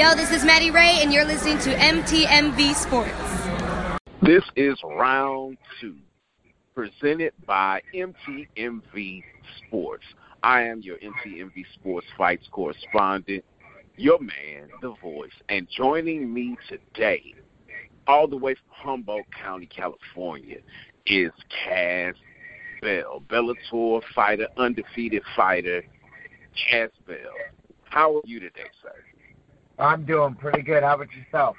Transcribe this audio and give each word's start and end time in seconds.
Yo, 0.00 0.14
this 0.14 0.30
is 0.30 0.46
Maddie 0.46 0.70
Ray, 0.70 1.00
and 1.02 1.12
you're 1.12 1.26
listening 1.26 1.58
to 1.58 1.74
MTMV 1.74 2.74
Sports. 2.74 3.12
This 4.22 4.42
is 4.56 4.78
round 4.82 5.58
two, 5.78 5.96
presented 6.74 7.34
by 7.46 7.82
MTMV 7.94 9.22
Sports. 9.58 10.04
I 10.42 10.62
am 10.62 10.80
your 10.80 10.96
MTMV 10.96 11.66
Sports 11.74 12.06
Fights 12.16 12.48
correspondent, 12.50 13.44
your 13.98 14.18
man, 14.20 14.70
the 14.80 14.94
voice, 15.02 15.34
and 15.50 15.68
joining 15.68 16.32
me 16.32 16.56
today, 16.66 17.34
all 18.06 18.26
the 18.26 18.38
way 18.38 18.54
from 18.54 18.64
Humboldt 18.70 19.26
County, 19.38 19.66
California, 19.66 20.60
is 21.04 21.30
Cass 21.66 22.14
Bell, 22.80 23.22
Bellator 23.28 24.00
fighter, 24.14 24.48
undefeated 24.56 25.24
fighter, 25.36 25.82
Cass 26.70 26.88
Bell. 27.06 27.34
How 27.84 28.16
are 28.16 28.22
you 28.24 28.40
today, 28.40 28.70
sir? 28.80 28.94
I'm 29.80 30.04
doing 30.04 30.34
pretty 30.34 30.62
good. 30.62 30.82
How 30.82 30.94
about 30.94 31.08
yourself? 31.12 31.56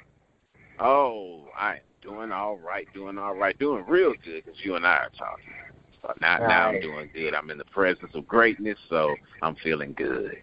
Oh, 0.78 1.44
I 1.58 1.74
am 1.74 1.80
doing 2.00 2.32
all 2.32 2.56
right, 2.56 2.86
doing 2.94 3.18
all 3.18 3.34
right, 3.34 3.58
doing 3.58 3.84
real 3.86 4.12
good 4.24 4.44
because 4.44 4.58
you 4.64 4.76
and 4.76 4.86
I 4.86 4.96
are 4.96 5.10
talking. 5.16 5.52
So 6.00 6.12
now, 6.20 6.38
now 6.38 6.68
I'm 6.70 6.80
doing 6.80 7.10
good. 7.14 7.34
I'm 7.34 7.50
in 7.50 7.58
the 7.58 7.64
presence 7.66 8.10
of 8.14 8.26
greatness, 8.26 8.78
so 8.88 9.14
I'm 9.40 9.54
feeling 9.56 9.92
good. 9.92 10.42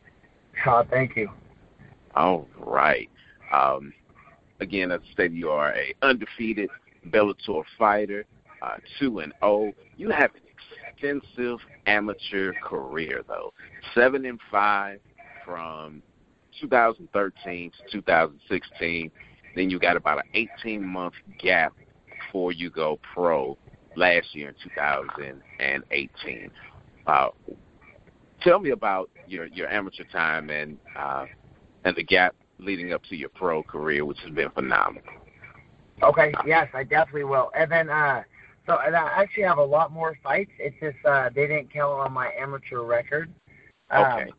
Oh, 0.66 0.86
thank 0.90 1.16
you. 1.16 1.30
All 2.16 2.48
right. 2.58 3.10
Um, 3.54 3.94
again, 4.60 4.92
as 4.92 5.02
I 5.10 5.14
stated, 5.14 5.38
you 5.38 5.50
are 5.50 5.74
a 5.74 5.94
undefeated 6.02 6.70
Bellator 7.10 7.64
fighter, 7.78 8.26
uh, 8.62 8.78
two 9.00 9.20
and 9.20 9.34
zero. 9.40 9.42
Oh. 9.42 9.74
You 9.98 10.10
have 10.12 10.32
an 10.36 10.42
extensive 10.94 11.60
amateur 11.88 12.54
career, 12.64 13.24
though. 13.28 13.54
Seven 13.94 14.26
and 14.26 14.40
five 14.50 15.00
from 15.46 16.02
2013 16.60 17.72
to 17.72 17.92
2016. 17.92 19.12
Then 19.56 19.70
you 19.70 19.80
got 19.80 19.96
about 19.96 20.20
an 20.20 20.48
18 20.62 20.86
month 20.86 21.16
gap 21.40 21.74
before 22.10 22.52
you 22.52 22.70
go 22.70 23.00
pro 23.14 23.58
last 23.96 24.34
year 24.34 24.50
in 24.50 24.56
2018. 24.64 26.52
Uh, 27.08 27.28
tell 28.42 28.60
me 28.60 28.72
about 28.72 29.10
your 29.28 29.46
your 29.48 29.68
amateur 29.70 30.04
time 30.12 30.50
and 30.50 30.78
uh, 30.96 31.26
and 31.84 31.96
the 31.96 32.04
gap 32.04 32.36
leading 32.60 32.94
up 32.94 33.04
to 33.06 33.16
your 33.16 33.30
pro 33.30 33.64
career, 33.64 34.06
which 34.06 34.20
has 34.20 34.34
been 34.34 34.50
phenomenal. 34.52 35.04
Okay, 36.04 36.34
yes, 36.46 36.68
I 36.74 36.84
definitely 36.84 37.26
will. 37.26 37.52
And 37.58 37.72
then 37.72 37.90
uh, 37.90 38.24
so 38.66 38.78
and 38.86 38.96
I 38.96 39.08
actually 39.16 39.44
have 39.44 39.58
a 39.58 39.64
lot 39.64 39.92
more 39.92 40.18
fights. 40.24 40.52
It's 40.60 40.76
just 40.80 41.04
uh, 41.06 41.30
they 41.34 41.48
didn't 41.48 41.74
count 41.74 42.00
on 42.00 42.14
my 42.14 42.32
amateur 42.40 42.84
record. 42.84 43.32
Um, 43.92 44.06
okay. 44.06 44.32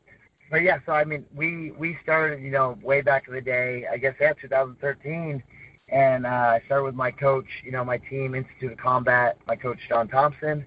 But 0.51 0.63
yeah, 0.63 0.79
so 0.85 0.93
I 0.93 1.05
mean, 1.05 1.25
we 1.35 1.71
we 1.73 1.97
started, 2.03 2.43
you 2.43 2.51
know, 2.51 2.79
way 2.83 3.03
back 3.03 3.29
in 3.29 3.35
the 3.35 3.41
day. 3.41 3.87
I 3.91 3.97
guess 3.97 4.15
yeah, 4.21 4.33
2013, 4.33 5.43
and 5.89 6.27
uh, 6.27 6.29
I 6.29 6.63
started 6.67 6.85
with 6.85 6.95
my 6.95 7.11
coach, 7.11 7.47
you 7.65 7.71
know, 7.73 7.85
my 7.85 7.99
team, 7.99 8.35
Institute 8.35 8.73
of 8.73 8.79
Combat, 8.79 9.39
my 9.47 9.57
coach 9.57 9.79
John 9.89 10.09
Thompson, 10.09 10.65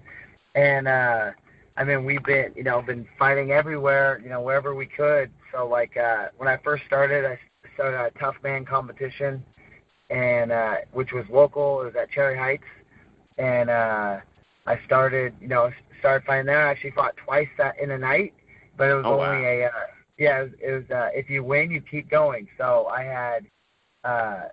and 0.55 0.87
uh, 0.87 1.31
I 1.75 1.83
mean, 1.83 2.05
we've 2.05 2.23
been, 2.23 2.53
you 2.55 2.63
know, 2.63 2.81
been 2.81 3.07
fighting 3.19 3.51
everywhere, 3.51 4.21
you 4.23 4.29
know, 4.29 4.41
wherever 4.41 4.73
we 4.73 4.85
could. 4.85 5.31
So 5.51 5.67
like 5.67 5.97
uh, 5.97 6.29
when 6.37 6.47
I 6.47 6.57
first 6.63 6.83
started, 6.85 7.25
I 7.25 7.37
started 7.73 7.97
a 7.97 8.19
tough 8.19 8.35
man 8.43 8.63
competition, 8.63 9.43
and 10.09 10.51
uh, 10.51 10.75
which 10.93 11.11
was 11.11 11.25
local. 11.29 11.81
It 11.81 11.85
was 11.85 11.95
at 11.95 12.11
Cher-Ae 12.13 12.37
Heights 12.37 12.63
and 13.37 13.69
uh, 13.69 14.19
I 14.65 14.79
started, 14.85 15.33
you 15.41 15.47
know, 15.47 15.71
started 15.99 16.25
fighting 16.25 16.45
there. 16.45 16.67
I 16.67 16.71
actually 16.71 16.91
fought 16.91 17.15
twice 17.17 17.47
that 17.57 17.79
in 17.79 17.91
a 17.91 17.97
night, 17.97 18.33
but 18.77 18.89
it 18.89 18.95
was 18.95 19.05
oh, 19.05 19.21
only 19.21 19.43
wow. 19.43 19.49
a, 19.49 19.63
uh, 19.65 19.69
yeah, 20.17 20.39
it 20.39 20.43
was, 20.43 20.51
it 20.61 20.71
was 20.71 20.91
uh, 20.91 21.09
if 21.13 21.29
you 21.29 21.43
win, 21.43 21.71
you 21.71 21.81
keep 21.81 22.09
going. 22.09 22.47
So 22.57 22.87
I 22.87 23.03
had, 23.03 23.45
uh, 24.03 24.49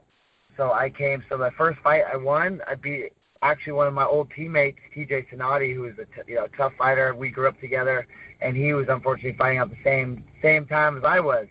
so 0.57 0.73
I 0.73 0.91
came. 0.91 1.25
So 1.29 1.37
the 1.37 1.51
first 1.53 1.79
fight 1.81 2.05
I 2.13 2.17
won, 2.17 2.61
I 2.67 2.75
beat 2.75 3.13
actually 3.43 3.73
one 3.73 3.87
of 3.87 3.95
my 3.95 4.05
old 4.05 4.31
teammates, 4.35 4.79
TJ 4.95 5.31
Sonati, 5.31 5.73
who 5.73 5.83
was 5.83 5.95
a 5.95 6.05
t- 6.05 6.29
you 6.29 6.37
know 6.37 6.47
tough 6.57 6.73
fighter. 6.79 7.15
We 7.15 7.31
grew 7.31 7.49
up 7.49 7.61
together, 7.61 8.07
and 8.41 8.57
he 8.57 8.73
was 8.73 8.87
unfortunately 8.89 9.37
fighting 9.39 9.59
at 9.59 9.71
the 9.71 9.83
same 9.85 10.25
same 10.43 10.67
time 10.67 10.97
as 10.97 11.05
I 11.05 11.21
was. 11.21 11.47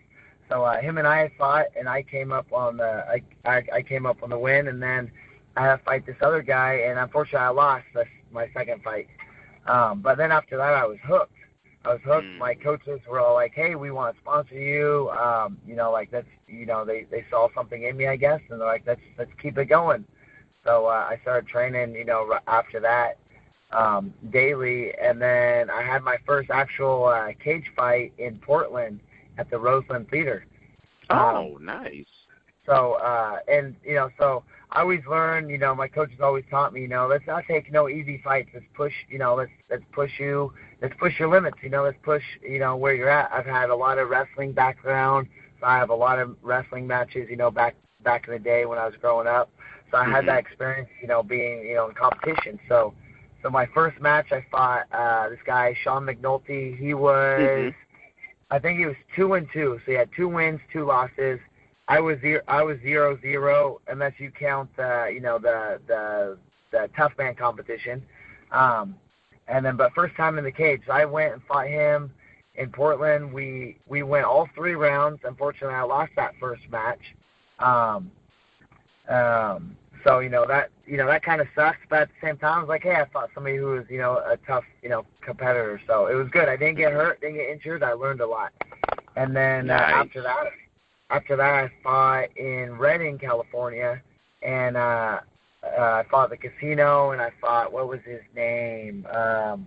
So 0.48 0.64
uh, 0.64 0.80
him 0.80 0.98
and 0.98 1.06
I 1.06 1.18
had 1.18 1.32
fought, 1.38 1.66
and 1.78 1.88
I 1.88 2.02
came 2.02 2.32
up 2.32 2.52
on 2.52 2.76
the 2.76 3.04
I, 3.08 3.22
I 3.44 3.62
I 3.74 3.82
came 3.82 4.06
up 4.06 4.22
on 4.22 4.30
the 4.30 4.38
win, 4.38 4.68
and 4.68 4.82
then 4.82 5.10
I 5.56 5.62
had 5.62 5.76
to 5.76 5.84
fight 5.84 6.06
this 6.06 6.16
other 6.20 6.42
guy, 6.42 6.74
and 6.86 6.98
unfortunately 6.98 7.46
I 7.46 7.50
lost 7.50 7.84
this, 7.94 8.08
my 8.32 8.48
second 8.54 8.82
fight. 8.82 9.08
Um, 9.66 10.00
but 10.00 10.16
then 10.16 10.32
after 10.32 10.56
that, 10.56 10.74
I 10.74 10.86
was 10.86 10.98
hooked. 11.04 11.32
I 11.84 11.92
was 11.94 12.00
hooked. 12.04 12.26
Mm. 12.26 12.38
My 12.38 12.54
coaches 12.54 13.00
were 13.08 13.20
all 13.20 13.34
like, 13.34 13.52
"Hey, 13.54 13.74
we 13.74 13.90
want 13.90 14.14
to 14.14 14.20
sponsor 14.20 14.54
you." 14.54 15.10
Um, 15.10 15.58
you 15.66 15.74
know, 15.76 15.90
like 15.90 16.10
that's 16.10 16.26
you 16.46 16.66
know 16.66 16.84
they 16.84 17.04
they 17.10 17.24
saw 17.30 17.48
something 17.54 17.82
in 17.84 17.96
me, 17.96 18.06
I 18.06 18.16
guess, 18.16 18.40
and 18.50 18.60
they're 18.60 18.66
like, 18.68 18.84
"Let's 18.86 19.00
let's 19.18 19.30
keep 19.40 19.56
it 19.58 19.66
going." 19.66 20.04
So 20.64 20.86
uh, 20.86 21.06
I 21.10 21.18
started 21.22 21.48
training. 21.48 21.94
You 21.94 22.04
know, 22.04 22.38
after 22.46 22.80
that, 22.80 23.18
um, 23.72 24.12
daily, 24.30 24.92
and 25.00 25.20
then 25.20 25.70
I 25.70 25.82
had 25.82 26.02
my 26.02 26.16
first 26.26 26.50
actual 26.50 27.06
uh, 27.06 27.32
cage 27.42 27.70
fight 27.76 28.12
in 28.18 28.38
Portland 28.38 29.00
at 29.38 29.50
the 29.50 29.58
Roseland 29.58 30.08
Theater. 30.10 30.44
Oh, 31.10 31.56
um, 31.56 31.64
nice. 31.64 32.06
So, 32.66 32.94
uh, 32.94 33.38
and 33.48 33.74
you 33.84 33.94
know, 33.94 34.10
so 34.18 34.44
I 34.70 34.80
always 34.80 35.00
learn, 35.08 35.48
you 35.48 35.58
know, 35.58 35.74
my 35.74 35.88
coaches 35.88 36.18
always 36.22 36.44
taught 36.50 36.72
me, 36.72 36.82
you 36.82 36.88
know, 36.88 37.06
let's 37.08 37.26
not 37.26 37.44
take 37.46 37.72
no 37.72 37.88
easy 37.88 38.20
fights. 38.22 38.50
Let's 38.54 38.66
push, 38.74 38.92
you 39.08 39.18
know, 39.18 39.34
let's 39.34 39.50
let's 39.70 39.84
push 39.92 40.18
you, 40.18 40.52
let's 40.82 40.94
push 40.98 41.18
your 41.18 41.28
limits. 41.28 41.58
You 41.62 41.70
know, 41.70 41.84
let's 41.84 41.98
push, 42.02 42.22
you 42.42 42.58
know, 42.58 42.76
where 42.76 42.94
you're 42.94 43.08
at. 43.08 43.30
I've 43.32 43.46
had 43.46 43.70
a 43.70 43.76
lot 43.76 43.98
of 43.98 44.08
wrestling 44.08 44.52
background, 44.52 45.28
so 45.60 45.66
I 45.66 45.76
have 45.76 45.90
a 45.90 45.94
lot 45.94 46.18
of 46.18 46.36
wrestling 46.42 46.86
matches, 46.86 47.28
you 47.30 47.36
know, 47.36 47.50
back 47.50 47.76
back 48.02 48.26
in 48.26 48.32
the 48.32 48.38
day 48.38 48.64
when 48.64 48.78
I 48.78 48.86
was 48.86 48.94
growing 49.00 49.26
up. 49.26 49.50
So 49.90 49.98
I 49.98 50.04
mm-hmm. 50.04 50.12
had 50.12 50.28
that 50.28 50.38
experience, 50.38 50.88
you 51.02 51.08
know, 51.08 51.22
being, 51.22 51.62
you 51.64 51.74
know, 51.74 51.88
in 51.88 51.94
competition. 51.94 52.58
So, 52.68 52.94
so 53.42 53.50
my 53.50 53.66
first 53.74 54.00
match, 54.00 54.32
I 54.32 54.44
fought 54.50 54.86
uh, 54.92 55.28
this 55.28 55.40
guy 55.44 55.76
Sean 55.82 56.06
McNulty. 56.06 56.78
He 56.78 56.94
was, 56.94 57.40
mm-hmm. 57.40 57.76
I 58.50 58.58
think 58.58 58.78
he 58.78 58.86
was 58.86 58.96
two 59.14 59.34
and 59.34 59.46
two. 59.52 59.80
So 59.84 59.92
he 59.92 59.98
had 59.98 60.08
two 60.16 60.28
wins, 60.28 60.60
two 60.72 60.86
losses 60.86 61.40
I 61.90 61.98
was 61.98 62.20
zero, 62.20 62.40
I 62.46 62.62
was 62.62 62.78
zero 62.82 63.18
zero 63.20 63.80
unless 63.88 64.12
you 64.18 64.30
count 64.30 64.70
the 64.76 65.10
you 65.12 65.20
know 65.20 65.40
the 65.40 65.80
the 65.88 66.38
the 66.70 66.88
tough 66.96 67.12
man 67.18 67.34
competition. 67.34 68.00
Um, 68.52 68.94
and 69.48 69.64
then 69.64 69.76
but 69.76 69.92
first 69.94 70.14
time 70.16 70.38
in 70.38 70.44
the 70.44 70.52
cage, 70.52 70.82
I 70.90 71.04
went 71.04 71.32
and 71.32 71.42
fought 71.44 71.66
him 71.66 72.12
in 72.54 72.70
Portland. 72.70 73.32
We 73.32 73.78
we 73.86 74.02
went 74.02 74.24
all 74.24 74.48
three 74.54 74.74
rounds. 74.74 75.20
Unfortunately, 75.24 75.74
I 75.74 75.82
lost 75.82 76.12
that 76.16 76.34
first 76.40 76.62
match. 76.70 77.14
Um, 77.58 78.10
um, 79.08 79.76
so 80.04 80.20
you 80.20 80.28
know 80.28 80.46
that 80.46 80.70
you 80.86 80.96
know 80.96 81.06
that 81.06 81.22
kind 81.22 81.40
of 81.40 81.48
sucks, 81.54 81.78
but 81.88 82.02
at 82.02 82.08
the 82.08 82.26
same 82.26 82.36
time, 82.38 82.58
I 82.58 82.60
was 82.60 82.68
like, 82.68 82.82
hey, 82.82 82.94
I 82.94 83.06
fought 83.12 83.30
somebody 83.34 83.56
who 83.56 83.66
was 83.66 83.84
you 83.88 83.98
know 83.98 84.18
a 84.18 84.36
tough 84.46 84.64
you 84.82 84.88
know 84.88 85.04
competitor, 85.20 85.80
so 85.86 86.06
it 86.06 86.14
was 86.14 86.28
good. 86.30 86.48
I 86.48 86.56
didn't 86.56 86.76
get 86.76 86.92
hurt, 86.92 87.20
didn't 87.20 87.36
get 87.36 87.48
injured. 87.50 87.82
I 87.82 87.92
learned 87.92 88.20
a 88.20 88.26
lot. 88.26 88.52
And 89.16 89.34
then 89.34 89.66
nice. 89.66 89.92
uh, 89.92 89.96
after 89.96 90.22
that, 90.22 90.44
after 91.10 91.36
that, 91.36 91.64
I 91.64 91.70
fought 91.82 92.36
in 92.36 92.78
Redding, 92.78 93.18
California, 93.18 94.00
and 94.42 94.76
uh, 94.76 95.20
uh, 95.62 95.80
I 95.80 96.04
fought 96.10 96.30
the 96.30 96.36
casino, 96.36 97.10
and 97.10 97.20
I 97.20 97.30
fought 97.40 97.72
what 97.72 97.88
was 97.88 98.00
his 98.04 98.20
name? 98.34 99.06
Um, 99.12 99.66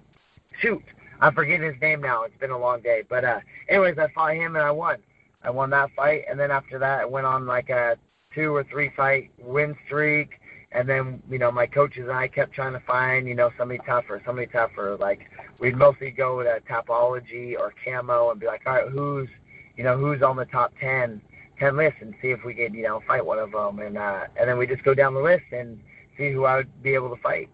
shoot, 0.60 0.84
I'm 1.22 1.34
forgetting 1.34 1.72
his 1.72 1.82
name 1.82 2.02
now. 2.02 2.24
It's 2.24 2.38
been 2.40 2.52
a 2.52 2.58
long 2.58 2.82
day, 2.82 3.04
but 3.08 3.24
uh, 3.24 3.40
anyways, 3.70 3.98
I 3.98 4.08
fought 4.14 4.36
him 4.36 4.56
and 4.56 4.66
I 4.66 4.72
won. 4.72 4.98
I 5.44 5.50
won 5.50 5.70
that 5.72 5.92
fight, 5.96 6.24
and 6.30 6.40
then 6.40 6.52
after 6.52 6.80
that, 6.80 7.02
I 7.02 7.06
went 7.06 7.26
on 7.26 7.46
like 7.46 7.70
a 7.70 7.98
two 8.34 8.56
or 8.56 8.64
three 8.64 8.92
fight 8.96 9.32
win 9.40 9.76
streak. 9.86 10.40
And 10.76 10.90
then, 10.90 11.22
you 11.30 11.38
know, 11.38 11.52
my 11.52 11.68
coaches 11.68 12.06
and 12.08 12.18
I 12.18 12.28
kept 12.28 12.52
trying 12.52 12.74
to 12.74 12.80
find, 12.80 13.28
you 13.28 13.36
know, 13.36 13.52
somebody 13.60 13.80
tougher, 13.86 14.20
somebody 14.26 14.48
tougher. 14.48 14.98
Like, 15.00 15.30
we'd 15.60 15.76
mostly 15.76 16.10
go 16.10 16.42
to 16.42 16.60
Tapology 16.68 17.56
or 17.56 17.76
Camo 17.86 18.32
and 18.32 18.40
be 18.40 18.48
like, 18.48 18.64
all 18.66 18.74
right, 18.74 18.90
who's, 18.90 19.30
you 19.78 19.84
know, 19.84 19.96
who's 19.96 20.24
on 20.24 20.36
the 20.36 20.46
top 20.46 20.74
10 20.82 21.22
ten 21.60 21.78
lists 21.78 22.00
and 22.02 22.14
see 22.22 22.30
if 22.30 22.44
we 22.44 22.54
could, 22.54 22.74
you 22.74 22.84
know, 22.84 23.02
fight 23.08 23.26
one 23.26 23.40
of 23.40 23.52
them, 23.52 23.80
and 23.80 23.98
uh, 23.98 24.26
and 24.40 24.50
then 24.50 24.58
we 24.58 24.68
just 24.68 24.84
go 24.84 24.94
down 24.94 25.14
the 25.14 25.22
list 25.22 25.46
and 25.52 25.80
see 26.18 26.32
who 26.32 26.46
I 26.46 26.58
would 26.58 26.84
be 26.84 26.94
able 26.94 27.16
to 27.16 27.22
fight. 27.22 27.50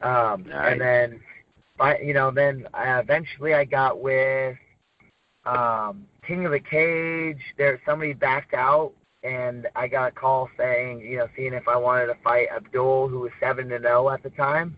Um. 0.00 0.46
And 0.52 0.80
then, 0.80 1.20
I, 1.80 1.98
you 1.98 2.14
know, 2.14 2.30
then 2.30 2.66
uh, 2.74 3.00
eventually 3.02 3.54
I 3.54 3.64
got 3.64 4.00
with 4.00 4.56
um, 5.46 6.06
King 6.26 6.44
of 6.46 6.52
the 6.52 6.60
Cage. 6.60 7.40
There, 7.58 7.80
somebody 7.86 8.12
backed 8.12 8.54
out, 8.54 8.92
and 9.22 9.66
I 9.74 9.88
got 9.88 10.08
a 10.08 10.12
call 10.12 10.48
saying, 10.56 11.00
you 11.00 11.18
know, 11.18 11.28
seeing 11.36 11.54
if 11.54 11.68
I 11.68 11.76
wanted 11.76 12.06
to 12.06 12.16
fight 12.22 12.48
Abdul, 12.54 13.08
who 13.08 13.20
was 13.20 13.32
seven 13.40 13.68
to 13.70 13.80
zero 13.80 14.10
at 14.10 14.22
the 14.22 14.30
time, 14.30 14.76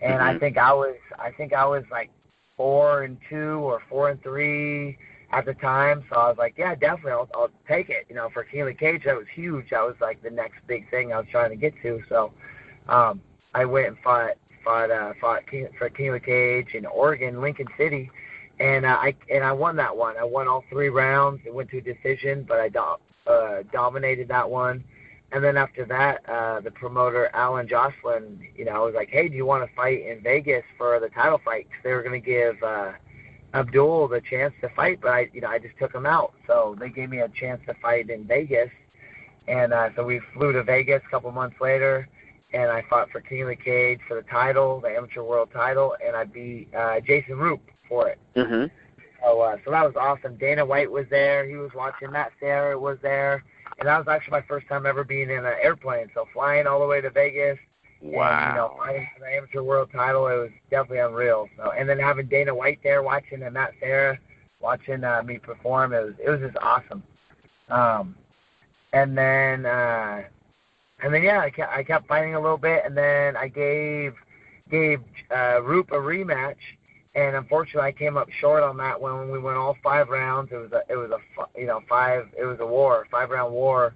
and 0.00 0.14
mm-hmm. 0.14 0.36
I 0.36 0.38
think 0.38 0.58
I 0.58 0.72
was, 0.72 0.96
I 1.18 1.30
think 1.32 1.52
I 1.52 1.66
was 1.66 1.84
like 1.90 2.10
four 2.56 3.02
and 3.02 3.18
two 3.28 3.60
or 3.60 3.80
four 3.88 4.10
and 4.10 4.22
three 4.22 4.98
at 5.32 5.44
the 5.46 5.54
time. 5.54 6.04
So 6.10 6.16
I 6.16 6.28
was 6.28 6.38
like, 6.38 6.54
yeah, 6.58 6.74
definitely, 6.74 7.12
I'll, 7.12 7.28
I'll 7.34 7.50
take 7.66 7.90
it. 7.90 8.06
You 8.08 8.16
know, 8.16 8.30
for 8.30 8.46
the 8.52 8.74
Cage, 8.74 9.04
that 9.04 9.16
was 9.16 9.26
huge. 9.34 9.70
That 9.70 9.82
was 9.82 9.96
like 10.00 10.22
the 10.22 10.30
next 10.30 10.66
big 10.66 10.90
thing 10.90 11.12
I 11.12 11.18
was 11.18 11.26
trying 11.30 11.50
to 11.50 11.56
get 11.56 11.74
to. 11.82 12.02
So 12.08 12.32
um, 12.88 13.20
I 13.54 13.64
went 13.64 13.88
and 13.88 13.98
fought 14.04 14.32
fought 14.64 14.90
uh, 14.90 15.14
fought 15.20 15.42
for 15.78 15.86
of 15.86 16.22
Cage 16.22 16.74
in 16.74 16.86
Oregon, 16.86 17.40
Lincoln 17.40 17.68
City, 17.76 18.10
and 18.60 18.86
uh, 18.86 18.98
I 19.00 19.14
and 19.30 19.44
I 19.44 19.52
won 19.52 19.76
that 19.76 19.96
one. 19.96 20.16
I 20.18 20.24
won 20.24 20.48
all 20.48 20.64
three 20.70 20.88
rounds. 20.88 21.40
It 21.46 21.54
went 21.54 21.70
to 21.70 21.78
a 21.78 21.82
decision, 21.82 22.44
but 22.48 22.60
I 22.60 22.68
don't. 22.68 23.00
uh, 23.26 23.62
dominated 23.72 24.28
that 24.28 24.48
one. 24.50 24.84
And 25.32 25.44
then 25.44 25.56
after 25.58 25.84
that, 25.86 26.28
uh, 26.28 26.60
the 26.60 26.70
promoter 26.70 27.30
Alan 27.34 27.68
Jocelyn, 27.68 28.40
you 28.56 28.64
know, 28.64 28.72
I 28.72 28.78
was 28.80 28.94
like, 28.94 29.10
"Hey, 29.10 29.28
do 29.28 29.36
you 29.36 29.44
want 29.46 29.68
to 29.68 29.76
fight 29.76 30.00
in 30.06 30.22
Vegas 30.22 30.64
for 30.78 30.98
the 31.00 31.10
title 31.10 31.38
fight?" 31.44 31.66
Cause 31.70 31.80
they 31.84 31.92
were 31.92 32.02
going 32.02 32.20
to 32.20 32.26
give 32.26 32.62
uh, 32.62 32.92
Abdul 33.58 34.08
the 34.08 34.20
chance 34.20 34.54
to 34.60 34.68
fight, 34.70 35.00
but 35.00 35.10
I, 35.10 35.30
you 35.32 35.40
know, 35.40 35.48
I 35.48 35.58
just 35.58 35.76
took 35.78 35.94
him 35.94 36.06
out. 36.06 36.32
So 36.46 36.76
they 36.78 36.88
gave 36.88 37.10
me 37.10 37.20
a 37.20 37.28
chance 37.28 37.60
to 37.66 37.74
fight 37.74 38.10
in 38.10 38.24
Vegas, 38.24 38.70
and 39.46 39.72
uh, 39.72 39.90
so 39.96 40.04
we 40.04 40.20
flew 40.34 40.52
to 40.52 40.62
Vegas 40.62 41.02
a 41.06 41.10
couple 41.10 41.30
months 41.32 41.56
later, 41.60 42.08
and 42.52 42.70
I 42.70 42.84
fought 42.88 43.10
for 43.10 43.20
King 43.20 43.42
of 43.42 43.48
the 43.48 43.56
Cage 43.56 44.00
for 44.06 44.14
the 44.14 44.22
title, 44.22 44.80
the 44.80 44.88
amateur 44.88 45.22
world 45.22 45.50
title, 45.52 45.96
and 46.04 46.16
I 46.16 46.24
beat 46.24 46.74
uh, 46.74 47.00
Jason 47.00 47.38
Roop 47.38 47.60
for 47.88 48.08
it. 48.08 48.18
Mm-hmm. 48.36 48.66
So, 49.22 49.40
uh, 49.40 49.56
so 49.64 49.70
that 49.72 49.84
was 49.84 49.94
awesome. 49.96 50.36
Dana 50.36 50.64
White 50.64 50.90
was 50.90 51.06
there. 51.10 51.46
He 51.46 51.56
was 51.56 51.70
watching. 51.74 52.12
Matt 52.12 52.32
Serra 52.40 52.78
was 52.78 52.98
there 53.02 53.44
and 53.78 53.86
that 53.86 53.98
was 53.98 54.08
actually 54.08 54.32
my 54.32 54.42
first 54.42 54.66
time 54.68 54.86
ever 54.86 55.04
being 55.04 55.30
in 55.30 55.44
an 55.44 55.54
airplane. 55.62 56.08
So 56.14 56.26
flying 56.32 56.66
all 56.66 56.80
the 56.80 56.86
way 56.86 57.00
to 57.00 57.10
Vegas, 57.10 57.58
wow, 58.00 58.78
and, 58.86 58.94
you 58.94 59.00
know, 59.00 59.06
the 59.20 59.36
amateur 59.36 59.62
world 59.62 59.90
title, 59.92 60.26
it 60.26 60.36
was 60.36 60.50
definitely 60.70 60.98
unreal. 60.98 61.48
So, 61.56 61.72
and 61.72 61.88
then 61.88 61.98
having 61.98 62.26
Dana 62.26 62.54
White 62.54 62.80
there 62.82 63.02
watching 63.02 63.42
and 63.42 63.54
Matt 63.54 63.72
Serra 63.80 64.18
watching 64.60 65.04
uh, 65.04 65.22
me 65.22 65.38
perform, 65.38 65.92
it 65.92 66.04
was 66.04 66.14
it 66.24 66.30
was 66.30 66.40
just 66.40 66.56
awesome. 66.62 67.02
Um, 67.68 68.16
and 68.92 69.16
then 69.16 69.66
uh, 69.66 70.22
and 71.02 71.12
then 71.12 71.22
yeah, 71.22 71.40
I 71.40 71.50
kept, 71.50 71.72
I 71.72 71.82
kept 71.82 72.08
fighting 72.08 72.34
a 72.34 72.40
little 72.40 72.58
bit, 72.58 72.82
and 72.84 72.96
then 72.96 73.36
I 73.36 73.48
gave 73.48 74.14
gave 74.70 75.00
uh, 75.34 75.62
Roop 75.62 75.90
a 75.92 75.96
rematch 75.96 76.56
and 77.18 77.34
unfortunately 77.36 77.88
I 77.88 77.92
came 77.92 78.16
up 78.16 78.28
short 78.40 78.62
on 78.62 78.76
that 78.76 79.00
one 79.00 79.18
when 79.18 79.30
we 79.30 79.38
went 79.38 79.56
all 79.56 79.76
five 79.82 80.08
rounds. 80.08 80.50
It 80.52 80.56
was 80.56 80.72
a 80.72 80.82
it 80.88 80.96
was 80.96 81.10
a 81.10 81.58
you 81.58 81.66
know 81.66 81.80
five 81.88 82.28
it 82.38 82.44
was 82.44 82.58
a 82.60 82.66
war 82.66 83.06
five 83.10 83.30
round 83.30 83.52
war. 83.52 83.94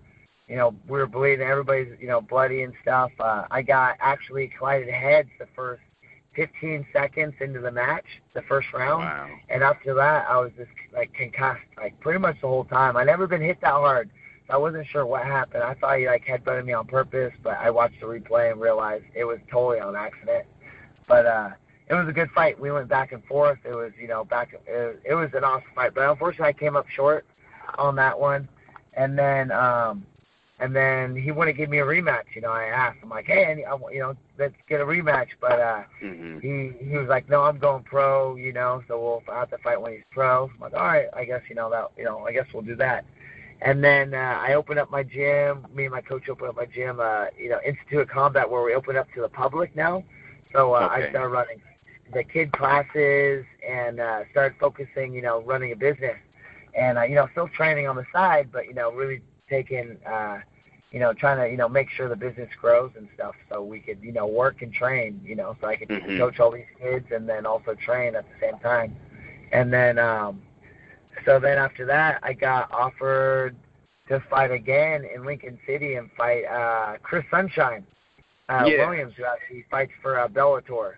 You 0.52 0.58
know 0.58 0.74
we 0.86 0.98
were 0.98 1.06
bleeding, 1.06 1.46
everybody's 1.46 1.98
you 1.98 2.08
know 2.08 2.20
bloody 2.20 2.60
and 2.60 2.74
stuff. 2.82 3.10
Uh, 3.18 3.44
I 3.50 3.62
got 3.62 3.96
actually 4.00 4.48
collided 4.48 4.90
heads 4.90 5.30
the 5.38 5.46
first 5.56 5.80
15 6.36 6.86
seconds 6.92 7.32
into 7.40 7.58
the 7.58 7.70
match, 7.72 8.04
the 8.34 8.42
first 8.42 8.70
round, 8.74 9.02
wow. 9.02 9.30
and 9.48 9.62
after 9.62 9.94
that 9.94 10.28
I 10.28 10.38
was 10.38 10.50
just 10.58 10.68
like 10.92 11.10
concussed 11.14 11.62
like 11.78 11.98
pretty 12.00 12.18
much 12.18 12.38
the 12.42 12.48
whole 12.48 12.64
time. 12.64 12.98
I 12.98 13.04
never 13.04 13.26
been 13.26 13.40
hit 13.40 13.62
that 13.62 13.70
hard. 13.70 14.10
So 14.46 14.52
I 14.52 14.58
wasn't 14.58 14.86
sure 14.88 15.06
what 15.06 15.24
happened. 15.24 15.62
I 15.62 15.72
thought 15.72 15.98
he 15.98 16.06
like 16.06 16.26
headbutted 16.26 16.66
me 16.66 16.74
on 16.74 16.86
purpose, 16.86 17.32
but 17.42 17.56
I 17.56 17.70
watched 17.70 18.00
the 18.00 18.06
replay 18.06 18.52
and 18.52 18.60
realized 18.60 19.04
it 19.14 19.24
was 19.24 19.38
totally 19.50 19.80
on 19.80 19.96
accident. 19.96 20.44
But 21.08 21.24
uh 21.24 21.50
it 21.88 21.94
was 21.94 22.06
a 22.08 22.12
good 22.12 22.30
fight. 22.32 22.60
We 22.60 22.70
went 22.70 22.88
back 22.88 23.12
and 23.12 23.24
forth. 23.24 23.58
It 23.64 23.74
was, 23.74 23.92
you 23.98 24.06
know, 24.06 24.22
back. 24.22 24.52
It 24.52 24.70
was, 24.70 24.96
it 25.02 25.14
was 25.14 25.30
an 25.32 25.44
awesome 25.44 25.70
fight, 25.74 25.94
but 25.94 26.10
unfortunately, 26.10 26.48
I 26.48 26.52
came 26.52 26.76
up 26.76 26.88
short 26.90 27.24
on 27.78 27.96
that 27.96 28.20
one. 28.20 28.50
And 28.94 29.18
then, 29.18 29.50
um, 29.50 30.04
and 30.62 30.76
then 30.76 31.16
he 31.16 31.32
wouldn't 31.32 31.56
give 31.56 31.68
me 31.68 31.80
a 31.80 31.84
rematch. 31.84 32.36
You 32.36 32.40
know, 32.40 32.52
I 32.52 32.66
asked 32.66 33.02
him 33.02 33.08
like, 33.08 33.26
hey, 33.26 33.64
I, 33.68 33.76
you 33.92 33.98
know, 33.98 34.14
let's 34.38 34.54
get 34.68 34.80
a 34.80 34.84
rematch. 34.84 35.30
But 35.40 35.58
uh, 35.58 35.82
mm-hmm. 36.00 36.38
he 36.38 36.72
he 36.88 36.96
was 36.96 37.08
like, 37.08 37.28
no, 37.28 37.42
I'm 37.42 37.58
going 37.58 37.82
pro. 37.82 38.36
You 38.36 38.52
know, 38.52 38.80
so 38.86 39.00
we'll 39.00 39.34
I 39.34 39.40
have 39.40 39.50
to 39.50 39.58
fight 39.58 39.82
when 39.82 39.92
he's 39.92 40.04
pro. 40.12 40.44
I'm 40.44 40.60
like, 40.60 40.74
all 40.74 40.86
right, 40.86 41.08
I 41.14 41.24
guess 41.24 41.42
you 41.48 41.56
know 41.56 41.68
that. 41.70 41.90
You 41.98 42.04
know, 42.04 42.20
I 42.20 42.32
guess 42.32 42.46
we'll 42.54 42.62
do 42.62 42.76
that. 42.76 43.04
And 43.60 43.82
then 43.82 44.14
uh, 44.14 44.38
I 44.40 44.54
opened 44.54 44.78
up 44.78 44.88
my 44.88 45.02
gym. 45.02 45.66
Me 45.74 45.84
and 45.86 45.92
my 45.92 46.00
coach 46.00 46.28
opened 46.28 46.50
up 46.50 46.56
my 46.56 46.66
gym. 46.66 47.00
Uh, 47.00 47.26
you 47.36 47.48
know, 47.48 47.58
Institute 47.66 48.02
of 48.02 48.08
Combat, 48.08 48.48
where 48.48 48.62
we 48.62 48.72
open 48.74 48.96
up 48.96 49.12
to 49.14 49.20
the 49.20 49.28
public 49.28 49.74
now. 49.74 50.04
So 50.52 50.74
uh, 50.74 50.88
okay. 50.92 51.06
I 51.06 51.10
started 51.10 51.28
running 51.28 51.60
the 52.12 52.22
kid 52.22 52.52
classes 52.52 53.44
and 53.68 53.98
uh, 53.98 54.22
started 54.30 54.56
focusing, 54.60 55.12
you 55.12 55.22
know, 55.22 55.42
running 55.42 55.72
a 55.72 55.76
business, 55.76 56.18
and 56.74 56.98
uh, 56.98 57.02
you 57.02 57.16
know, 57.16 57.28
still 57.32 57.48
training 57.48 57.88
on 57.88 57.96
the 57.96 58.06
side, 58.12 58.52
but 58.52 58.66
you 58.66 58.74
know, 58.74 58.92
really 58.92 59.22
taking, 59.52 59.96
uh, 60.06 60.40
you 60.92 61.00
know, 61.00 61.12
trying 61.12 61.38
to, 61.38 61.50
you 61.50 61.56
know, 61.56 61.68
make 61.68 61.88
sure 61.90 62.08
the 62.08 62.16
business 62.16 62.50
grows 62.60 62.90
and 62.96 63.08
stuff, 63.14 63.34
so 63.50 63.62
we 63.62 63.80
could, 63.80 63.98
you 64.02 64.12
know, 64.12 64.26
work 64.26 64.62
and 64.62 64.72
train, 64.72 65.20
you 65.24 65.34
know, 65.34 65.56
so 65.60 65.66
I 65.66 65.76
could 65.76 65.88
mm-hmm. 65.88 66.18
coach 66.18 66.38
all 66.38 66.50
these 66.50 66.64
kids 66.80 67.06
and 67.10 67.28
then 67.28 67.46
also 67.46 67.74
train 67.74 68.14
at 68.14 68.24
the 68.24 68.46
same 68.46 68.58
time, 68.60 68.94
and 69.52 69.72
then, 69.72 69.98
um, 69.98 70.42
so 71.24 71.38
then 71.38 71.58
after 71.58 71.86
that, 71.86 72.20
I 72.22 72.32
got 72.32 72.70
offered 72.72 73.56
to 74.08 74.20
fight 74.28 74.50
again 74.50 75.04
in 75.04 75.24
Lincoln 75.24 75.58
City 75.66 75.94
and 75.94 76.10
fight 76.16 76.44
uh, 76.44 76.98
Chris 77.02 77.24
Sunshine 77.30 77.86
uh, 78.48 78.64
yeah. 78.66 78.86
Williams, 78.86 79.14
who 79.16 79.24
actually 79.24 79.64
fights 79.70 79.92
for 80.02 80.18
uh, 80.18 80.28
Bellator. 80.28 80.94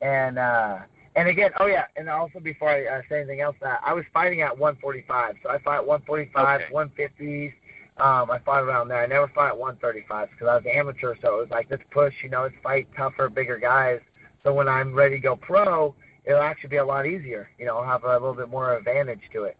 And 0.00 0.38
uh, 0.38 0.78
and 1.14 1.28
again, 1.28 1.50
oh 1.60 1.66
yeah, 1.66 1.84
and 1.96 2.08
also 2.08 2.40
before 2.40 2.70
I 2.70 2.86
uh, 2.86 3.02
say 3.08 3.18
anything 3.18 3.40
else, 3.40 3.56
uh, 3.64 3.76
I 3.84 3.92
was 3.92 4.04
fighting 4.12 4.40
at 4.42 4.56
145. 4.56 5.36
So 5.42 5.50
I 5.50 5.58
fought 5.58 5.86
145, 5.86 6.60
okay. 6.60 6.72
150s. 6.72 7.52
Um, 8.02 8.32
I 8.32 8.40
fought 8.40 8.64
around 8.64 8.88
there. 8.88 9.00
I 9.00 9.06
never 9.06 9.28
fought 9.28 9.46
at 9.46 9.56
135 9.56 10.30
because 10.30 10.48
I 10.48 10.56
was 10.56 10.64
amateur. 10.66 11.14
So 11.22 11.36
it 11.36 11.40
was 11.42 11.50
like 11.50 11.68
let's 11.70 11.84
push, 11.92 12.12
you 12.24 12.30
know, 12.30 12.42
let's 12.42 12.54
fight 12.60 12.88
tougher, 12.96 13.28
bigger 13.28 13.58
guys. 13.58 14.00
So 14.42 14.52
when 14.52 14.66
I'm 14.66 14.92
ready 14.92 15.14
to 15.14 15.20
go 15.20 15.36
pro, 15.36 15.94
it'll 16.24 16.42
actually 16.42 16.70
be 16.70 16.78
a 16.78 16.84
lot 16.84 17.06
easier. 17.06 17.50
You 17.58 17.66
know, 17.66 17.78
I'll 17.78 17.88
have 17.88 18.02
a 18.02 18.12
little 18.12 18.34
bit 18.34 18.48
more 18.48 18.76
advantage 18.76 19.20
to 19.32 19.44
it. 19.44 19.56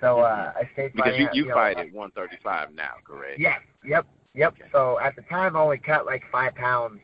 So 0.00 0.20
uh, 0.20 0.52
I 0.56 0.70
stayed 0.72 0.94
because 0.94 1.18
you, 1.18 1.28
you, 1.34 1.42
you 1.42 1.48
know, 1.50 1.54
fight 1.54 1.78
at 1.78 1.92
135 1.92 2.72
now, 2.74 2.94
correct? 3.04 3.38
Yes. 3.38 3.60
Yep. 3.84 4.06
Yep. 4.34 4.54
Okay. 4.54 4.70
So 4.72 4.98
at 4.98 5.14
the 5.14 5.22
time, 5.22 5.54
I 5.54 5.60
only 5.60 5.76
cut 5.76 6.06
like 6.06 6.22
five 6.32 6.54
pounds 6.54 7.00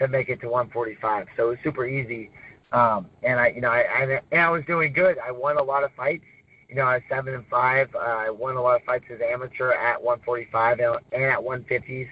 to 0.00 0.08
make 0.08 0.28
it 0.28 0.40
to 0.40 0.48
145. 0.48 1.28
So 1.36 1.46
it 1.46 1.48
was 1.50 1.58
super 1.62 1.86
easy. 1.86 2.30
Um, 2.72 3.06
and 3.22 3.38
I, 3.38 3.48
you 3.48 3.60
know, 3.60 3.70
I, 3.70 3.82
I 3.82 4.20
and 4.32 4.40
I 4.40 4.50
was 4.50 4.64
doing 4.66 4.92
good. 4.92 5.18
I 5.24 5.30
won 5.30 5.56
a 5.56 5.62
lot 5.62 5.84
of 5.84 5.92
fights. 5.92 6.24
You 6.72 6.78
know, 6.78 6.86
I 6.86 6.94
was 6.94 7.02
seven 7.10 7.34
and 7.34 7.46
five. 7.48 7.94
Uh, 7.94 7.98
I 7.98 8.30
won 8.30 8.56
a 8.56 8.62
lot 8.62 8.76
of 8.76 8.84
fights 8.84 9.04
as 9.12 9.20
amateur 9.20 9.72
at 9.72 10.02
145 10.02 10.78
and, 11.12 11.22
at 11.22 11.38
150s. 11.38 12.08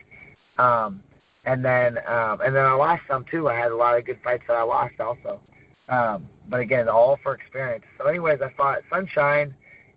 Um, 0.58 1.02
and 1.46 1.64
then, 1.64 1.96
um, 2.06 2.42
and 2.42 2.54
then 2.54 2.66
I 2.66 2.72
lost 2.72 3.02
some 3.08 3.24
too. 3.24 3.48
I 3.48 3.54
had 3.54 3.72
a 3.72 3.76
lot 3.76 3.96
of 3.96 4.04
good 4.04 4.18
fights 4.22 4.42
that 4.48 4.56
I 4.56 4.62
lost 4.62 5.00
also. 5.00 5.40
Um, 5.88 6.28
but 6.50 6.60
again, 6.60 6.90
all 6.90 7.18
for 7.22 7.34
experience. 7.34 7.84
So, 7.96 8.04
anyways, 8.04 8.42
I 8.42 8.52
fought 8.52 8.80
Sunshine, 8.90 9.54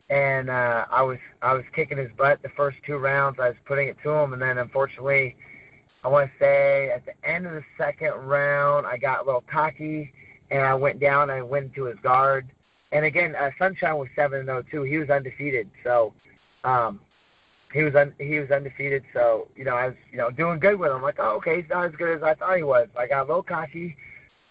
and 0.10 0.50
uh, 0.50 0.86
I 0.90 1.02
was 1.02 1.18
I 1.42 1.54
was 1.54 1.66
kicking 1.76 1.98
his 1.98 2.10
butt 2.18 2.42
the 2.42 2.50
first 2.56 2.78
two 2.86 2.96
rounds. 2.96 3.40
I 3.42 3.50
was 3.50 3.58
putting 3.66 3.90
it 3.90 3.98
to 4.04 4.12
him, 4.12 4.32
and 4.32 4.42
then 4.42 4.58
unfortunately, 4.60 5.36
I 6.06 6.08
want 6.08 6.32
to 6.32 6.38
say 6.40 6.90
at 6.90 7.06
the 7.06 7.14
end 7.30 7.48
of 7.48 7.54
the 7.54 7.66
second 7.78 8.14
round, 8.14 8.88
I 8.88 8.96
got 8.96 9.24
a 9.24 9.26
little 9.26 9.44
cocky 9.52 10.14
and 10.50 10.62
I 10.62 10.76
went 10.76 11.00
down. 11.00 11.30
I 11.30 11.42
went 11.42 11.66
into 11.66 11.86
his 11.86 11.98
guard. 12.00 12.50
And 12.94 13.06
again, 13.06 13.36
uh, 13.36 13.52
Sunshine 13.58 13.98
was 13.98 14.08
seven 14.16 14.40
and 14.40 14.48
zero 14.48 14.64
too. 14.70 14.84
He 14.84 14.98
was 14.98 15.10
undefeated, 15.10 15.70
so 15.84 16.14
um, 16.64 17.00
he 17.74 17.84
was 17.84 17.96
un- 17.96 18.14
he 18.20 18.40
was 18.40 18.50
undefeated. 18.52 19.04
So 19.14 19.48
you 19.56 19.66
know, 19.66 19.76
I 19.76 19.88
was 19.88 19.96
you 20.12 20.18
know 20.18 20.30
doing 20.30 20.60
good 20.60 20.80
with 20.80 20.92
him. 20.92 21.02
Like, 21.02 21.18
oh, 21.20 21.36
okay, 21.38 21.62
he's 21.62 21.70
not 21.70 21.86
as 21.86 21.96
good 21.96 22.16
as 22.16 22.24
I 22.24 22.36
thought 22.36 22.56
he 22.56 22.64
was. 22.64 22.88
I 22.98 23.08
got 23.08 23.24
a 23.24 23.28
little 23.28 23.44
cocky, 23.44 23.98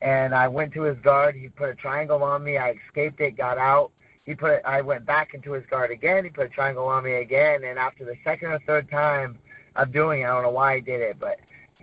and 0.03 0.35
I 0.35 0.49
went 0.49 0.75
to 0.75 0.83
his 0.83 0.99
guard. 0.99 1.35
He 1.37 1.49
put 1.49 1.71
a 1.71 1.75
triangle 1.75 2.23
on 2.23 2.43
me. 2.45 2.59
I 2.59 2.75
escaped 2.87 3.21
it, 3.21 3.37
got 3.37 3.59
out. 3.59 3.93
He 4.25 4.35
put 4.35 4.51
it, 4.53 4.63
I 4.65 4.83
went 4.83 5.07
back 5.07 5.35
into 5.35 5.53
his 5.53 5.65
guard 5.67 5.91
again. 5.91 6.25
He 6.25 6.31
put 6.31 6.47
a 6.47 6.49
triangle 6.49 6.87
on 6.87 7.05
me 7.05 7.15
again, 7.15 7.65
and 7.65 7.79
after 7.79 8.05
the 8.05 8.17
second 8.25 8.53
or 8.53 8.61
third 8.67 8.91
time, 8.91 9.39
of 9.77 9.93
doing 9.93 10.21
it. 10.21 10.25
I 10.25 10.29
don't 10.29 10.43
know 10.43 10.51
why 10.51 10.77
he 10.77 10.81
did 10.81 11.01
it, 11.01 11.17
but 11.19 11.39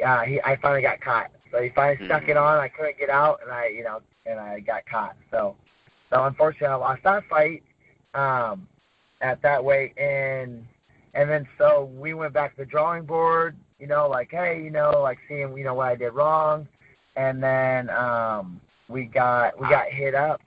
uh, 0.06 0.22
he 0.22 0.42
I 0.42 0.58
finally 0.58 0.82
got 0.82 1.02
caught. 1.02 1.32
So 1.52 1.62
he 1.62 1.70
finally 1.70 2.06
stuck 2.06 2.28
it 2.28 2.38
on. 2.38 2.60
I 2.60 2.68
couldn't 2.68 2.98
get 2.98 3.10
out, 3.10 3.40
and 3.44 3.52
I 3.52 3.68
you 3.68 3.84
know 3.84 4.02
and 4.26 4.40
I 4.40 4.60
got 4.60 4.86
caught. 4.86 5.16
So 5.32 5.56
so 6.12 6.26
unfortunately, 6.26 6.68
I 6.68 6.76
lost 6.76 7.04
that 7.04 7.24
fight 7.30 7.64
um, 8.14 8.68
at 9.22 9.42
that 9.42 9.64
weight, 9.64 9.98
and 9.98 10.66
and 11.14 11.30
then 11.30 11.48
so 11.58 11.92
we 11.98 12.14
went 12.14 12.34
back 12.34 12.56
to 12.56 12.62
the 12.62 12.66
drawing 12.66 13.04
board. 13.04 13.56
You 13.80 13.88
know, 13.88 14.08
like 14.10 14.30
hey, 14.32 14.62
you 14.64 14.72
know, 14.72 15.00
like 15.02 15.20
seeing 15.28 15.56
you 15.58 15.64
know 15.64 15.74
what 15.74 15.88
I 15.88 15.96
did 15.96 16.12
wrong, 16.12 16.68
and 17.16 17.42
then 17.42 17.90
um, 17.90 18.60
we 18.88 19.06
got 19.06 19.60
we 19.60 19.68
got 19.70 19.88
hit 19.88 20.16
up 20.16 20.42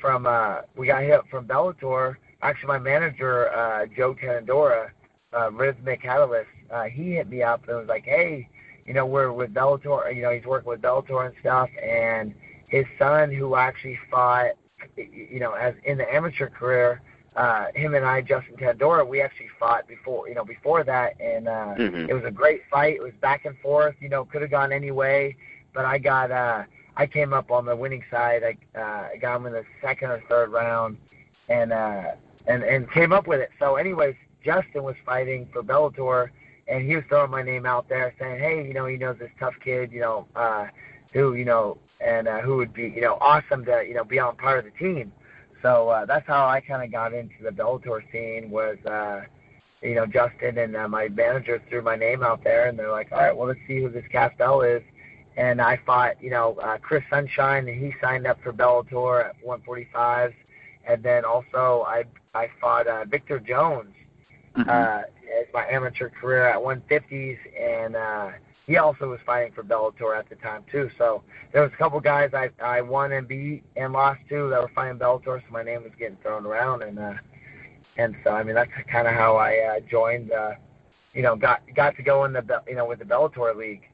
from 0.00 0.26
uh 0.26 0.62
we 0.76 0.86
got 0.86 1.02
hit 1.02 1.12
up 1.12 1.28
from 1.28 1.46
Bellator. 1.46 2.16
Actually, 2.40 2.68
my 2.68 2.78
manager 2.78 3.52
uh, 3.52 3.86
Joe 3.96 4.14
Tenadora 4.14 4.90
uh, 5.36 5.50
Rhythmic 5.52 6.02
Catalyst, 6.02 6.48
uh, 6.70 6.84
he 6.84 7.14
hit 7.14 7.28
me 7.28 7.42
up 7.42 7.66
and 7.68 7.78
was 7.78 7.88
like, 7.88 8.04
hey, 8.04 8.48
you 8.86 8.94
know, 8.94 9.06
we're 9.06 9.32
with 9.32 9.52
Bellator, 9.52 10.14
you 10.14 10.22
know, 10.22 10.30
he's 10.30 10.44
working 10.44 10.68
with 10.68 10.80
Bellator 10.80 11.26
and 11.26 11.34
stuff, 11.40 11.68
and 11.82 12.34
his 12.68 12.86
son, 12.98 13.32
who 13.32 13.54
actually 13.56 13.98
fought, 14.10 14.52
you 14.96 15.40
know, 15.40 15.52
as 15.52 15.74
in 15.84 15.98
the 15.98 16.12
amateur 16.12 16.48
career, 16.48 17.00
uh, 17.36 17.66
him 17.74 17.94
and 17.94 18.04
I, 18.04 18.20
Justin 18.20 18.56
Tandora, 18.56 19.06
we 19.06 19.20
actually 19.20 19.48
fought 19.58 19.86
before, 19.86 20.28
you 20.28 20.34
know, 20.34 20.44
before 20.44 20.82
that, 20.84 21.14
and 21.20 21.48
uh, 21.48 21.74
Mhm. 21.76 22.08
it 22.08 22.14
was 22.14 22.24
a 22.24 22.30
great 22.30 22.62
fight. 22.70 22.96
It 22.96 23.02
was 23.02 23.12
back 23.20 23.44
and 23.44 23.56
forth, 23.58 23.94
you 24.00 24.08
know, 24.08 24.24
could 24.24 24.42
have 24.42 24.50
gone 24.50 24.72
any 24.72 24.90
way, 24.90 25.36
but 25.72 25.84
I 25.84 25.98
got, 25.98 26.30
uh, 26.30 26.64
I 26.96 27.06
came 27.06 27.32
up 27.32 27.50
on 27.52 27.64
the 27.64 27.76
winning 27.76 28.04
side. 28.10 28.42
I, 28.42 28.78
uh, 28.78 29.08
I 29.12 29.16
got 29.18 29.36
him 29.36 29.46
in 29.46 29.52
the 29.52 29.64
second 29.80 30.10
or 30.10 30.20
third 30.28 30.50
round, 30.50 30.98
and 31.48 31.72
uh, 31.72 32.12
and 32.48 32.64
and 32.64 32.90
came 32.90 33.12
up 33.12 33.28
with 33.28 33.40
it. 33.40 33.50
So, 33.60 33.76
anyways, 33.76 34.16
Justin 34.44 34.82
was 34.82 34.96
fighting 35.06 35.48
for 35.52 35.62
Bellator, 35.62 36.30
and 36.66 36.84
he 36.84 36.96
was 36.96 37.04
throwing 37.08 37.30
my 37.30 37.42
name 37.42 37.66
out 37.66 37.88
there, 37.88 38.12
saying, 38.18 38.40
"Hey, 38.40 38.66
you 38.66 38.74
know, 38.74 38.86
he 38.86 38.96
knows 38.96 39.16
this 39.18 39.30
tough 39.38 39.54
kid, 39.62 39.92
you 39.92 40.00
know, 40.00 40.26
uh, 40.34 40.66
who, 41.12 41.34
you 41.34 41.44
know, 41.44 41.78
and 42.00 42.28
uh, 42.28 42.40
who 42.40 42.56
would 42.56 42.72
be, 42.72 42.92
you 42.94 43.00
know, 43.00 43.18
awesome 43.20 43.64
to, 43.64 43.84
you 43.86 43.94
know, 43.94 44.04
be 44.04 44.18
on 44.18 44.36
part 44.36 44.58
of 44.58 44.64
the 44.64 44.78
team." 44.78 45.12
So 45.62 45.88
uh, 45.88 46.04
that's 46.06 46.26
how 46.26 46.46
I 46.46 46.60
kind 46.60 46.82
of 46.82 46.92
got 46.92 47.12
into 47.12 47.42
the 47.42 47.50
Bellator 47.50 48.00
scene. 48.12 48.50
Was 48.50 48.78
uh, 48.86 49.24
you 49.82 49.94
know, 49.94 50.06
Justin 50.06 50.58
and 50.58 50.76
uh, 50.76 50.88
my 50.88 51.08
manager 51.08 51.62
threw 51.68 51.82
my 51.82 51.96
name 51.96 52.22
out 52.22 52.42
there, 52.42 52.68
and 52.68 52.78
they're 52.78 52.90
like, 52.90 53.12
all 53.12 53.18
right, 53.18 53.36
well, 53.36 53.48
let's 53.48 53.60
see 53.66 53.80
who 53.80 53.88
this 53.88 54.04
Cass 54.10 54.32
Bell 54.36 54.62
is. 54.62 54.82
And 55.36 55.60
I 55.60 55.78
fought, 55.86 56.20
you 56.20 56.30
know, 56.30 56.58
uh, 56.60 56.78
Chris 56.78 57.04
Sunshine, 57.08 57.68
and 57.68 57.80
he 57.80 57.94
signed 58.00 58.26
up 58.26 58.42
for 58.42 58.52
Bellator 58.52 59.24
at 59.24 59.36
145. 59.44 60.34
And 60.86 61.02
then 61.02 61.24
also 61.24 61.84
I 61.86 62.04
I 62.34 62.48
fought 62.60 62.86
uh, 62.86 63.04
Victor 63.04 63.38
Jones 63.38 63.94
mm-hmm. 64.56 64.68
uh, 64.68 65.02
as 65.40 65.46
my 65.54 65.66
amateur 65.68 66.08
career 66.08 66.44
at 66.44 66.56
150s, 66.56 67.38
and 67.60 67.94
uh, 67.94 68.30
he 68.68 68.76
also 68.76 69.08
was 69.08 69.18
fighting 69.24 69.50
for 69.52 69.64
Bellator 69.64 70.16
at 70.16 70.28
the 70.28 70.36
time 70.36 70.62
too. 70.70 70.90
So 70.98 71.22
there 71.52 71.62
was 71.62 71.72
a 71.72 71.76
couple 71.76 71.98
guys 72.00 72.30
I 72.34 72.50
I 72.62 72.82
won 72.82 73.12
and 73.12 73.26
beat 73.26 73.64
and 73.76 73.94
lost 73.94 74.20
to 74.28 74.50
that 74.50 74.60
were 74.60 74.70
fighting 74.74 74.98
Bellator, 74.98 75.40
so 75.40 75.46
my 75.50 75.62
name 75.62 75.82
was 75.82 75.92
getting 75.98 76.18
thrown 76.18 76.44
around, 76.44 76.82
and 76.82 76.98
uh, 76.98 77.14
and 77.96 78.14
so 78.22 78.30
I 78.30 78.42
mean 78.42 78.54
that's 78.54 78.70
kind 78.92 79.08
of 79.08 79.14
how 79.14 79.36
I 79.36 79.56
uh, 79.56 79.80
joined. 79.90 80.30
Uh, 80.30 80.52
you 81.14 81.22
know, 81.22 81.34
got 81.34 81.62
got 81.74 81.96
to 81.96 82.02
go 82.02 82.24
in 82.24 82.34
the 82.34 82.62
you 82.68 82.74
know 82.74 82.84
with 82.84 82.98
the 82.98 83.06
Bellator 83.06 83.56
league. 83.56 83.88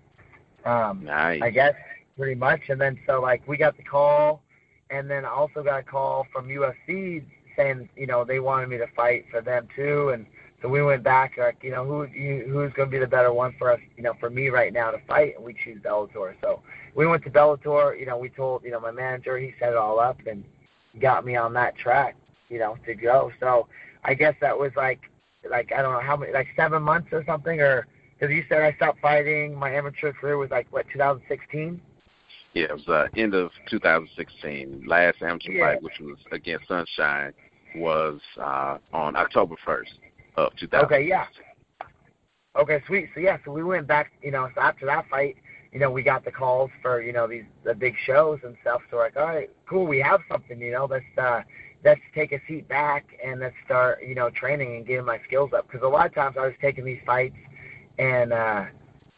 Um, 0.64 1.04
nice. 1.04 1.40
I 1.40 1.50
guess 1.50 1.74
pretty 2.16 2.34
much, 2.34 2.62
and 2.68 2.80
then 2.80 2.98
so 3.06 3.20
like 3.20 3.46
we 3.46 3.56
got 3.56 3.76
the 3.76 3.84
call, 3.84 4.42
and 4.90 5.08
then 5.08 5.24
I 5.24 5.28
also 5.28 5.62
got 5.62 5.80
a 5.80 5.84
call 5.84 6.26
from 6.32 6.48
UFC 6.48 7.24
saying 7.56 7.88
you 7.96 8.08
know 8.08 8.24
they 8.24 8.40
wanted 8.40 8.70
me 8.70 8.78
to 8.78 8.88
fight 8.96 9.26
for 9.30 9.40
them 9.40 9.68
too, 9.76 10.08
and 10.08 10.26
so 10.64 10.70
we 10.70 10.82
went 10.82 11.02
back 11.02 11.34
like 11.36 11.58
you 11.60 11.70
know 11.70 11.84
who 11.84 12.06
who's 12.06 12.72
going 12.72 12.88
to 12.88 12.90
be 12.90 12.98
the 12.98 13.06
better 13.06 13.30
one 13.30 13.54
for 13.58 13.70
us 13.70 13.80
you 13.98 14.02
know 14.02 14.14
for 14.18 14.30
me 14.30 14.48
right 14.48 14.72
now 14.72 14.90
to 14.90 14.98
fight, 15.06 15.36
and 15.36 15.44
we 15.44 15.54
choose 15.62 15.78
Bellator. 15.82 16.34
So 16.40 16.62
we 16.94 17.06
went 17.06 17.22
to 17.24 17.30
Bellator. 17.30 18.00
You 18.00 18.06
know 18.06 18.16
we 18.16 18.30
told 18.30 18.64
you 18.64 18.70
know 18.70 18.80
my 18.80 18.90
manager 18.90 19.36
he 19.36 19.52
set 19.60 19.72
it 19.72 19.76
all 19.76 20.00
up 20.00 20.18
and 20.26 20.42
got 21.02 21.26
me 21.26 21.36
on 21.36 21.52
that 21.52 21.76
track 21.76 22.16
you 22.48 22.58
know 22.58 22.78
to 22.86 22.94
go. 22.94 23.30
So 23.40 23.68
I 24.04 24.14
guess 24.14 24.34
that 24.40 24.58
was 24.58 24.72
like 24.74 25.00
like 25.50 25.70
I 25.70 25.82
don't 25.82 25.92
know 25.92 26.00
how 26.00 26.16
many 26.16 26.32
like 26.32 26.48
seven 26.56 26.82
months 26.82 27.08
or 27.12 27.22
something 27.26 27.60
or 27.60 27.86
because 28.18 28.34
you 28.34 28.42
said 28.48 28.62
I 28.62 28.72
stopped 28.76 29.00
fighting. 29.02 29.54
My 29.54 29.70
amateur 29.70 30.14
career 30.14 30.38
was 30.38 30.50
like 30.50 30.66
what 30.70 30.86
2016. 30.94 31.78
Yeah, 32.54 32.64
it 32.64 32.72
was 32.72 32.88
uh, 32.88 33.08
end 33.18 33.34
of 33.34 33.50
2016. 33.68 34.84
Last 34.86 35.20
amateur 35.20 35.52
yeah. 35.52 35.72
fight, 35.72 35.82
which 35.82 35.98
was 36.00 36.16
against 36.32 36.68
Sunshine, 36.68 37.34
was 37.74 38.20
uh, 38.40 38.78
on 38.94 39.16
October 39.16 39.56
1st 39.66 39.90
of 40.36 40.54
2016. 40.56 40.80
Okay, 40.84 41.08
yeah. 41.08 41.26
Okay, 42.56 42.82
sweet. 42.86 43.10
So 43.14 43.20
yeah, 43.20 43.38
so 43.44 43.52
we 43.52 43.64
went 43.64 43.86
back. 43.86 44.12
You 44.22 44.30
know, 44.30 44.48
so 44.54 44.60
after 44.60 44.86
that 44.86 45.08
fight, 45.08 45.36
you 45.72 45.80
know, 45.80 45.90
we 45.90 46.02
got 46.02 46.24
the 46.24 46.30
calls 46.30 46.70
for 46.82 47.02
you 47.02 47.12
know 47.12 47.26
these 47.26 47.44
the 47.64 47.74
big 47.74 47.94
shows 48.04 48.38
and 48.44 48.56
stuff. 48.62 48.82
So 48.90 48.96
we're 48.96 49.04
like, 49.04 49.16
all 49.16 49.26
right, 49.26 49.50
cool, 49.68 49.86
we 49.86 49.98
have 50.00 50.20
something. 50.30 50.60
You 50.60 50.72
know, 50.72 50.86
let's 50.86 51.04
uh, 51.18 51.42
let's 51.84 52.00
take 52.14 52.32
a 52.32 52.40
seat 52.48 52.66
back 52.66 53.04
and 53.24 53.40
let's 53.40 53.54
start, 53.64 54.00
you 54.06 54.14
know, 54.14 54.30
training 54.30 54.76
and 54.76 54.86
getting 54.86 55.04
my 55.04 55.20
skills 55.26 55.52
up. 55.52 55.66
Because 55.66 55.82
a 55.84 55.88
lot 55.88 56.06
of 56.06 56.14
times 56.14 56.36
I 56.38 56.46
was 56.46 56.54
taking 56.60 56.84
these 56.84 57.00
fights 57.04 57.36
and, 57.98 58.32
uh, 58.32 58.64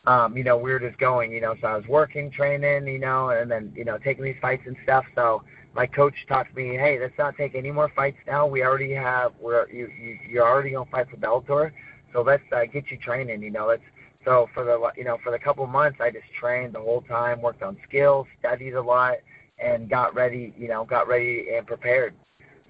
um, 0.07 0.37
you 0.37 0.45
know, 0.45 0.57
we 0.57 0.71
were 0.71 0.81
just 0.81 0.99
going, 0.99 1.33
you 1.33 1.41
know, 1.41 1.55
so 1.61 1.67
I 1.67 1.77
was 1.77 1.87
working, 1.87 2.31
training, 2.31 2.87
you 2.87 2.99
know, 2.99 3.31
and 3.31 3.51
then, 3.51 3.73
you 3.75 3.85
know, 3.85 3.99
taking 3.99 4.25
these 4.25 4.37
fights 4.41 4.63
and 4.67 4.77
stuff. 4.83 5.05
So 5.15 5.43
my 5.77 5.87
coach 5.87 6.15
talked 6.27 6.51
to 6.51 6.57
me, 6.57 6.75
hey, 6.75 6.99
let's 6.99 7.17
not 7.19 7.37
take 7.37 7.55
any 7.55 7.71
more 7.71 7.91
fights 7.95 8.17
now. 8.27 8.47
We 8.47 8.63
already 8.63 8.95
have, 8.95 9.33
we're, 9.39 9.69
you, 9.69 9.89
you, 10.01 10.19
you're 10.27 10.49
already 10.49 10.71
going 10.71 10.87
to 10.87 10.91
fight 10.91 11.09
for 11.11 11.19
Bellator. 11.19 11.71
So 12.15 12.23
let's 12.23 12.43
uh, 12.51 12.65
get 12.65 12.91
you 12.91 12.97
training, 12.97 13.43
you 13.43 13.51
know, 13.51 13.67
let's, 13.67 13.83
so 14.25 14.49
for 14.55 14.65
the, 14.65 14.91
you 14.97 15.05
know, 15.05 15.19
for 15.23 15.31
the 15.31 15.39
couple 15.39 15.67
months, 15.67 15.99
I 16.01 16.11
just 16.11 16.25
trained 16.41 16.73
the 16.73 16.81
whole 16.81 17.03
time, 17.03 17.43
worked 17.43 17.63
on 17.63 17.77
skills, 17.87 18.27
studied 18.41 18.73
a 18.73 18.81
lot, 18.81 19.17
and 19.63 19.89
got 19.89 20.15
ready, 20.15 20.55
you 20.59 20.67
know, 20.67 20.85
got 20.85 21.09
ready 21.09 21.49
and 21.55 21.67
prepared. 21.67 22.15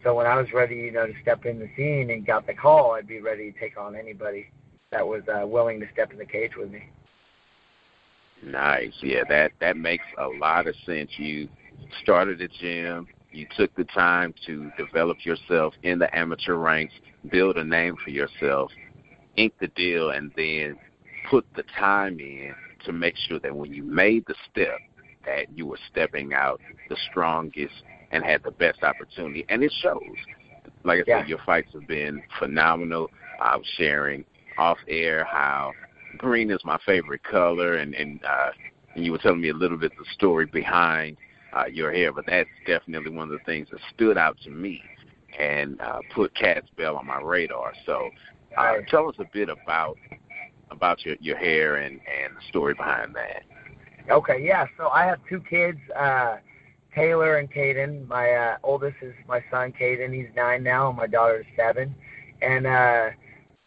So 0.03 0.15
when 0.15 0.27
I 0.27 0.37
was 0.37 0.53
ready, 0.53 0.75
you 0.75 0.91
know, 0.91 1.07
to 1.07 1.13
step 1.23 1.47
in 1.47 1.61
the 1.61 1.71
scene 1.77 2.11
and 2.11 2.27
got 2.27 2.47
the 2.47 2.55
call, 2.55 2.93
I'd 2.93 3.07
be 3.07 3.21
ready 3.21 3.53
to 3.53 3.59
take 3.59 3.79
on 3.79 3.95
anybody 3.95 4.49
that 4.91 5.07
was 5.07 5.23
uh, 5.29 5.47
willing 5.47 5.79
to 5.81 5.87
step 5.93 6.13
in 6.13 6.19
the 6.19 6.27
cage 6.27 6.57
with 6.57 6.73
me. 6.73 6.89
Nice. 8.45 8.93
Yeah, 9.01 9.23
that 9.29 9.53
that 9.61 9.77
makes 9.77 10.05
a 10.19 10.29
lot 10.29 10.67
of 10.67 10.75
sense. 10.85 11.11
You 11.17 11.49
started 12.02 12.40
a 12.40 12.49
gym. 12.49 13.06
You 13.33 13.47
took 13.56 13.75
the 13.75 13.85
time 13.85 14.35
to 14.47 14.71
develop 14.78 15.25
yourself 15.25 15.75
in 15.83 15.99
the 15.99 16.16
amateur 16.16 16.54
ranks, 16.54 16.95
build 17.30 17.56
a 17.59 17.64
name 17.64 17.97
for 18.02 18.11
yourself, 18.11 18.71
ink 19.37 19.52
the 19.61 19.68
deal, 19.68 20.11
and 20.11 20.33
then 20.37 20.76
put 21.28 21.45
the 21.54 21.64
time 21.78 22.18
in 22.21 22.54
to 22.85 22.92
make 22.92 23.16
sure 23.28 23.38
that 23.40 23.54
when 23.54 23.73
you 23.73 23.83
made 23.83 24.25
the 24.26 24.35
step, 24.50 24.78
that 25.26 25.47
you 25.54 25.66
were 25.66 25.78
stepping 25.90 26.33
out 26.33 26.61
the 26.88 26.97
strongest 27.11 27.75
and 28.12 28.25
had 28.25 28.42
the 28.45 28.52
best 28.52 28.83
opportunity, 28.83 29.45
and 29.49 29.62
it 29.62 29.73
shows. 29.83 30.00
Like 30.85 31.00
I 31.00 31.04
yeah. 31.06 31.21
said, 31.21 31.28
your 31.28 31.40
fights 31.45 31.73
have 31.75 31.87
been 31.87 32.23
phenomenal. 32.38 33.11
I 33.40 33.56
was 33.56 33.66
sharing 33.76 34.25
off 34.56 34.78
air 34.88 35.25
how 35.25 35.73
green 36.16 36.50
is 36.50 36.61
my 36.64 36.78
favorite 36.87 37.25
color, 37.25 37.75
and 37.75 37.95
and 37.95 38.25
uh, 38.25 38.50
and 38.95 39.04
you 39.04 39.12
were 39.12 39.18
telling 39.18 39.40
me 39.40 39.50
a 39.50 39.54
little 39.54 39.76
bit 39.76 39.92
the 39.99 40.04
story 40.14 40.47
behind 40.47 41.16
uh, 41.57 41.67
your 41.67 41.93
hair, 41.93 42.13
but 42.13 42.25
that's 42.27 42.49
definitely 42.67 43.11
one 43.11 43.31
of 43.31 43.39
the 43.39 43.45
things 43.45 43.69
that 43.71 43.81
stood 43.95 44.19
out 44.19 44.37
to 44.43 44.51
me 44.51 44.83
and 45.39 45.81
uh, 45.81 46.01
put 46.15 46.35
Cass 46.35 46.63
Bell 46.77 46.97
on 46.97 47.07
my 47.07 47.21
radar. 47.21 47.73
So, 47.85 48.11
uh, 48.57 48.75
tell 48.89 49.09
us 49.09 49.17
a 49.19 49.27
bit 49.33 49.49
about 49.49 49.97
about 50.71 51.05
your 51.05 51.17
your 51.21 51.37
hair 51.37 51.77
and 51.77 51.95
and 51.95 52.35
the 52.37 52.49
story 52.49 52.75
behind 52.75 53.15
that. 53.15 53.43
Okay, 54.11 54.45
yeah. 54.45 54.67
So 54.77 54.89
I 54.89 55.05
have 55.05 55.19
two 55.29 55.41
kids. 55.41 55.79
Uh, 55.95 56.37
Taylor 56.95 57.37
and 57.37 57.53
Caden. 57.53 58.09
My 58.09 58.33
uh, 58.33 58.57
oldest 58.63 58.97
is 59.03 59.13
my 59.29 59.45
son 59.51 59.73
Caden. 59.79 60.15
He's 60.15 60.35
nine 60.35 60.63
now, 60.63 60.89
and 60.89 60.97
my 60.97 61.07
daughter 61.07 61.41
is 61.41 61.47
seven. 61.55 61.95
And 62.41 62.67
uh, 62.67 63.11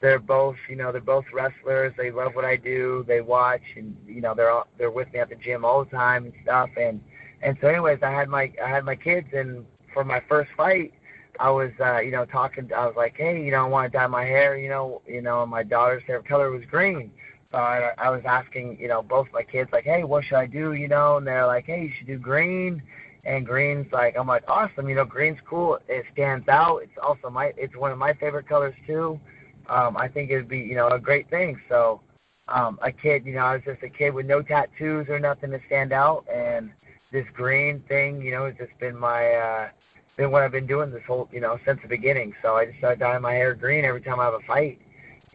they're 0.02 0.20
both, 0.20 0.56
you 0.68 0.76
know, 0.76 0.92
they're 0.92 1.02
both 1.02 1.26
wrestlers. 1.32 1.94
They 1.96 2.10
love 2.10 2.34
what 2.34 2.46
I 2.46 2.56
do. 2.56 3.06
They 3.08 3.22
watch, 3.22 3.62
and 3.76 3.96
you 4.08 4.22
know, 4.22 4.34
they're 4.34 4.50
all, 4.50 4.68
they're 4.78 4.90
with 4.90 5.14
me 5.14 5.20
at 5.20 5.30
the 5.30 5.36
gym 5.36 5.64
all 5.64 5.84
the 5.84 5.92
time 5.92 6.26
and 6.26 6.34
stuff. 6.42 6.70
And 6.76 7.02
and 7.42 7.58
so, 7.62 7.68
anyways, 7.68 8.00
I 8.02 8.12
had 8.12 8.30
my 8.30 8.52
I 8.64 8.70
had 8.70 8.86
my 8.86 8.96
kids, 8.96 9.28
and 9.34 9.66
for 9.94 10.04
my 10.04 10.22
first 10.28 10.52
fight, 10.56 10.94
I 11.40 11.50
was, 11.50 11.72
uh, 11.80 12.00
you 12.00 12.12
know, 12.12 12.26
talking. 12.26 12.72
I 12.76 12.86
was 12.86 12.96
like, 12.96 13.16
hey, 13.18 13.44
you 13.44 13.52
know, 13.52 13.66
I 13.66 13.68
want 13.68 13.92
to 13.92 13.98
dye 13.98 14.08
my 14.08 14.26
hair. 14.26 14.58
You 14.58 14.70
know, 14.70 15.02
you 15.08 15.22
know, 15.22 15.46
my 15.46 15.64
daughter's 15.64 16.04
hair 16.04 16.22
color 16.22 16.52
was 16.52 16.66
green. 16.66 17.12
So 17.52 17.58
I, 17.58 17.94
I 17.98 18.10
was 18.12 18.22
asking, 18.26 18.80
you 18.80 18.88
know, 18.88 19.02
both 19.02 19.28
my 19.34 19.42
kids, 19.42 19.72
like, 19.74 19.84
hey, 19.84 20.04
what 20.04 20.24
should 20.24 20.38
I 20.38 20.46
do? 20.46 20.74
You 20.74 20.88
know, 20.88 21.18
and 21.18 21.26
they're 21.26 21.48
like, 21.48 21.66
hey, 21.66 21.84
you 21.84 21.92
should 21.98 22.08
do 22.08 22.18
green 22.20 22.84
and 23.24 23.46
green's 23.46 23.92
like 23.92 24.18
I'm 24.18 24.28
like 24.28 24.44
awesome. 24.48 24.90
You 24.90 24.96
know, 24.96 25.06
green's 25.06 25.40
cool. 25.46 25.80
It 25.88 26.06
stands 26.14 26.48
out. 26.48 26.80
It's 26.84 26.98
also 27.02 27.30
my 27.30 27.54
it's 27.58 27.76
one 27.76 27.92
of 27.92 27.98
my 27.98 28.14
favorite 28.14 28.48
colors 28.48 28.76
too. 28.88 29.20
Um, 29.68 29.98
I 29.98 30.08
think 30.08 30.32
it'd 30.32 30.48
be 30.48 30.60
you 30.60 30.76
know 30.76 30.88
a 30.88 31.00
great 31.00 31.30
thing. 31.30 31.60
So 31.70 32.02
um, 32.48 32.80
a 32.82 32.92
kid, 32.92 33.26
you 33.26 33.34
know, 33.34 33.42
I 33.42 33.56
was 33.56 33.64
just 33.64 33.84
a 33.84 33.90
kid 33.90 34.14
with 34.14 34.26
no 34.26 34.42
tattoos 34.42 35.08
or 35.10 35.20
nothing 35.20 35.52
to 35.52 35.60
stand 35.68 35.94
out, 35.94 36.26
and 36.34 36.72
this 37.12 37.26
green 37.34 37.82
thing, 37.88 38.22
you 38.22 38.32
know, 38.32 38.46
has 38.46 38.56
just 38.58 38.78
been 38.80 38.98
my 38.98 39.34
uh, 39.34 39.70
been 40.18 40.32
what 40.32 40.44
I've 40.44 40.52
been 40.52 40.68
doing 40.68 40.92
this 40.92 41.04
whole 41.08 41.30
you 41.32 41.40
know 41.40 41.60
since 41.66 41.80
the 41.82 41.88
beginning. 41.88 42.36
So 42.42 42.56
I 42.56 42.66
just 42.66 42.78
started 42.80 43.00
dyeing 43.00 43.22
my 43.22 43.34
hair 43.34 43.54
green 43.56 43.86
every 43.86 44.02
time 44.02 44.20
I 44.20 44.26
have 44.26 44.34
a 44.34 44.40
fight, 44.42 44.80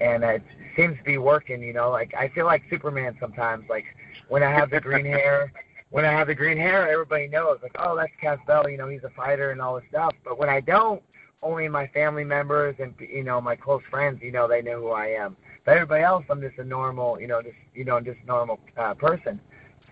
and 0.01 0.25
it 0.25 0.43
seems 0.77 0.97
to 0.99 1.05
be 1.05 1.19
working. 1.19 1.63
You 1.63 1.73
know, 1.73 1.91
like 1.91 2.15
I 2.15 2.29
feel 2.29 2.47
like 2.47 2.63
Superman 2.71 3.17
sometimes. 3.21 3.69
Like 3.69 3.85
when 4.29 4.43
I 4.43 4.51
have 4.51 4.71
the 4.71 4.81
green 4.81 5.05
hair 5.05 5.53
when 5.95 6.05
I 6.05 6.11
have 6.11 6.27
the 6.27 6.35
green 6.35 6.59
hair, 6.59 6.91
everybody 6.91 7.29
knows, 7.29 7.61
like, 7.63 7.77
oh, 7.79 7.95
that's 7.95 8.11
Cass 8.21 8.41
Bell, 8.49 8.69
you 8.69 8.77
know, 8.77 8.89
he's 8.89 9.05
a 9.05 9.11
fighter 9.11 9.53
and 9.53 9.61
all 9.61 9.77
this 9.77 9.85
stuff. 9.91 10.13
But 10.25 10.41
when 10.41 10.49
I 10.49 10.59
don't, 10.59 11.01
only 11.41 11.69
my 11.69 11.87
family 11.89 12.25
members 12.25 12.75
and 12.81 12.95
you 12.99 13.23
know 13.23 13.41
my 13.41 13.55
close 13.55 13.83
friends, 13.91 14.21
you 14.21 14.33
know, 14.33 14.49
they 14.49 14.61
know 14.61 14.81
who 14.81 14.91
I 14.91 15.09
am. 15.09 15.37
But 15.65 15.77
everybody 15.77 16.03
else, 16.03 16.25
I'm 16.29 16.41
just 16.41 16.59
a 16.59 16.65
normal, 16.65 17.21
you 17.21 17.29
know, 17.29 17.43
just 17.43 17.55
you 17.75 17.85
know, 17.85 18.01
just 18.01 18.19
normal 18.27 18.59
uh, 18.77 18.95
person. 18.95 19.41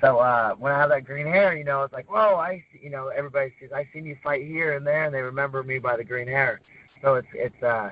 So 0.03 0.19
uh, 0.19 0.55
when 0.55 0.73
I 0.73 0.79
have 0.79 0.91
that 0.91 1.05
green 1.05 1.27
hair, 1.27 1.57
you 1.57 1.63
know, 1.63 1.85
it's 1.85 1.93
like, 1.93 2.11
whoa, 2.11 2.35
I, 2.35 2.65
you 2.73 2.91
know, 2.91 3.09
everybody 3.09 3.53
sees, 3.61 3.71
I 3.73 3.89
seen 3.93 4.05
you 4.05 4.17
fight 4.23 4.45
here 4.45 4.77
and 4.77 4.85
there, 4.85 5.05
and 5.05 5.15
they 5.15 5.23
remember 5.23 5.63
me 5.63 5.79
by 5.79 5.97
the 5.97 6.03
green 6.03 6.27
hair. 6.27 6.61
So 7.03 7.15
it's 7.15 7.29
it's 7.33 7.63
uh, 7.63 7.91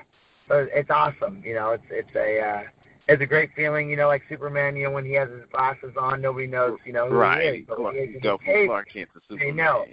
so 0.49 0.67
it's 0.73 0.89
awesome, 0.89 1.41
you 1.45 1.53
know, 1.53 1.71
it's 1.71 1.83
it's 1.89 2.13
a 2.15 2.39
uh, 2.39 2.63
it's 3.07 3.21
a 3.21 3.25
great 3.25 3.51
feeling, 3.55 3.89
you 3.89 3.95
know, 3.95 4.07
like 4.07 4.23
Superman, 4.27 4.75
you 4.75 4.83
know, 4.83 4.91
when 4.91 5.05
he 5.05 5.13
has 5.13 5.29
his 5.29 5.43
glasses 5.51 5.93
on, 5.97 6.21
nobody 6.21 6.47
knows, 6.47 6.79
you 6.85 6.91
know, 6.91 7.07
who 7.07 7.15
right. 7.15 7.41
he 7.41 7.59
is. 7.59 7.65
But 7.65 7.77
Clark, 7.77 7.95
when 7.95 8.07
he 8.07 8.13
has 8.13 8.21
go 8.21 8.37
his 8.37 8.45
cape, 8.45 8.67
Clark 8.67 8.89
Kent 8.91 9.09
to 9.13 9.21
Superman. 9.29 9.47
they 9.47 9.63
know. 9.63 9.85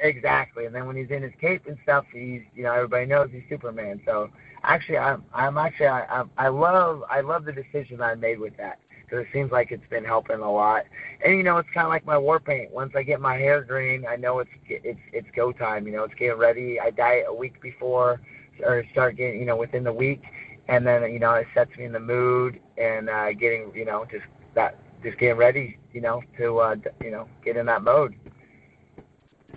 Exactly. 0.00 0.66
And 0.66 0.74
then 0.74 0.86
when 0.86 0.96
he's 0.96 1.10
in 1.10 1.22
his 1.22 1.32
cape 1.40 1.66
and 1.66 1.78
stuff, 1.84 2.04
he's, 2.12 2.42
you 2.56 2.64
know, 2.64 2.72
everybody 2.72 3.06
knows 3.06 3.30
he's 3.30 3.44
Superman. 3.48 4.00
So 4.04 4.30
actually, 4.64 4.98
I'm, 4.98 5.24
I'm 5.32 5.56
actually, 5.56 5.86
I, 5.86 6.22
I, 6.22 6.24
I 6.38 6.48
love, 6.48 7.04
I 7.08 7.20
love 7.20 7.44
the 7.44 7.52
decision 7.52 8.00
I 8.00 8.16
made 8.16 8.40
with 8.40 8.56
that 8.56 8.80
because 9.12 9.26
it 9.26 9.32
seems 9.32 9.52
like 9.52 9.70
it's 9.72 9.86
been 9.90 10.04
helping 10.04 10.40
a 10.40 10.50
lot. 10.50 10.84
And 11.24 11.36
you 11.36 11.42
know, 11.42 11.58
it's 11.58 11.68
kind 11.74 11.86
of 11.86 11.90
like 11.90 12.06
my 12.06 12.18
war 12.18 12.40
paint. 12.40 12.72
Once 12.72 12.92
I 12.96 13.02
get 13.02 13.20
my 13.20 13.36
hair 13.36 13.62
green, 13.62 14.06
I 14.08 14.16
know 14.16 14.38
it's, 14.38 14.50
it's, 14.68 15.00
it's 15.12 15.28
go 15.36 15.52
time. 15.52 15.86
You 15.86 15.92
know, 15.92 16.04
it's 16.04 16.14
getting 16.14 16.38
ready. 16.38 16.80
I 16.80 16.90
dye 16.90 17.16
it 17.16 17.26
a 17.28 17.34
week 17.34 17.60
before, 17.60 18.20
or 18.64 18.84
start 18.92 19.16
getting, 19.16 19.38
you 19.40 19.46
know, 19.46 19.56
within 19.56 19.84
the 19.84 19.92
week 19.92 20.22
and 20.68 20.86
then 20.86 21.02
you 21.12 21.18
know 21.18 21.34
it 21.34 21.46
sets 21.54 21.76
me 21.76 21.84
in 21.84 21.92
the 21.92 22.00
mood 22.00 22.60
and 22.78 23.08
uh, 23.08 23.32
getting 23.32 23.72
you 23.74 23.84
know 23.84 24.06
just 24.10 24.24
that 24.54 24.78
just 25.02 25.18
getting 25.18 25.36
ready 25.36 25.78
you 25.92 26.00
know 26.00 26.22
to 26.38 26.58
uh, 26.58 26.76
you 27.02 27.10
know 27.10 27.28
get 27.44 27.56
in 27.56 27.66
that 27.66 27.82
mode. 27.82 28.14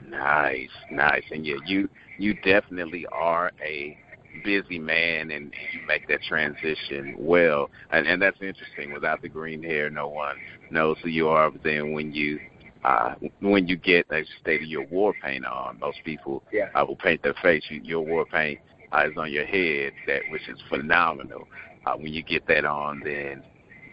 Nice, 0.09 0.69
nice, 0.91 1.23
and 1.31 1.45
yeah, 1.45 1.55
you 1.65 1.89
you 2.17 2.33
definitely 2.33 3.05
are 3.11 3.51
a 3.63 3.97
busy 4.43 4.79
man 4.79 5.31
and 5.31 5.53
you 5.73 5.79
make 5.87 6.07
that 6.07 6.21
transition 6.23 7.15
well. 7.17 7.69
And, 7.91 8.07
and 8.07 8.21
that's 8.21 8.41
interesting. 8.41 8.93
Without 8.93 9.21
the 9.21 9.29
green 9.29 9.63
hair, 9.63 9.89
no 9.89 10.07
one 10.07 10.35
knows 10.71 10.97
who 11.03 11.09
you 11.09 11.27
are. 11.27 11.51
But 11.51 11.63
then 11.63 11.93
when 11.93 12.13
you 12.13 12.39
uh, 12.83 13.15
when 13.41 13.67
you 13.67 13.75
get, 13.75 14.05
as 14.11 14.27
you 14.27 14.35
stated, 14.41 14.67
your 14.67 14.85
war 14.85 15.13
paint 15.23 15.45
on, 15.45 15.79
most 15.79 15.97
people 16.05 16.43
yeah. 16.51 16.69
uh, 16.75 16.85
will 16.85 16.95
paint 16.95 17.23
their 17.23 17.33
face. 17.41 17.63
You, 17.69 17.81
your 17.83 18.01
war 18.01 18.25
paint 18.25 18.59
uh, 18.91 19.07
is 19.09 19.17
on 19.17 19.31
your 19.31 19.45
head, 19.45 19.93
that 20.07 20.21
which 20.29 20.47
is 20.47 20.59
phenomenal. 20.69 21.47
Uh, 21.85 21.95
when 21.95 22.13
you 22.13 22.21
get 22.21 22.47
that 22.47 22.63
on, 22.63 23.01
then 23.03 23.41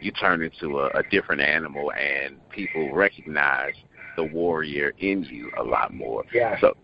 you 0.00 0.12
turn 0.12 0.42
into 0.42 0.80
a, 0.80 0.88
a 0.88 1.02
different 1.10 1.40
animal, 1.40 1.90
and 1.92 2.36
people 2.50 2.92
recognize 2.92 3.74
the 4.16 4.24
warrior 4.24 4.92
in 4.98 5.24
you 5.24 5.50
a 5.58 5.62
lot 5.62 5.94
more. 5.94 6.24
Yeah. 6.34 6.60
So 6.60 6.76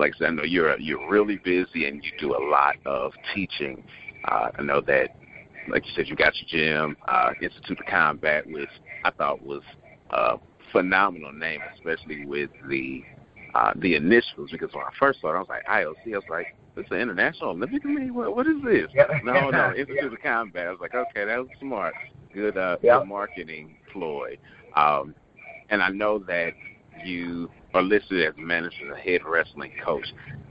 like 0.00 0.14
I 0.16 0.18
said, 0.18 0.28
I 0.28 0.30
know 0.30 0.42
you're 0.42 0.78
you're 0.78 1.08
really 1.08 1.36
busy 1.36 1.86
and 1.86 2.02
you 2.02 2.10
do 2.18 2.34
a 2.34 2.42
lot 2.50 2.76
of 2.86 3.12
teaching. 3.34 3.84
Uh, 4.24 4.50
I 4.58 4.62
know 4.62 4.80
that, 4.82 5.16
like 5.68 5.86
you 5.86 5.92
said, 5.94 6.08
you 6.08 6.16
got 6.16 6.32
your 6.36 6.48
gym, 6.48 6.96
uh, 7.06 7.30
Institute 7.40 7.78
of 7.78 7.86
Combat, 7.86 8.46
which 8.46 8.68
I 9.04 9.10
thought 9.10 9.42
was 9.42 9.62
a 10.10 10.38
phenomenal 10.72 11.32
name, 11.32 11.60
especially 11.76 12.24
with 12.24 12.50
the 12.68 13.02
uh, 13.54 13.72
the 13.76 13.94
initials. 13.94 14.50
Because 14.50 14.72
when 14.72 14.84
I 14.84 14.90
first 14.98 15.20
saw 15.20 15.32
it, 15.32 15.36
I 15.36 15.38
was 15.38 15.48
like 15.48 15.66
IOC. 15.66 16.14
I 16.14 16.16
was 16.16 16.24
like, 16.28 16.56
this 16.74 16.86
is 16.86 16.92
an 16.92 16.98
international 16.98 17.50
Olympic 17.50 17.84
mean? 17.84 18.14
What 18.14 18.34
what 18.34 18.46
is 18.46 18.62
this? 18.64 18.90
Yeah. 18.94 19.06
No, 19.24 19.50
no, 19.50 19.74
Institute 19.76 19.96
yeah. 20.02 20.12
of 20.12 20.22
Combat. 20.22 20.66
I 20.66 20.70
was 20.70 20.80
like, 20.80 20.94
okay, 20.94 21.24
that 21.24 21.38
was 21.38 21.48
smart. 21.60 21.94
Good, 22.32 22.56
uh, 22.56 22.76
yeah. 22.82 22.98
good 22.98 23.08
marketing 23.08 23.76
ploy. 23.92 24.38
Um, 24.76 25.14
and 25.68 25.82
I 25.82 25.88
know 25.88 26.18
that 26.20 26.52
you 27.04 27.50
are 27.74 27.82
listed 27.82 28.26
as 28.26 28.34
manager 28.36 28.92
and 28.92 28.98
head 28.98 29.20
wrestling 29.24 29.72
coach. 29.84 30.06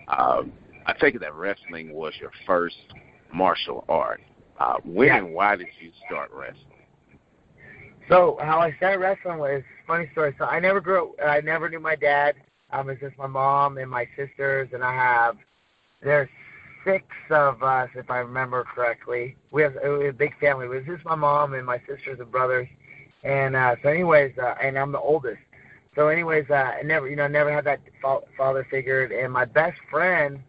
Um, 0.07 0.51
I 0.85 0.93
take 0.93 1.15
it 1.15 1.21
that 1.21 1.35
wrestling 1.35 1.93
was 1.93 2.13
your 2.19 2.31
first 2.45 2.77
martial 3.33 3.85
art. 3.89 4.21
Uh, 4.59 4.77
when 4.83 5.07
Yeah. 5.07 5.17
and 5.17 5.33
why 5.33 5.55
did 5.55 5.67
you 5.79 5.91
start 6.05 6.31
wrestling? 6.31 6.65
So 8.09 8.38
how 8.41 8.59
I 8.59 8.71
started 8.73 8.99
wrestling 8.99 9.38
was 9.38 9.63
funny 9.85 10.09
story. 10.11 10.33
So 10.38 10.45
I 10.45 10.59
never 10.59 10.81
grew 10.81 11.09
up. 11.09 11.15
I 11.25 11.41
never 11.41 11.69
knew 11.69 11.79
my 11.79 11.95
dad. 11.95 12.35
Um, 12.71 12.89
it's 12.89 12.99
just 13.01 13.17
my 13.17 13.27
mom 13.27 13.77
and 13.77 13.89
my 13.89 14.07
sisters, 14.15 14.69
and 14.73 14.83
I 14.83 14.93
have 14.93 15.38
there's 16.01 16.29
six 16.85 17.05
of 17.29 17.61
us, 17.61 17.89
if 17.95 18.09
I 18.09 18.19
remember 18.19 18.63
correctly. 18.63 19.35
We 19.51 19.61
have, 19.63 19.73
we 19.83 20.05
have 20.05 20.15
a 20.15 20.17
big 20.17 20.38
family. 20.39 20.65
It 20.65 20.69
was 20.69 20.85
just 20.85 21.05
my 21.05 21.15
mom 21.15 21.53
and 21.53 21.65
my 21.65 21.79
sisters 21.79 22.19
and 22.19 22.31
brothers. 22.31 22.67
And 23.23 23.55
uh, 23.55 23.75
so, 23.83 23.89
anyways, 23.89 24.38
uh, 24.38 24.55
and 24.61 24.77
I'm 24.77 24.91
the 24.91 24.99
oldest. 24.99 25.41
So, 25.96 26.08
anyways, 26.08 26.46
uh, 26.50 26.53
I 26.79 26.81
never, 26.84 27.10
you 27.10 27.15
know, 27.15 27.27
never 27.27 27.51
had 27.51 27.65
that 27.65 27.81
fa- 28.01 28.22
father 28.38 28.65
figure. 28.69 29.03
And 29.05 29.34
my 29.34 29.46
best 29.46 29.79
friend, 29.89 30.39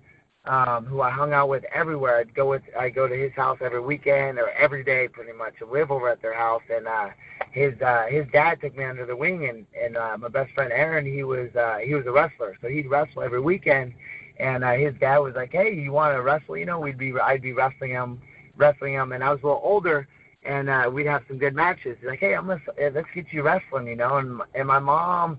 um, 0.45 0.85
who 0.85 1.01
I 1.01 1.11
hung 1.11 1.33
out 1.33 1.49
with 1.49 1.65
everywhere, 1.73 2.19
I'd 2.19 2.35
go 2.35 2.49
with, 2.49 2.63
I 2.79 2.91
go 2.91 3.09
to 3.09 3.15
his 3.15 3.33
house 3.33 3.59
every 3.63 3.81
weekend 3.81 4.39
or 4.39 4.51
every 4.51 4.85
day, 4.85 5.09
pretty 5.09 5.33
much. 5.33 5.55
I 5.61 5.65
live 5.71 5.91
over 5.91 6.09
at 6.09 6.21
their 6.23 6.35
house, 6.35 6.63
and 6.71 6.87
uh, 6.87 7.11
his 7.51 7.81
uh, 7.81 8.07
his 8.09 8.27
dad 8.33 8.61
took 8.61 8.77
me 8.77 8.85
under 8.85 9.07
the 9.07 9.17
wing, 9.17 9.47
and 9.47 9.67
and 9.79 9.97
uh, 9.97 10.17
my 10.19 10.29
best 10.29 10.53
friend 10.53 10.73
Aaron, 10.73 11.05
he 11.07 11.25
was 11.25 11.55
uh, 11.57 11.79
he 11.79 11.95
was 11.95 12.07
a 12.07 12.13
wrestler, 12.13 12.57
so 12.61 12.69
he'd 12.69 12.89
wrestle 12.89 13.23
every 13.23 13.41
weekend. 13.41 13.95
And 14.39 14.65
uh, 14.65 14.73
his 14.73 14.95
dad 15.01 15.19
was 15.19 15.35
like, 15.35 15.53
"Hey, 15.53 15.75
you 15.75 15.93
want 15.93 16.15
to 16.15 16.23
wrestle? 16.23 16.57
You 16.57 16.67
know, 16.67 16.81
we'd 16.81 16.99
be 16.99 17.13
I'd 17.19 17.43
be 17.43 17.53
wrestling 17.53 17.91
him, 17.91 18.21
wrestling 18.57 18.95
him." 18.95 19.13
And 19.13 19.25
I 19.25 19.31
was 19.31 19.41
a 19.43 19.47
little 19.47 19.61
older, 19.63 20.07
and 20.43 20.69
uh, 20.69 20.91
we'd 20.93 21.07
have 21.07 21.23
some 21.29 21.39
good 21.39 21.55
matches. 21.55 21.97
He's 22.01 22.09
like, 22.09 22.21
"Hey, 22.21 22.35
I'm 22.35 22.47
gonna 22.47 22.61
uh, 22.81 22.91
let's 22.95 23.09
get 23.15 23.27
you 23.33 23.43
wrestling," 23.43 23.87
you 23.87 23.97
know. 23.97 24.17
And 24.17 24.41
and 24.55 24.67
my 24.67 24.79
mom, 24.79 25.39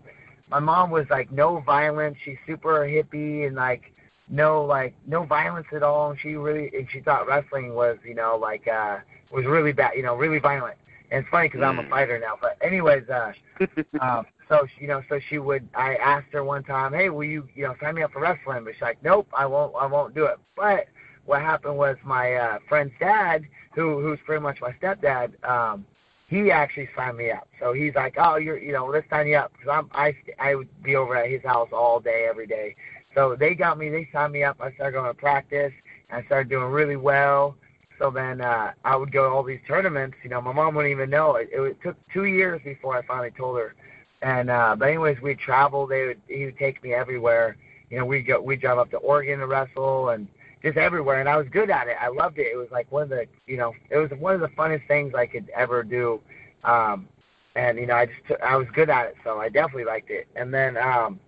my 0.50 0.60
mom 0.60 0.91
was 0.91 1.05
like, 1.10 1.31
no 1.31 1.60
violence. 1.62 2.17
She's 2.24 2.38
super 2.46 2.79
hippie 2.88 3.48
and 3.48 3.55
like 3.55 3.93
no 4.29 4.63
like 4.63 4.93
no 5.08 5.24
violence 5.24 5.67
at 5.74 5.84
all. 5.84 6.12
And 6.12 6.20
she 6.20 6.36
really 6.36 6.72
and 6.77 6.88
she 6.91 7.00
thought 7.01 7.27
wrestling 7.27 7.74
was 7.74 7.98
you 8.05 8.13
know 8.15 8.38
like 8.39 8.67
uh 8.67 9.00
was 9.31 9.46
really 9.46 9.72
bad, 9.74 9.93
you 9.96 10.03
know, 10.03 10.15
really 10.15 10.39
violent. 10.39 10.77
And 11.12 11.22
it's 11.22 11.29
funny 11.29 11.48
because 11.48 11.62
I'm 11.62 11.79
a 11.79 11.84
Mm. 11.84 11.89
fighter 11.89 12.20
now. 12.20 12.38
But 12.39 12.58
anyways, 12.62 13.10
uh, 13.10 13.34
um, 14.01 14.25
so 14.48 14.66
you 14.79 14.87
know, 14.87 15.01
so 15.09 15.20
she 15.29 15.40
would. 15.40 15.68
I 15.74 15.96
asked 15.96 16.31
her 16.33 16.44
one 16.44 16.64
time, 16.64 16.94
"Hey, 16.94 17.09
will 17.09 17.24
you, 17.24 17.48
you 17.55 17.64
know, 17.64 17.75
sign 17.81 17.96
me 17.96 18.03
up 18.03 18.11
for 18.11 18.22
wrestling?" 18.22 18.64
But 18.64 18.74
she's 18.74 18.81
like, 18.81 19.01
"Nope, 19.03 19.27
I 19.33 19.46
won't. 19.46 19.74
I 19.75 19.85
won't 19.85 20.14
do 20.14 20.25
it." 20.25 20.37
But 20.55 20.85
what 21.25 21.42
happened 21.42 21.77
was 21.77 21.98
my 22.03 22.34
uh, 22.34 22.60
friend's 22.68 22.94
dad, 23.00 23.46
who 23.74 24.01
who's 24.01 24.20
pretty 24.25 24.42
much 24.42 24.60
my 24.62 24.72
stepdad, 24.74 25.31
um, 25.48 25.86
he 26.27 26.50
actually 26.50 26.90
signed 26.96 27.18
me 27.18 27.31
up. 27.31 27.48
So 27.60 27.74
he's 27.74 27.96
like, 27.96 28.16
"Oh, 28.18 28.38
you're, 28.38 28.57
you 28.57 28.72
know, 28.72 28.86
let's 28.86 29.10
sign 29.10 29.27
you 29.27 29.38
up," 29.38 29.51
because 29.51 29.70
I'm 29.70 29.90
I 29.94 30.16
I 30.40 30.55
would 30.55 30.70
be 30.84 30.96
over 30.96 31.16
at 31.16 31.29
his 31.29 31.44
house 31.44 31.70
all 31.72 32.00
day, 32.00 32.25
every 32.29 32.48
day. 32.48 32.75
So 33.14 33.36
they 33.36 33.53
got 33.55 33.77
me. 33.77 33.90
They 33.90 34.07
signed 34.14 34.34
me 34.34 34.44
up. 34.44 34.57
I 34.62 34.72
started 34.74 34.94
going 34.94 35.07
to 35.07 35.14
practice. 35.14 35.74
I 36.10 36.24
started 36.24 36.50
doing 36.50 36.68
really 36.68 36.96
well. 36.96 37.55
So 38.00 38.10
then 38.10 38.42
uh, 38.42 38.72
I 38.84 38.96
would 38.96 39.12
go 39.12 39.29
to 39.29 39.36
all 39.36 39.44
these 39.44 39.60
tournaments. 39.68 40.18
You 40.24 40.29
know, 40.29 40.42
my 40.42 40.53
mom 40.53 40.74
wouldn't 40.75 40.92
even 40.92 41.10
know. 41.10 41.36
It, 41.36 41.50
it 41.51 41.81
took 41.84 41.96
two 42.12 42.25
years 42.25 42.62
before 42.64 42.98
I 42.98 43.05
finally 43.05 43.31
told 43.31 43.57
her. 43.57 43.75
And 44.22 44.50
uh, 44.50 44.75
but 44.77 44.88
anyways, 44.88 45.22
we'd 45.22 45.40
travel. 45.40 45.86
They 45.86 46.07
would 46.07 46.22
he 46.27 46.46
would 46.46 46.57
take 46.57 46.84
me 46.84 46.94
everywhere. 46.94 47.57
You 47.90 48.00
know, 48.00 48.05
we'd 48.05 48.24
go 48.24 48.40
we'd 48.42 48.62
drive 48.62 48.77
up 48.77 48.90
to 48.92 48.98
Oregon 48.98 49.40
to 49.40 49.48
wrestle 49.48 50.10
and 50.10 50.27
just 50.61 50.77
everywhere. 50.77 51.19
And 51.19 51.29
I 51.29 51.37
was 51.37 51.47
good 51.51 51.69
at 51.69 51.87
it. 51.87 51.97
I 52.00 52.09
loved 52.09 52.37
it. 52.37 52.47
It 52.47 52.57
was 52.57 52.67
like 52.71 52.91
one 52.91 53.03
of 53.03 53.09
the 53.09 53.25
you 53.47 53.57
know 53.57 53.74
it 53.89 53.97
was 53.97 54.11
one 54.19 54.35
of 54.35 54.41
the 54.41 54.50
funnest 54.50 54.87
things 54.87 55.13
I 55.15 55.25
could 55.25 55.50
ever 55.55 55.83
do. 55.83 56.21
Um, 56.63 57.07
and 57.55 57.77
you 57.77 57.85
know 57.85 57.95
I 57.95 58.05
just 58.05 58.41
I 58.41 58.55
was 58.55 58.67
good 58.74 58.89
at 58.89 59.07
it, 59.07 59.15
so 59.24 59.39
I 59.39 59.50
definitely 59.50 59.85
liked 59.85 60.09
it. 60.09 60.27
And 60.35 60.53
then 60.53 60.77
um, 60.77 61.19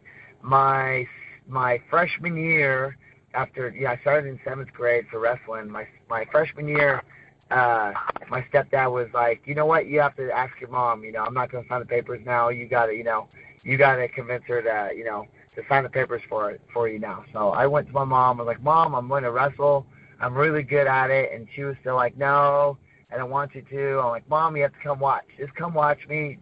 my 0.41 1.08
my 1.48 1.82
freshman 1.89 2.38
year 2.38 2.98
after 3.34 3.69
yeah 3.69 3.91
I 3.91 3.98
started 4.02 4.30
in 4.30 4.39
seventh 4.46 4.72
grade 4.74 5.06
for 5.10 5.19
wrestling. 5.19 5.69
My 5.69 5.88
my 6.10 6.26
freshman 6.32 6.67
year, 6.67 7.04
uh, 7.52 7.93
my 8.30 8.41
stepdad 8.54 8.91
was 8.91 9.08
like, 9.13 9.41
you 9.46 9.56
know 9.56 9.65
what, 9.65 9.88
you 9.88 10.00
have 10.00 10.15
to 10.15 10.32
ask 10.32 10.60
your 10.60 10.69
mom. 10.69 11.04
You 11.04 11.12
know, 11.12 11.24
I'm 11.24 11.34
not 11.34 11.52
going 11.52 11.63
to 11.63 11.69
sign 11.69 11.80
the 11.80 11.86
papers 11.86 12.22
now. 12.26 12.50
You 12.50 12.67
got 12.67 12.88
to, 12.88 12.93
you 12.93 13.04
know, 13.04 13.28
you 13.63 13.78
got 13.78 13.96
to 13.98 14.08
convince 14.08 14.43
her 14.48 14.62
to, 14.62 14.96
you 14.96 15.04
know, 15.04 15.28
to 15.56 15.62
sign 15.70 15.84
the 15.84 15.89
papers 15.89 16.22
for 16.28 16.52
it 16.52 16.62
for 16.74 16.88
you 16.88 17.00
now. 17.00 17.24
So 17.34 17.50
I 17.50 17.68
went 17.68 17.88
to 17.88 17.94
my 17.94 18.04
mom. 18.04 18.39
I 18.39 18.44
was 18.44 18.48
like, 18.48 18.63
Mom, 18.63 18.96
I'm 18.96 19.08
going 19.08 19.24
to 19.24 19.32
wrestle. 19.32 19.86
I'm 20.20 20.36
really 20.36 20.63
good 20.63 20.88
at 20.88 21.10
it, 21.10 21.32
and 21.34 21.48
she 21.56 21.63
was 21.63 21.76
still 21.82 21.96
like, 21.96 22.18
No, 22.18 22.78
and 23.10 23.16
I 23.16 23.18
don't 23.18 23.30
want 23.32 23.54
you 23.56 23.62
to. 23.62 24.00
I'm 24.00 24.10
like, 24.10 24.28
Mom, 24.30 24.56
you 24.56 24.63
have 24.63 24.74
to 24.74 24.80
come 24.84 25.00
watch. 25.00 25.26
Just 25.38 25.54
come 25.56 25.74
watch 25.74 26.00
me 26.08 26.38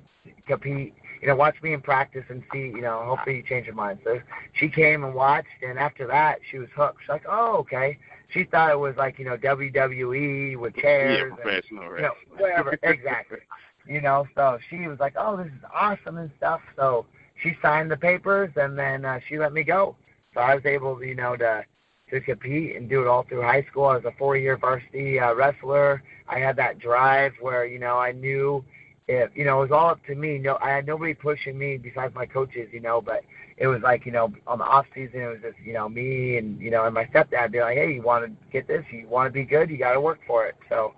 compete. 0.47 0.93
You 1.21 1.27
know, 1.27 1.35
watch 1.35 1.55
me 1.61 1.73
in 1.73 1.81
practice 1.81 2.23
and 2.29 2.43
see. 2.51 2.59
You 2.59 2.81
know, 2.81 3.03
hopefully 3.05 3.37
you 3.37 3.43
change 3.43 3.67
your 3.67 3.75
mind. 3.75 3.99
So 4.03 4.19
she 4.53 4.69
came 4.69 5.03
and 5.03 5.13
watched, 5.13 5.47
and 5.65 5.77
after 5.77 6.07
that, 6.07 6.39
she 6.49 6.57
was 6.57 6.69
hooked. 6.75 7.01
She's 7.01 7.09
like, 7.09 7.25
Oh, 7.29 7.57
okay. 7.57 7.97
She 8.29 8.45
thought 8.45 8.71
it 8.71 8.79
was 8.79 8.95
like 8.97 9.19
you 9.19 9.25
know 9.25 9.37
WWE 9.37 10.57
with 10.57 10.75
chairs. 10.75 11.17
yeah, 11.17 11.25
and, 11.25 11.35
professional 11.35 11.95
you 11.95 12.01
know, 12.01 12.13
whatever, 12.37 12.77
exactly. 12.83 13.39
You 13.87 13.99
know, 13.99 14.27
so 14.35 14.59
she 14.69 14.87
was 14.87 14.99
like, 14.99 15.15
"Oh, 15.17 15.35
this 15.37 15.47
is 15.47 15.63
awesome 15.73 16.17
and 16.17 16.29
stuff." 16.37 16.61
So 16.75 17.07
she 17.41 17.57
signed 17.61 17.91
the 17.91 17.97
papers, 17.97 18.51
and 18.55 18.77
then 18.77 19.05
uh, 19.05 19.19
she 19.27 19.37
let 19.37 19.53
me 19.53 19.63
go. 19.63 19.95
So 20.33 20.41
I 20.41 20.55
was 20.55 20.65
able, 20.65 21.03
you 21.03 21.15
know, 21.15 21.35
to 21.37 21.65
to 22.11 22.19
compete 22.19 22.75
and 22.75 22.89
do 22.89 23.01
it 23.01 23.07
all 23.07 23.23
through 23.23 23.41
high 23.41 23.65
school. 23.71 23.85
I 23.85 23.95
was 23.95 24.05
a 24.05 24.11
four-year 24.17 24.57
varsity 24.57 25.19
uh, 25.19 25.33
wrestler. 25.33 26.03
I 26.27 26.39
had 26.39 26.57
that 26.57 26.77
drive 26.77 27.31
where, 27.39 27.65
you 27.65 27.79
know, 27.79 27.97
I 27.97 28.11
knew 28.11 28.63
if, 29.07 29.31
you 29.33 29.45
know, 29.45 29.59
it 29.59 29.69
was 29.69 29.71
all 29.71 29.89
up 29.91 30.05
to 30.07 30.15
me. 30.15 30.37
No, 30.37 30.57
I 30.61 30.71
had 30.71 30.85
nobody 30.85 31.13
pushing 31.13 31.57
me 31.57 31.77
besides 31.77 32.13
my 32.13 32.25
coaches, 32.25 32.67
you 32.73 32.81
know, 32.81 33.01
but 33.01 33.21
it 33.57 33.67
was 33.67 33.81
like, 33.81 34.05
you 34.05 34.11
know, 34.11 34.33
on 34.45 34.59
the 34.59 34.65
off 34.65 34.85
season, 34.93 35.21
it 35.21 35.27
was 35.27 35.39
just, 35.41 35.57
you 35.63 35.71
know, 35.71 35.87
me 35.87 36.37
and, 36.37 36.59
you 36.59 36.69
know, 36.69 36.85
and 36.85 36.93
my 36.93 37.05
stepdad 37.05 37.51
be 37.51 37.61
like, 37.61 37.77
hey, 37.77 37.93
you 37.93 38.01
want 38.01 38.25
to 38.25 38.31
get 38.51 38.67
this? 38.67 38.83
You 38.91 39.07
want 39.07 39.27
to 39.27 39.31
be 39.31 39.45
good? 39.45 39.69
You 39.69 39.77
got 39.77 39.93
to 39.93 40.01
work 40.01 40.19
for 40.27 40.45
it. 40.45 40.55
So 40.67 40.93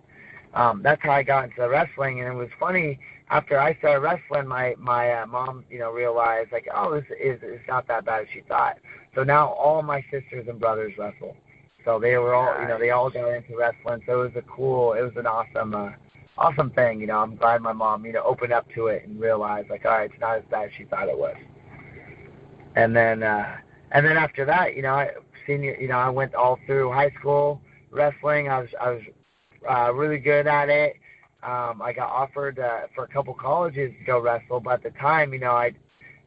um, 0.54 0.82
that's 0.82 1.02
how 1.04 1.12
I 1.12 1.22
got 1.22 1.46
into 1.46 1.70
wrestling. 1.70 2.22
And 2.22 2.30
it 2.30 2.36
was 2.36 2.50
funny 2.60 3.00
after 3.34 3.60
I 3.60 3.76
started 3.80 4.02
wrestling, 4.02 4.48
my 4.48 4.76
my 4.78 5.12
uh, 5.12 5.26
mom, 5.26 5.66
you 5.68 5.80
know, 5.80 5.92
realized 5.92 6.52
like, 6.52 6.68
oh, 6.74 6.94
this 6.94 7.06
is 7.20 7.40
it's 7.42 7.68
not 7.68 7.88
that 7.88 8.06
bad 8.06 8.22
as 8.22 8.28
she 8.32 8.42
thought. 8.42 8.78
So 9.16 9.24
now 9.24 9.48
all 9.48 9.82
my 9.82 10.02
sisters 10.12 10.48
and 10.48 10.60
brothers 10.60 10.94
wrestle. 11.00 11.36
So 11.84 12.00
they 12.00 12.16
were 12.18 12.36
all, 12.36 12.62
you 12.62 12.68
know, 12.68 12.78
they 12.78 12.92
all 12.92 13.10
got 13.10 13.28
into 13.30 13.58
wrestling. 13.58 14.04
So 14.06 14.22
it 14.22 14.26
was 14.26 14.36
a 14.36 14.44
cool, 14.44 14.94
it 14.94 15.02
was 15.02 15.14
an 15.18 15.26
awesome, 15.26 15.74
uh, 15.74 15.90
awesome 16.38 16.70
thing. 16.70 17.02
You 17.02 17.08
know, 17.08 17.18
I'm 17.18 17.36
glad 17.36 17.62
my 17.62 17.74
mom, 17.74 18.06
you 18.06 18.14
know, 18.14 18.22
opened 18.24 18.54
up 18.54 18.68
to 18.76 18.88
it 18.88 19.08
and 19.08 19.20
realized 19.20 19.70
like, 19.72 19.84
all 19.84 19.92
right, 19.92 20.12
it's 20.12 20.22
not 20.22 20.38
as 20.38 20.44
bad 20.52 20.68
as 20.68 20.72
she 20.78 20.86
thought 20.86 21.10
it 21.10 21.18
was. 21.18 21.36
And 22.76 22.96
then, 22.96 23.24
uh, 23.24 23.58
and 23.92 24.06
then 24.06 24.16
after 24.16 24.46
that, 24.46 24.76
you 24.76 24.84
know, 24.84 24.94
I 24.94 25.12
senior, 25.48 25.76
you 25.82 25.88
know, 25.88 25.98
I 25.98 26.10
went 26.10 26.36
all 26.36 26.60
through 26.68 26.92
high 26.92 27.12
school 27.20 27.60
wrestling. 27.90 28.48
I 28.48 28.60
was, 28.60 28.70
I 28.80 28.92
was 28.92 29.02
uh, 29.70 29.94
really 29.94 30.20
good 30.20 30.46
at 30.46 30.70
it. 30.70 30.96
Um, 31.44 31.82
I 31.82 31.94
got 31.94 32.10
offered 32.10 32.60
uh, 32.60 32.88
for 32.96 33.04
a 33.04 33.08
couple 33.08 33.34
colleges 33.34 33.92
to 34.00 34.06
go 34.06 34.20
wrestle, 34.20 34.60
but 34.60 34.76
at 34.76 34.84
the 34.84 34.92
time, 35.00 35.34
you 35.34 35.40
know, 35.40 35.52
I, 35.52 35.74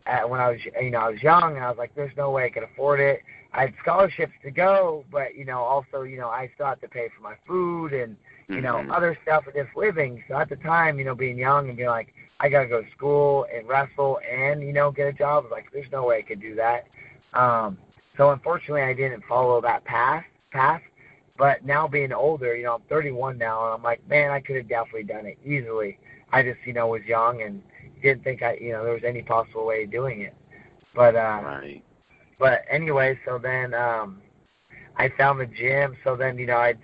uh, 0.07 0.29
when 0.29 0.41
I 0.41 0.51
was, 0.51 0.61
you 0.81 0.91
know, 0.91 0.99
I 1.01 1.11
was 1.11 1.23
young, 1.23 1.57
and 1.57 1.65
I 1.65 1.69
was 1.69 1.79
like, 1.79 1.95
there's 1.95 2.17
no 2.17 2.31
way 2.31 2.45
I 2.45 2.51
could 2.51 2.63
afford 2.65 3.01
it. 3.01 3.23
I 3.53 3.63
had 3.63 3.75
scholarships 3.81 4.33
to 4.43 4.51
go, 4.51 5.05
but 5.11 5.35
you 5.35 5.45
know, 5.45 5.59
also, 5.61 6.03
you 6.03 6.19
know, 6.19 6.29
I 6.29 6.51
still 6.55 6.67
had 6.67 6.81
to 6.83 6.89
pay 6.89 7.09
for 7.17 7.23
my 7.23 7.35
food 7.47 7.93
and 7.93 8.17
you 8.53 8.61
know 8.63 8.85
Mhm. 8.85 8.91
other 8.91 9.17
stuff 9.23 9.47
with 9.47 9.55
just 9.55 9.75
living. 9.77 10.23
So 10.29 10.37
at 10.37 10.49
the 10.49 10.57
time, 10.57 10.99
you 10.99 11.05
know, 11.05 11.15
being 11.15 11.39
young 11.39 11.69
and 11.69 11.77
being 11.77 11.89
like, 11.89 12.13
I 12.41 12.49
gotta 12.49 12.67
go 12.69 12.83
to 12.83 12.91
school 12.91 13.47
and 13.55 13.67
wrestle 13.69 14.21
and 14.31 14.63
you 14.63 14.73
know 14.73 14.91
get 14.91 15.09
a 15.09 15.13
job. 15.13 15.45
I 15.45 15.49
was 15.49 15.53
like, 15.53 15.71
there's 15.73 15.91
no 15.93 16.05
way 16.07 16.19
I 16.19 16.23
could 16.23 16.41
do 16.41 16.55
that. 16.57 16.87
Um, 17.33 17.79
so 18.17 18.31
unfortunately, 18.31 18.83
I 18.83 18.93
didn't 18.95 19.25
follow 19.29 19.61
that 19.63 19.85
path. 19.85 20.25
Path. 20.53 20.83
But 21.39 21.65
now 21.65 21.87
being 21.87 22.13
older, 22.13 22.57
you 22.57 22.65
know, 22.65 22.77
I'm 22.77 22.83
31 22.89 23.37
now, 23.39 23.65
and 23.67 23.75
I'm 23.75 23.83
like, 23.83 24.07
man, 24.09 24.31
I 24.31 24.41
could 24.41 24.57
have 24.57 24.69
definitely 24.69 25.05
done 25.05 25.27
it 25.27 25.39
easily. 25.45 25.99
I 26.33 26.43
just, 26.43 26.59
you 26.65 26.73
know, 26.73 26.89
was 26.89 27.03
young 27.07 27.43
and 27.43 27.63
didn't 28.03 28.25
think 28.25 28.43
I, 28.43 28.55
you 28.55 28.73
know, 28.73 28.85
there 28.85 28.95
was 28.95 29.05
any 29.05 29.23
possible 29.23 29.67
way 29.67 29.85
of 29.85 29.91
doing 29.91 30.23
it. 30.23 30.35
But 30.95 31.15
uh, 31.15 31.41
right. 31.45 31.85
But 32.39 32.63
anyway, 32.71 33.19
so 33.27 33.39
then 33.39 33.75
um, 33.75 34.21
I 34.97 35.11
found 35.17 35.41
the 35.41 35.47
gym. 35.47 35.97
So 36.05 36.17
then, 36.17 36.39
you 36.39 36.47
know, 36.47 36.57
I 36.57 36.75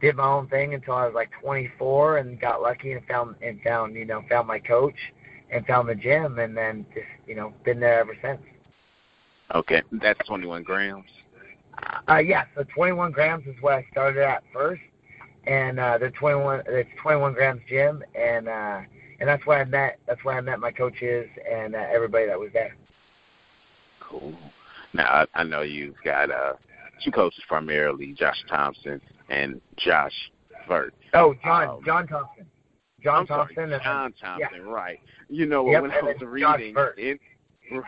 did 0.00 0.16
my 0.16 0.26
own 0.26 0.48
thing 0.48 0.74
until 0.74 0.94
I 0.94 1.06
was 1.06 1.14
like 1.14 1.30
24, 1.42 2.18
and 2.18 2.40
got 2.40 2.62
lucky 2.62 2.92
and 2.92 3.04
found 3.06 3.36
and 3.42 3.60
found, 3.62 3.94
you 3.94 4.04
know, 4.04 4.22
found 4.28 4.48
my 4.48 4.58
coach 4.58 4.96
and 5.50 5.64
found 5.66 5.88
the 5.88 5.94
gym, 5.94 6.38
and 6.38 6.56
then 6.56 6.86
just, 6.94 7.06
you 7.26 7.34
know, 7.34 7.52
been 7.64 7.80
there 7.80 8.00
ever 8.00 8.16
since. 8.22 8.40
Okay, 9.54 9.82
that's 9.92 10.26
21 10.26 10.62
grams. 10.62 11.04
Uh, 12.08 12.18
yeah, 12.18 12.44
so 12.54 12.64
21 12.74 13.12
grams 13.12 13.46
is 13.46 13.54
what 13.60 13.74
I 13.74 13.86
started 13.90 14.22
at 14.22 14.42
first, 14.52 14.82
and 15.46 15.78
uh, 15.80 15.98
the 15.98 16.10
21 16.10 16.62
it's 16.66 16.88
21 17.02 17.32
grams 17.34 17.60
gym, 17.68 18.02
and 18.14 18.48
uh, 18.48 18.80
and 19.20 19.28
that's 19.28 19.44
where 19.46 19.60
I 19.60 19.64
met 19.64 19.98
that's 20.06 20.22
where 20.24 20.36
I 20.36 20.40
met 20.40 20.60
my 20.60 20.70
coaches 20.70 21.26
and 21.50 21.74
uh, 21.74 21.78
everybody 21.92 22.26
that 22.26 22.38
was 22.38 22.50
there. 22.52 22.76
Cool. 24.00 24.34
Now 24.92 25.26
I, 25.34 25.40
I 25.40 25.42
know 25.44 25.62
you've 25.62 25.94
got 26.04 26.30
uh, 26.30 26.54
two 27.04 27.10
coaches 27.10 27.42
primarily, 27.48 28.12
Josh 28.12 28.42
Thompson 28.48 29.00
and 29.28 29.60
Josh 29.76 30.12
Vert. 30.68 30.94
Oh, 31.14 31.34
John 31.44 31.68
Um, 31.68 31.80
John 31.84 32.06
Thompson. 32.06 32.46
John 33.02 33.20
I'm 33.20 33.26
Thompson. 33.26 33.54
sorry, 33.56 33.80
John 33.82 34.14
Thompson, 34.20 34.48
yeah. 34.64 34.70
right? 34.70 34.98
You 35.28 35.46
know 35.46 35.68
Yep, 35.70 35.82
when 35.82 35.90
I 35.90 36.00
was 36.02 36.16
reading 36.22 36.74
Vert. 36.74 36.98
it, 36.98 37.20
right, 37.72 37.82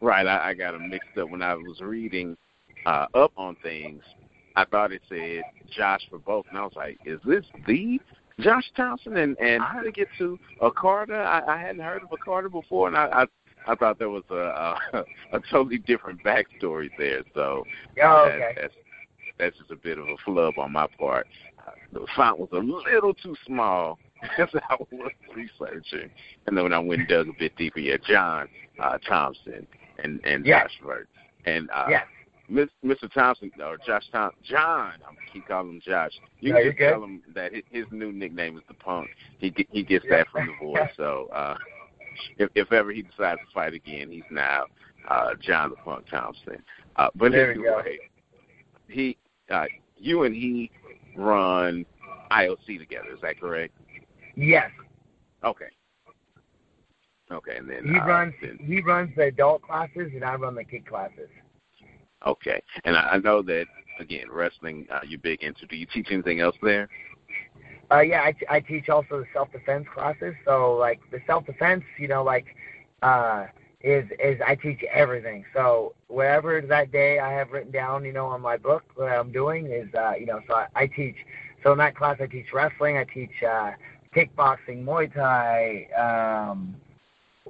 right. 0.00 0.26
I, 0.26 0.50
I 0.50 0.54
got 0.54 0.72
them 0.72 0.88
mixed 0.88 1.16
up 1.18 1.28
when 1.30 1.42
I 1.42 1.54
was 1.54 1.80
reading 1.80 2.36
uh, 2.86 3.06
up 3.14 3.32
on 3.36 3.56
things. 3.62 4.02
I 4.56 4.64
thought 4.66 4.92
it 4.92 5.02
said 5.08 5.42
Josh 5.76 6.00
for 6.10 6.18
both, 6.18 6.46
and 6.50 6.58
I 6.58 6.62
was 6.62 6.72
like, 6.76 6.98
"Is 7.04 7.20
this 7.24 7.44
the 7.66 8.00
Josh 8.40 8.64
Thompson?" 8.76 9.16
And 9.16 9.38
and 9.40 9.62
how 9.62 9.80
to 9.80 9.90
get 9.90 10.08
to 10.18 10.38
a 10.60 10.70
Carter? 10.70 11.20
I, 11.22 11.40
I 11.46 11.58
hadn't 11.58 11.80
heard 11.82 12.02
of 12.02 12.12
a 12.12 12.16
Carter 12.18 12.48
before, 12.50 12.88
and 12.88 12.96
I 12.96 13.26
I, 13.66 13.72
I 13.72 13.74
thought 13.76 13.98
there 13.98 14.10
was 14.10 14.24
a, 14.30 14.34
a 14.94 15.04
a 15.32 15.40
totally 15.50 15.78
different 15.78 16.22
backstory 16.22 16.90
there. 16.98 17.22
So 17.34 17.64
Oh, 18.02 18.28
that- 18.28 18.56
that's 18.60 18.74
that's 19.38 19.56
just 19.58 19.70
a 19.70 19.76
bit 19.76 19.98
of 19.98 20.06
a 20.06 20.16
flub 20.24 20.58
on 20.58 20.72
my 20.72 20.86
part. 20.98 21.26
The 21.92 22.06
font 22.14 22.38
was 22.38 22.48
a 22.52 22.56
little 22.58 23.14
too 23.14 23.34
small 23.46 23.98
as 24.38 24.48
I 24.68 24.76
was 24.78 25.10
researching, 25.34 26.10
and 26.46 26.56
then 26.56 26.64
when 26.64 26.72
I 26.72 26.78
went 26.78 27.00
and 27.00 27.08
dug 27.08 27.28
a 27.28 27.32
bit 27.38 27.56
deeper, 27.56 27.80
yeah, 27.80 27.96
John 28.06 28.48
uh, 28.78 28.98
Thompson 29.08 29.66
and 30.02 30.20
and 30.24 30.44
Yes. 30.44 30.64
Josh 30.64 30.86
Vert 30.86 31.08
and 31.46 31.70
uh, 31.70 31.86
Yes. 31.88 32.04
Mr. 32.52 33.10
Thompson 33.12 33.50
or 33.64 33.78
Josh 33.86 34.04
Thompson, 34.12 34.38
John. 34.44 34.92
I'm 35.08 35.14
gonna 35.14 35.26
keep 35.32 35.46
calling 35.48 35.70
him 35.74 35.80
Josh. 35.84 36.12
You 36.40 36.52
No, 36.52 36.58
can 36.58 36.66
just 36.66 36.78
good. 36.78 36.90
tell 36.90 37.04
him 37.04 37.22
that 37.34 37.52
his, 37.70 37.84
new 37.90 38.12
nickname 38.12 38.56
is 38.56 38.62
the 38.68 38.74
Punk. 38.74 39.08
He 39.38 39.52
he 39.70 39.82
gets 39.82 40.04
that 40.10 40.28
from 40.28 40.46
the 40.48 40.52
voice. 40.66 40.90
So 40.96 41.28
uh, 41.32 41.56
if 42.38 42.50
if 42.54 42.70
ever 42.72 42.92
he 42.92 43.02
decides 43.02 43.40
to 43.40 43.46
fight 43.54 43.72
again, 43.74 44.10
he's 44.10 44.22
now 44.30 44.64
uh, 45.08 45.30
John 45.40 45.70
the 45.70 45.76
Punk 45.76 46.06
Thompson. 46.10 46.62
Uh, 46.96 47.08
but 47.14 47.32
There 47.32 47.52
anyway, 47.52 47.98
he 48.88 49.16
uh, 49.50 49.64
you 49.96 50.24
and 50.24 50.34
he 50.34 50.70
run 51.16 51.86
IOC 52.30 52.78
together. 52.78 53.12
Is 53.14 53.20
that 53.22 53.40
correct? 53.40 53.72
Yes. 54.36 54.70
Okay. 55.44 55.66
Okay, 57.30 57.56
and 57.56 57.68
then 57.68 57.84
He 57.86 57.98
uh, 57.98 58.04
runs 58.06 58.34
then- 58.42 58.58
he 58.62 58.82
runs 58.82 59.14
the 59.16 59.24
adult 59.24 59.62
classes 59.62 60.10
and 60.14 60.22
I 60.22 60.34
run 60.34 60.54
the 60.54 60.64
kid 60.64 60.86
classes. 60.86 61.30
Okay, 62.26 62.62
and 62.84 62.96
I, 62.96 63.12
I 63.12 63.18
know 63.18 63.42
that 63.42 63.66
again, 63.98 64.26
wrestling 64.30 64.86
uh, 64.90 65.00
you're 65.06 65.18
big 65.18 65.42
into. 65.42 65.66
Do 65.66 65.76
you 65.76 65.86
teach 65.86 66.08
anything 66.10 66.40
else 66.40 66.56
there? 66.62 66.88
Uh, 67.90 68.00
yeah, 68.00 68.22
I, 68.22 68.34
I 68.48 68.60
teach 68.60 68.88
also 68.88 69.20
the 69.20 69.26
self 69.32 69.52
defense 69.52 69.86
classes. 69.92 70.34
So 70.44 70.74
like 70.74 71.00
the 71.10 71.20
self 71.26 71.46
defense, 71.46 71.84
you 71.98 72.08
know, 72.08 72.22
like 72.22 72.46
uh, 73.02 73.46
is 73.82 74.08
is 74.22 74.40
I 74.46 74.54
teach 74.54 74.82
everything. 74.92 75.44
So 75.54 75.94
whatever 76.08 76.60
that 76.60 76.92
day 76.92 77.18
I 77.18 77.32
have 77.32 77.50
written 77.50 77.72
down, 77.72 78.04
you 78.04 78.12
know, 78.12 78.26
on 78.26 78.40
my 78.40 78.56
book 78.56 78.84
what 78.94 79.10
I'm 79.10 79.32
doing 79.32 79.66
is, 79.66 79.88
uh, 79.94 80.12
you 80.18 80.26
know, 80.26 80.40
so 80.48 80.54
I, 80.54 80.66
I 80.74 80.86
teach. 80.86 81.16
So 81.62 81.72
in 81.72 81.78
that 81.78 81.94
class, 81.94 82.16
I 82.20 82.26
teach 82.26 82.52
wrestling. 82.52 82.96
I 82.96 83.04
teach 83.04 83.42
uh, 83.42 83.72
kickboxing, 84.14 84.84
Muay 84.84 85.12
Thai, 85.14 85.86
um, 85.94 86.76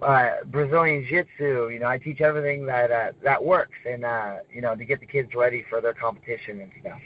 uh, 0.00 0.31
Brazilian 0.46 1.05
Jiu-Jitsu. 1.09 1.68
You 1.68 1.81
know, 1.81 1.87
I 1.87 1.98
teach 1.98 2.20
everything 2.20 2.64
that 2.66 2.90
uh, 2.90 3.12
that 3.22 3.42
works, 3.42 3.76
and 3.88 4.05
uh, 4.05 4.37
you 4.52 4.61
know, 4.62 4.74
to 4.74 4.85
get 4.85 5.00
the 5.00 5.07
kids 5.07 5.35
ready 5.35 5.64
for 5.68 5.81
their 5.81 5.92
competition 5.92 6.61
and 6.61 6.70
stuff, 6.81 7.00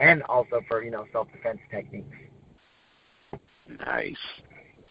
and 0.00 0.22
also 0.24 0.60
for 0.68 0.82
you 0.82 0.90
know 0.90 1.06
self 1.12 1.28
defense 1.32 1.60
techniques. 1.70 2.16
Nice, 3.86 4.16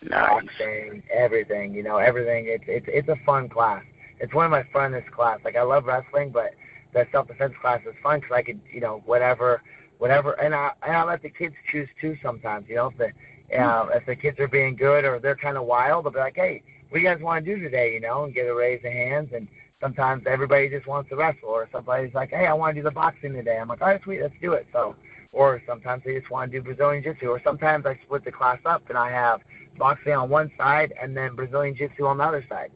nice. 0.02 0.30
boxing, 0.30 1.04
everything. 1.14 1.74
You 1.74 1.84
know, 1.84 1.98
everything. 1.98 2.46
It's 2.48 2.64
it's 2.68 2.86
it's 2.90 3.10
a 3.10 3.18
fun 3.26 3.50
class. 3.50 3.84
It's 4.20 4.34
one 4.34 4.46
of 4.46 4.52
my 4.52 4.64
funnest 4.74 5.12
class. 5.12 5.40
Like 5.46 5.56
I 5.56 5.62
love 5.62 5.86
wrestling, 5.86 6.32
but 6.32 6.52
the 6.94 7.06
self 7.12 7.28
defense 7.28 7.54
class 7.62 7.82
is 7.88 7.96
fun 8.02 8.20
because 8.20 8.36
I 8.36 8.42
could, 8.42 8.60
you 8.72 8.82
know, 8.82 9.04
whatever, 9.06 9.62
whatever, 10.00 10.34
and 10.34 10.56
I 10.56 10.72
and 10.84 10.96
I 10.96 11.04
let 11.04 11.22
the 11.22 11.30
kids 11.30 11.56
choose 11.72 11.90
too. 12.02 12.18
Sometimes, 12.24 12.66
you 12.68 12.76
know, 12.76 12.88
if 12.88 12.98
the 12.98 13.60
uh, 13.60 13.90
if 13.94 14.06
the 14.06 14.16
kids 14.16 14.40
are 14.40 14.48
being 14.48 14.76
good 14.76 15.06
or 15.06 15.20
they're 15.20 15.36
kind 15.36 15.58
of 15.58 15.66
wild, 15.66 16.06
they'll 16.06 16.12
be 16.12 16.20
like, 16.20 16.36
hey, 16.36 16.64
what 16.90 17.00
do 17.00 17.04
you 17.04 17.08
guys 17.08 17.22
want 17.22 17.46
to 17.46 17.56
do 17.56 17.62
today? 17.62 17.94
You 17.94 18.02
know, 18.02 18.24
and 18.24 18.34
get 18.34 18.48
a 18.48 18.54
raise 18.54 18.84
of 18.86 18.92
hands. 18.92 19.30
And 19.34 19.48
sometimes 19.82 20.24
everybody 20.28 20.70
just 20.70 20.88
wants 20.88 21.10
to 21.10 21.16
wrestle, 21.16 21.50
or 21.50 21.68
somebody's 21.72 22.14
like, 22.14 22.30
hey, 22.30 22.48
I 22.48 22.54
want 22.54 22.76
to 22.76 22.82
do 22.82 22.84
the 22.84 22.92
boxing 22.92 23.34
today. 23.34 23.58
I'm 23.58 23.68
like, 23.68 23.82
all 23.82 23.88
right, 23.88 24.02
sweet, 24.04 24.22
let's 24.22 24.34
do 24.42 24.54
it. 24.54 24.68
So. 24.72 24.96
Or 25.34 25.62
sometimes 25.68 26.04
they 26.06 26.18
just 26.18 26.32
want 26.32 26.52
to 26.52 26.58
do 26.58 26.64
Brazilian 26.64 27.04
Jiu-Jitsu. 27.04 27.28
Or 27.28 27.42
sometimes 27.44 27.86
I 27.86 28.00
split 28.06 28.24
the 28.24 28.32
class 28.32 28.60
up 28.66 28.84
and 28.90 28.98
I 28.98 29.12
have 29.12 29.42
boxing 29.78 30.14
on 30.14 30.30
one 30.30 30.50
side 30.58 30.94
and 31.00 31.16
then 31.16 31.36
Brazilian 31.36 31.76
Jiu-Jitsu 31.76 32.06
on 32.06 32.18
the 32.18 32.24
other 32.24 32.46
side. 32.50 32.72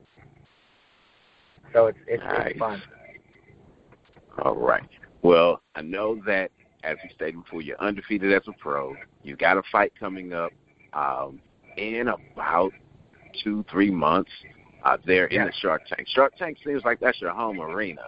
So 1.73 1.87
it's 1.87 1.97
it's, 2.07 2.21
Nice. 2.21 2.51
it's 2.51 2.59
fun. 2.59 2.83
All 4.43 4.55
right. 4.55 4.87
Well, 5.21 5.61
I 5.75 5.81
know 5.81 6.21
that 6.25 6.51
as 6.83 6.97
we 7.03 7.09
stated 7.15 7.41
before, 7.43 7.61
you're 7.61 7.79
undefeated 7.79 8.33
as 8.33 8.43
a 8.47 8.53
pro. 8.53 8.95
You 9.23 9.35
got 9.35 9.57
a 9.57 9.63
fight 9.71 9.93
coming 9.99 10.33
up 10.33 10.51
um, 10.93 11.39
in 11.77 12.09
about 12.09 12.73
two, 13.43 13.65
three 13.69 13.91
months. 13.91 14.31
Uh, 14.83 14.97
there 15.05 15.27
in 15.27 15.35
Yeah. 15.35 15.45
the 15.45 15.51
Shark 15.53 15.85
Tank. 15.85 16.07
Shark 16.07 16.35
Tank 16.37 16.57
seems 16.65 16.83
like 16.83 16.99
that's 16.99 17.21
your 17.21 17.29
home 17.29 17.61
arena 17.61 18.01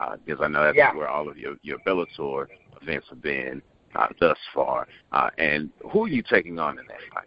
uh, 0.00 0.16
because 0.24 0.40
I 0.40 0.46
know 0.46 0.62
that's 0.62 0.76
Yeah. 0.76 0.94
where 0.94 1.08
all 1.08 1.28
of 1.28 1.36
your 1.36 1.56
your 1.62 1.78
Bellator 1.80 2.46
events 2.80 3.08
have 3.08 3.20
been 3.20 3.60
uh, 3.96 4.06
thus 4.20 4.38
far. 4.54 4.86
Uh, 5.10 5.30
and 5.38 5.70
who 5.90 6.04
are 6.04 6.08
you 6.08 6.22
taking 6.22 6.60
on 6.60 6.78
in 6.78 6.86
that 6.86 7.00
fight? 7.12 7.26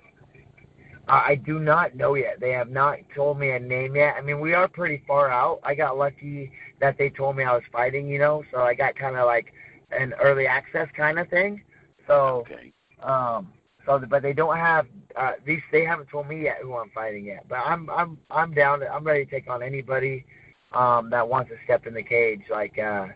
Uh, 1.09 1.21
I 1.27 1.35
do 1.35 1.59
not 1.59 1.95
know 1.95 2.13
yet. 2.15 2.39
They 2.39 2.51
have 2.51 2.69
not 2.69 2.99
told 3.13 3.37
me 3.37 3.49
a 3.49 3.59
name 3.59 3.95
yet. 3.97 4.15
I 4.17 4.21
mean, 4.21 4.39
we 4.39 4.53
are 4.53 4.69
pretty 4.69 5.03
far 5.05 5.29
out. 5.29 5.59
I 5.63 5.75
got 5.75 5.97
lucky 5.97 6.51
that 6.79 6.97
they 6.97 7.09
told 7.09 7.35
me 7.35 7.43
I 7.43 7.53
was 7.53 7.63
fighting, 7.71 8.07
you 8.07 8.19
know, 8.19 8.43
so 8.51 8.61
I 8.61 8.73
got 8.73 8.95
kind 8.95 9.17
of 9.17 9.25
like 9.25 9.53
an 9.91 10.13
early 10.21 10.47
access 10.47 10.87
kind 10.95 11.19
of 11.19 11.27
thing. 11.29 11.61
So, 12.07 12.47
Okay. 12.49 12.71
um, 13.01 13.51
so 13.85 13.99
but 13.99 14.21
they 14.21 14.33
don't 14.33 14.57
have 14.57 14.87
uh, 15.15 15.33
these. 15.45 15.61
They 15.71 15.83
haven't 15.83 16.09
told 16.09 16.27
me 16.27 16.43
yet 16.43 16.59
who 16.61 16.75
I'm 16.75 16.89
fighting 16.91 17.25
yet. 17.25 17.45
But 17.47 17.59
I'm 17.65 17.89
I'm 17.89 18.17
I'm 18.31 18.53
down. 18.53 18.79
To, 18.79 18.89
I'm 18.91 19.03
ready 19.03 19.25
to 19.25 19.31
take 19.31 19.49
on 19.49 19.61
anybody 19.61 20.25
um, 20.71 21.09
that 21.09 21.27
wants 21.27 21.51
to 21.51 21.57
step 21.63 21.85
in 21.87 21.93
the 21.93 22.03
cage. 22.03 22.41
Like, 22.49 22.77
uh, 22.79 23.07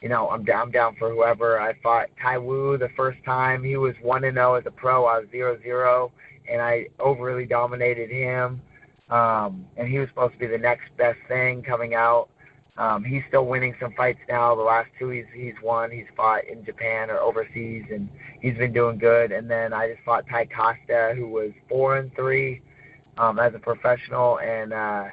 you 0.00 0.08
know, 0.08 0.28
I'm 0.28 0.44
down 0.44 0.62
I'm 0.62 0.70
down 0.70 0.96
for 0.96 1.10
whoever. 1.10 1.60
I 1.60 1.74
fought 1.82 2.08
Tai 2.20 2.38
Wu 2.38 2.76
the 2.78 2.90
first 2.96 3.18
time. 3.24 3.62
He 3.62 3.76
was 3.76 3.94
one 4.02 4.24
and 4.24 4.36
zero 4.36 4.54
as 4.54 4.66
a 4.66 4.70
pro. 4.70 5.06
I 5.06 5.18
was 5.18 5.28
zero 5.30 5.58
zero, 5.62 6.12
and 6.50 6.60
I 6.60 6.88
overly 6.98 7.46
dominated 7.46 8.10
him. 8.10 8.60
Um, 9.08 9.66
and 9.76 9.88
he 9.88 9.98
was 9.98 10.08
supposed 10.08 10.32
to 10.32 10.38
be 10.38 10.46
the 10.46 10.58
next 10.58 10.88
best 10.96 11.18
thing 11.28 11.62
coming 11.62 11.94
out. 11.94 12.28
Um, 12.78 13.04
he's 13.04 13.22
still 13.28 13.46
winning 13.46 13.74
some 13.80 13.92
fights 13.94 14.18
now. 14.28 14.54
The 14.54 14.62
last 14.62 14.88
two 14.98 15.08
he's 15.08 15.24
he's 15.34 15.54
won. 15.62 15.90
He's 15.90 16.06
fought 16.16 16.44
in 16.44 16.64
Japan 16.64 17.10
or 17.10 17.18
overseas, 17.18 17.84
and 17.90 18.08
he's 18.40 18.56
been 18.56 18.72
doing 18.72 18.98
good. 18.98 19.32
And 19.32 19.50
then 19.50 19.72
I 19.72 19.88
just 19.92 20.02
fought 20.04 20.24
Ty 20.28 20.46
Costa, 20.46 21.14
who 21.16 21.28
was 21.28 21.52
four 21.68 21.96
and 21.96 22.14
three 22.14 22.60
um, 23.16 23.38
as 23.38 23.54
a 23.54 23.58
professional, 23.58 24.38
and 24.40 24.72
uh, 24.72 25.04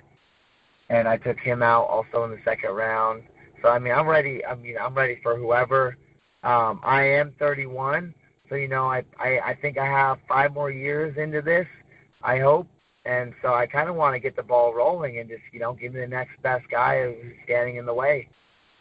and 0.89 1.07
I 1.07 1.17
took 1.17 1.39
him 1.39 1.63
out 1.63 1.83
also 1.83 2.25
in 2.25 2.31
the 2.31 2.39
second 2.43 2.71
round. 2.71 3.23
So 3.61 3.69
I 3.69 3.79
mean, 3.79 3.93
I'm 3.93 4.07
ready. 4.07 4.45
I 4.45 4.55
mean, 4.55 4.75
I'm 4.79 4.93
ready 4.93 5.19
for 5.23 5.37
whoever. 5.37 5.97
Um, 6.43 6.81
I 6.83 7.03
am 7.03 7.33
31, 7.39 8.13
so 8.49 8.55
you 8.55 8.67
know, 8.67 8.91
I, 8.91 9.05
I 9.17 9.39
I 9.39 9.57
think 9.61 9.77
I 9.77 9.85
have 9.85 10.17
five 10.27 10.53
more 10.53 10.69
years 10.69 11.17
into 11.17 11.41
this. 11.41 11.65
I 12.21 12.39
hope, 12.39 12.67
and 13.05 13.33
so 13.41 13.53
I 13.53 13.65
kind 13.65 13.89
of 13.89 13.95
want 13.95 14.15
to 14.15 14.19
get 14.19 14.35
the 14.35 14.43
ball 14.43 14.73
rolling 14.73 15.19
and 15.19 15.29
just 15.29 15.41
you 15.51 15.59
know 15.59 15.73
give 15.73 15.93
me 15.93 16.01
the 16.01 16.07
next 16.07 16.41
best 16.41 16.65
guy 16.69 17.03
who's 17.03 17.33
standing 17.45 17.77
in 17.77 17.85
the 17.85 17.93
way. 17.93 18.29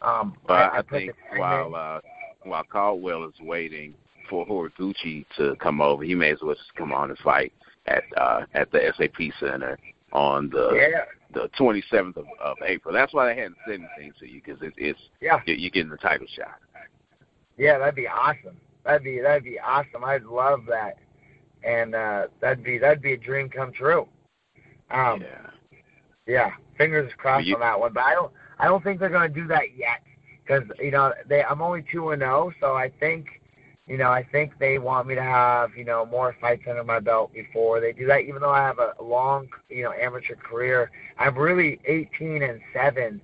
Um, 0.01 0.35
Well, 0.47 0.69
I, 0.73 0.81
put 0.81 0.89
think 0.89 1.13
the 1.31 1.39
while 1.39 1.75
uh, 1.75 1.99
while 2.43 2.63
Caldwell 2.63 3.25
is 3.25 3.39
waiting 3.41 3.93
for 4.29 4.45
Horiguchi 4.45 5.25
to 5.37 5.55
come 5.61 5.81
over, 5.81 6.03
he 6.03 6.15
may 6.15 6.31
as 6.31 6.39
well 6.41 6.55
just 6.55 6.73
come 6.75 6.91
on 6.91 7.09
and 7.09 7.19
fight 7.19 7.53
at 7.87 8.03
uh, 8.17 8.41
at 8.53 8.71
the 8.71 8.93
SAP 8.97 9.31
Center 9.39 9.77
on 10.11 10.49
the 10.49 10.71
yeah, 10.73 11.05
the 11.33 11.49
27th 11.59 12.17
of, 12.17 12.25
of 12.41 12.57
April. 12.65 12.93
That's 12.93 13.13
why 13.13 13.33
they 13.33 13.39
hadn't 13.41 13.57
said 13.65 13.79
anything 13.97 14.13
to 14.19 14.27
you 14.27 14.41
because 14.43 14.61
it, 14.61 14.73
it's 14.77 14.99
yeah, 15.21 15.39
you're 15.45 15.71
getting 15.71 15.89
the 15.89 15.97
title 15.97 16.27
shot. 16.35 16.59
yeah, 17.57 17.77
that'd 17.77 17.95
be 17.95 18.07
awesome. 18.07 18.57
that'd 18.85 19.03
be 19.03 19.19
that'd 19.19 19.43
be 19.43 19.59
awesome. 19.59 20.03
I'd 20.03 20.23
love 20.23 20.61
that, 20.69 20.97
and 21.63 21.95
uh, 21.95 22.27
that'd 22.41 22.63
be 22.63 22.77
that'd 22.77 23.01
be 23.01 23.13
a 23.13 23.17
dream 23.17 23.49
come 23.49 23.71
true. 23.71 24.07
Um, 24.91 25.21
yeah. 25.21 25.49
Yeah, 26.25 26.51
fingers 26.77 27.11
crossed 27.17 27.45
you, 27.45 27.55
on 27.55 27.61
that 27.61 27.79
one. 27.79 27.93
But 27.93 28.03
I 28.03 28.13
don't 28.13 28.31
I 28.59 28.65
don't 28.65 28.83
think 28.83 28.99
they're 28.99 29.09
going 29.09 29.33
to 29.33 29.41
do 29.41 29.47
that 29.47 29.75
yet 29.75 30.01
because 30.45 30.63
you 30.79 30.91
know 30.91 31.13
they 31.27 31.43
I'm 31.43 31.61
only 31.61 31.83
two 31.91 32.11
and 32.11 32.21
zero, 32.21 32.47
oh, 32.47 32.53
so 32.59 32.75
I 32.75 32.89
think 32.99 33.41
you 33.87 33.97
know 33.97 34.09
I 34.09 34.23
think 34.31 34.57
they 34.57 34.79
want 34.79 35.07
me 35.07 35.15
to 35.15 35.23
have 35.23 35.75
you 35.75 35.83
know 35.83 36.05
more 36.05 36.35
fights 36.39 36.63
under 36.69 36.83
my 36.83 36.99
belt 36.99 37.33
before 37.33 37.81
they 37.81 37.91
do 37.91 38.05
that. 38.07 38.21
Even 38.21 38.41
though 38.41 38.51
I 38.51 38.59
have 38.59 38.79
a 38.79 38.93
long 39.01 39.47
you 39.69 39.83
know 39.83 39.91
amateur 39.91 40.35
career, 40.35 40.91
I'm 41.17 41.37
really 41.37 41.79
18 41.85 42.41
and 42.41 42.61
seven 42.73 43.19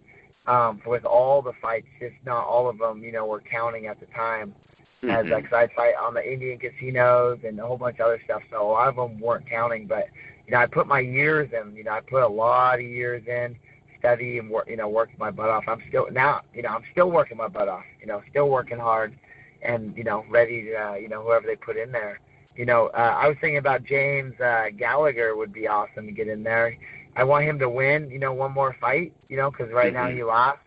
um, 0.46 0.82
with 0.86 1.06
all 1.06 1.42
the 1.42 1.54
fights, 1.62 1.88
just 2.00 2.16
not 2.26 2.46
all 2.46 2.68
of 2.68 2.78
them. 2.80 3.02
You 3.02 3.14
know, 3.14 3.26
were 3.26 3.42
counting 3.42 3.88
at 3.88 4.00
the 4.00 4.08
time. 4.08 4.54
Mm-hmm. 5.02 5.10
As 5.12 5.28
like, 5.28 5.54
I 5.54 5.68
fight 5.76 5.94
on 6.02 6.14
the 6.14 6.32
Indian 6.32 6.60
casinos 6.60 7.40
and 7.46 7.58
a 7.58 7.66
whole 7.66 7.78
bunch 7.78 8.00
of 8.00 8.08
other 8.08 8.22
stuff, 8.26 8.42
so 8.52 8.62
a 8.62 8.70
lot 8.70 8.90
of 8.90 8.96
them 8.98 9.20
weren't 9.20 9.50
counting. 9.50 9.88
But 9.88 10.08
you 10.46 10.52
know, 10.52 10.58
I 10.58 10.66
put 10.66 10.88
my 10.88 11.00
years 11.00 11.50
in. 11.54 11.76
You 11.76 11.86
know, 11.86 11.92
I 11.92 12.02
put 12.02 12.22
a 12.22 12.28
lot 12.28 12.76
of 12.76 12.86
years 12.86 13.24
in 13.28 13.56
study 14.00 14.40
and 14.40 14.50
work, 14.50 14.68
you 14.68 14.78
know, 14.78 14.90
work 14.90 15.10
my 15.20 15.30
butt 15.30 15.50
off. 15.50 15.66
I'm 15.68 15.82
still 15.90 16.08
now, 16.12 16.42
you 16.54 16.64
know, 16.64 16.70
I'm 16.70 16.84
still 16.92 17.12
working 17.12 17.38
my 17.38 17.48
butt 17.48 17.68
off. 17.68 17.84
You 18.02 18.08
know, 18.08 18.22
still 18.30 18.50
working 18.50 18.80
hard, 18.80 19.14
and 19.62 19.96
you 19.96 20.04
know, 20.04 20.26
ready 20.30 20.64
to, 20.64 20.76
uh, 20.76 20.94
you 20.96 21.08
know, 21.08 21.22
whoever 21.22 21.46
they 21.46 21.56
put 21.56 21.78
in 21.78 21.92
there. 21.92 22.20
You 22.56 22.66
know, 22.66 22.88
uh, 22.88 23.16
I 23.18 23.28
was 23.28 23.38
thinking 23.40 23.58
about 23.58 23.84
James 23.84 24.40
uh, 24.40 24.66
Gallagher 24.76 25.36
would 25.36 25.54
be 25.54 25.68
awesome 25.68 26.08
to 26.08 26.12
get 26.12 26.28
in 26.28 26.44
there. 26.44 26.78
I 27.16 27.24
want 27.24 27.46
him 27.46 27.60
to 27.60 27.70
win, 27.70 28.10
you 28.10 28.20
know, 28.20 28.34
one 28.34 28.52
more 28.52 28.76
fight, 28.80 29.14
you 29.28 29.38
know, 29.38 29.52
because 29.52 29.72
right 29.72 29.94
mm-hmm. 29.94 30.10
now 30.10 30.16
he 30.16 30.24
lost, 30.24 30.60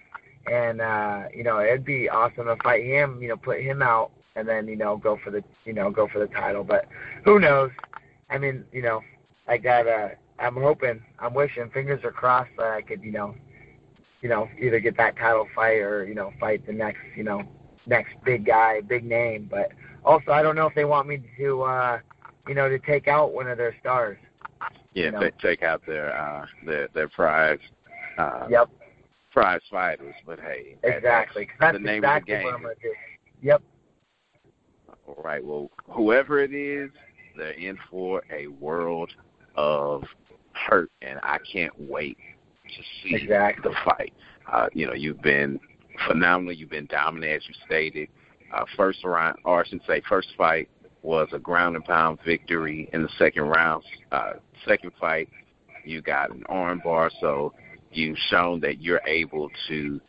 and 0.51 0.81
uh, 0.81 1.25
you 1.35 1.43
know, 1.43 1.61
it'd 1.61 1.85
be 1.85 2.09
awesome 2.09 2.47
to 2.47 2.57
fight 2.63 2.85
him. 2.85 3.21
You 3.23 3.29
know, 3.29 3.37
put 3.37 3.61
him 3.61 3.83
out, 3.83 4.13
and 4.37 4.49
then 4.49 4.69
you 4.69 4.77
know, 4.77 4.97
go 4.97 5.19
for 5.23 5.31
the, 5.31 5.43
you 5.65 5.73
know, 5.73 5.91
go 5.91 6.09
for 6.09 6.19
the 6.19 6.27
title. 6.27 6.65
But 6.65 6.87
who 7.25 7.39
knows? 7.39 7.71
I 8.31 8.39
mean, 8.39 8.65
you 8.73 8.83
know, 8.83 9.01
I 9.49 9.59
got 9.59 9.87
uh 9.87 10.09
I'm 10.39 10.57
hoping, 10.57 11.03
I'm 11.19 11.35
wishing, 11.35 11.71
fingers 11.71 12.03
are 12.05 12.11
crossed 12.11 12.51
that 12.59 12.73
I 12.73 12.83
could, 12.83 13.03
you 13.03 13.13
know, 13.13 13.35
you 14.21 14.29
know, 14.29 14.49
either 14.61 14.81
get 14.81 14.97
that 14.97 15.17
title 15.17 15.47
fight 15.55 15.79
or 15.79 16.07
you 16.07 16.15
know, 16.15 16.33
fight 16.41 16.67
the 16.67 16.73
next, 16.73 17.01
you 17.17 17.25
know, 17.25 17.43
next 17.87 18.15
big 18.25 18.47
guy, 18.47 18.81
big 18.81 19.05
name. 19.05 19.49
But 19.51 19.73
also, 20.05 20.33
I 20.33 20.43
don't 20.43 20.57
know 20.57 20.67
if 20.67 20.75
they 20.75 20.85
want 20.85 21.09
me 21.09 21.23
to, 21.39 21.63
uh, 21.63 21.99
you 22.49 22.55
know, 22.55 22.69
to 22.69 22.79
take 22.79 23.09
out 23.09 23.33
one 23.33 23.49
of 23.49 23.59
their 23.59 23.77
stars. 23.81 24.19
Yeah, 24.95 25.07
you 25.07 25.11
know? 25.13 25.31
take 25.41 25.63
out 25.63 25.83
their 25.87 26.17
uh, 26.17 26.47
their 26.67 26.89
their 26.95 27.09
prize. 27.09 27.59
Uh, 28.19 28.47
yep. 28.51 28.69
Prize 29.33 29.63
fighters, 29.71 30.15
but 30.27 30.39
hey, 30.39 30.77
exactly. 30.83 31.49
That's, 31.59 31.73
that's 31.73 31.79
the 31.79 31.83
name 31.83 32.05
exactly 32.05 32.35
of 32.35 32.39
the 32.39 32.45
game. 32.45 32.45
what 32.45 32.55
I'm 32.55 32.63
gonna 32.63 32.75
do. 32.83 32.93
Yep. 33.41 33.63
Right. 35.19 35.45
Well, 35.45 35.71
whoever 35.89 36.43
it 36.43 36.55
is, 36.55 36.91
they're 37.37 37.53
in 37.53 37.79
for 37.91 38.23
a 38.31 38.47
world 38.49 39.11
of 39.57 40.05
hurt, 40.53 40.91
and 41.01 41.19
I 41.23 41.39
can't 41.51 41.73
wait 41.79 42.19
to 42.77 42.83
see 43.03 43.15
exactly. 43.17 43.71
the 43.71 43.77
fight. 43.85 44.13
Uh, 44.51 44.69
you 44.73 44.87
know, 44.87 44.95
you've 44.95 45.23
been 45.23 45.61
phenomenal. 46.07 46.53
You've 46.53 46.71
been 46.71 46.87
dominant, 46.87 47.33
as 47.33 47.49
you 47.49 47.55
stated. 47.67 48.09
Uh, 48.53 48.65
first 48.77 49.03
round, 49.05 49.39
or 49.45 49.65
I 49.65 49.69
should 49.69 49.81
say, 49.87 50.03
first 50.09 50.29
fight 50.37 50.69
was 51.03 51.29
a 51.33 51.39
ground 51.39 51.77
and 51.77 51.85
pound 51.85 52.19
victory. 52.25 52.89
In 52.93 53.03
the 53.03 53.09
second 53.19 53.45
round, 53.45 53.83
uh, 54.13 54.35
second 54.67 54.93
fight, 55.01 55.29
you 55.85 56.03
got 56.03 56.31
an 56.31 56.45
armbar. 56.49 57.11
So 57.21 57.55
you've 57.93 58.19
shown 58.29 58.61
that 58.61 58.81
you're 58.81 59.01
able 59.07 59.51
to 59.69 60.01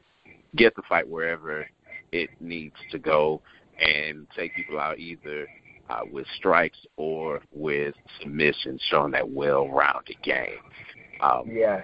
get 0.55 0.75
the 0.75 0.83
fight 0.87 1.07
wherever 1.07 1.65
it 2.11 2.29
needs 2.39 2.75
to 2.91 2.99
go 2.99 3.41
and 3.83 4.27
take 4.35 4.55
people 4.55 4.79
out 4.79 4.99
either 4.99 5.47
uh, 5.89 6.01
with 6.11 6.25
strikes 6.37 6.77
or 6.97 7.41
with 7.51 7.93
submissions, 8.21 8.81
showing 8.89 9.11
that 9.11 9.29
well-rounded 9.29 10.15
game. 10.23 10.59
Um, 11.21 11.43
yeah. 11.47 11.81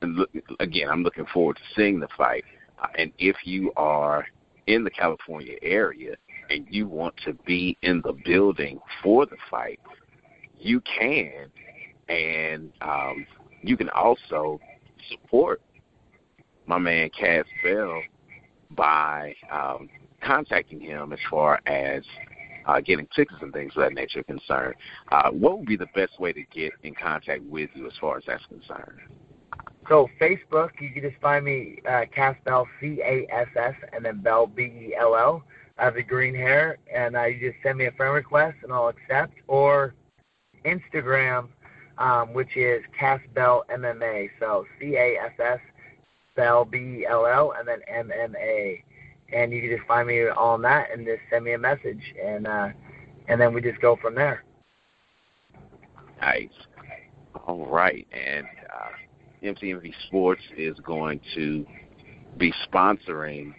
And 0.00 0.16
look, 0.16 0.30
again, 0.60 0.88
I'm 0.88 1.02
looking 1.02 1.26
forward 1.32 1.56
to 1.56 1.62
seeing 1.74 2.00
the 2.00 2.08
fight. 2.16 2.44
Uh, 2.80 2.86
and 2.96 3.12
if 3.18 3.36
you 3.44 3.72
are 3.76 4.26
in 4.66 4.84
the 4.84 4.90
California 4.90 5.56
area 5.62 6.14
and 6.50 6.66
you 6.70 6.86
want 6.86 7.14
to 7.24 7.32
be 7.46 7.76
in 7.82 8.00
the 8.04 8.12
building 8.24 8.78
for 9.02 9.26
the 9.26 9.36
fight, 9.50 9.80
you 10.58 10.80
can, 10.80 11.46
and 12.08 12.72
um, 12.80 13.26
you 13.62 13.76
can 13.76 13.88
also 13.90 14.60
support 15.10 15.60
my 16.66 16.78
man 16.78 17.10
Cass 17.18 17.44
Bell 17.64 18.02
by 18.70 19.34
um, 19.50 19.88
contacting 20.20 20.80
him 20.80 21.12
as 21.12 21.18
far 21.30 21.60
as 21.66 22.02
uh, 22.66 22.80
getting 22.80 23.08
tickets 23.14 23.38
and 23.40 23.52
things 23.52 23.72
of 23.76 23.82
that 23.82 23.94
nature 23.94 24.22
concerned, 24.22 24.74
uh, 25.10 25.30
what 25.30 25.58
would 25.58 25.66
be 25.66 25.76
the 25.76 25.88
best 25.94 26.20
way 26.20 26.32
to 26.32 26.42
get 26.52 26.72
in 26.82 26.94
contact 26.94 27.42
with 27.44 27.70
you 27.74 27.86
as 27.86 27.94
far 28.00 28.18
as 28.18 28.24
that's 28.26 28.44
concerned? 28.46 29.00
So 29.88 30.08
Facebook, 30.20 30.70
you 30.80 30.90
can 30.92 31.02
just 31.02 31.20
find 31.20 31.44
me 31.46 31.78
uh, 31.88 32.04
Cass 32.14 32.36
Bell, 32.44 32.68
C 32.78 33.00
A 33.02 33.26
S 33.30 33.48
S, 33.56 33.74
and 33.94 34.04
then 34.04 34.20
Bell 34.20 34.46
B 34.46 34.64
E 34.64 34.94
L 34.98 35.16
L. 35.16 35.42
I 35.78 35.84
have 35.84 35.94
the 35.94 36.02
green 36.02 36.34
hair, 36.34 36.76
and 36.92 37.16
uh, 37.16 37.24
you 37.24 37.50
just 37.52 37.62
send 37.62 37.78
me 37.78 37.86
a 37.86 37.92
friend 37.92 38.12
request, 38.12 38.58
and 38.62 38.72
I'll 38.72 38.88
accept. 38.88 39.32
Or 39.46 39.94
Instagram, 40.66 41.48
um, 41.96 42.34
which 42.34 42.56
is 42.56 42.82
Cass 42.98 43.20
Bell 43.34 43.64
MMA. 43.72 44.28
So 44.38 44.66
C 44.78 44.96
A 44.96 45.16
S 45.16 45.32
S 45.42 45.60
Bell 46.36 46.66
B 46.66 46.78
E 46.78 47.06
L 47.08 47.26
L, 47.26 47.54
and 47.58 47.66
then 47.66 47.78
M 47.88 48.12
M 48.12 48.34
A 48.36 48.84
and 49.32 49.52
you 49.52 49.60
can 49.60 49.76
just 49.76 49.86
find 49.86 50.08
me 50.08 50.22
on 50.22 50.62
that 50.62 50.90
and 50.92 51.04
just 51.04 51.20
send 51.30 51.44
me 51.44 51.52
a 51.52 51.58
message, 51.58 52.02
and 52.22 52.46
uh, 52.46 52.68
and 53.28 53.40
then 53.40 53.52
we 53.52 53.60
just 53.60 53.80
go 53.80 53.96
from 53.96 54.14
there. 54.14 54.44
Nice. 56.20 56.48
All 57.46 57.66
right, 57.66 58.06
and 58.12 58.46
uh, 58.72 59.46
MTMV 59.46 59.92
Sports 60.06 60.42
is 60.56 60.76
going 60.80 61.20
to 61.34 61.66
be 62.36 62.52
sponsoring 62.70 63.54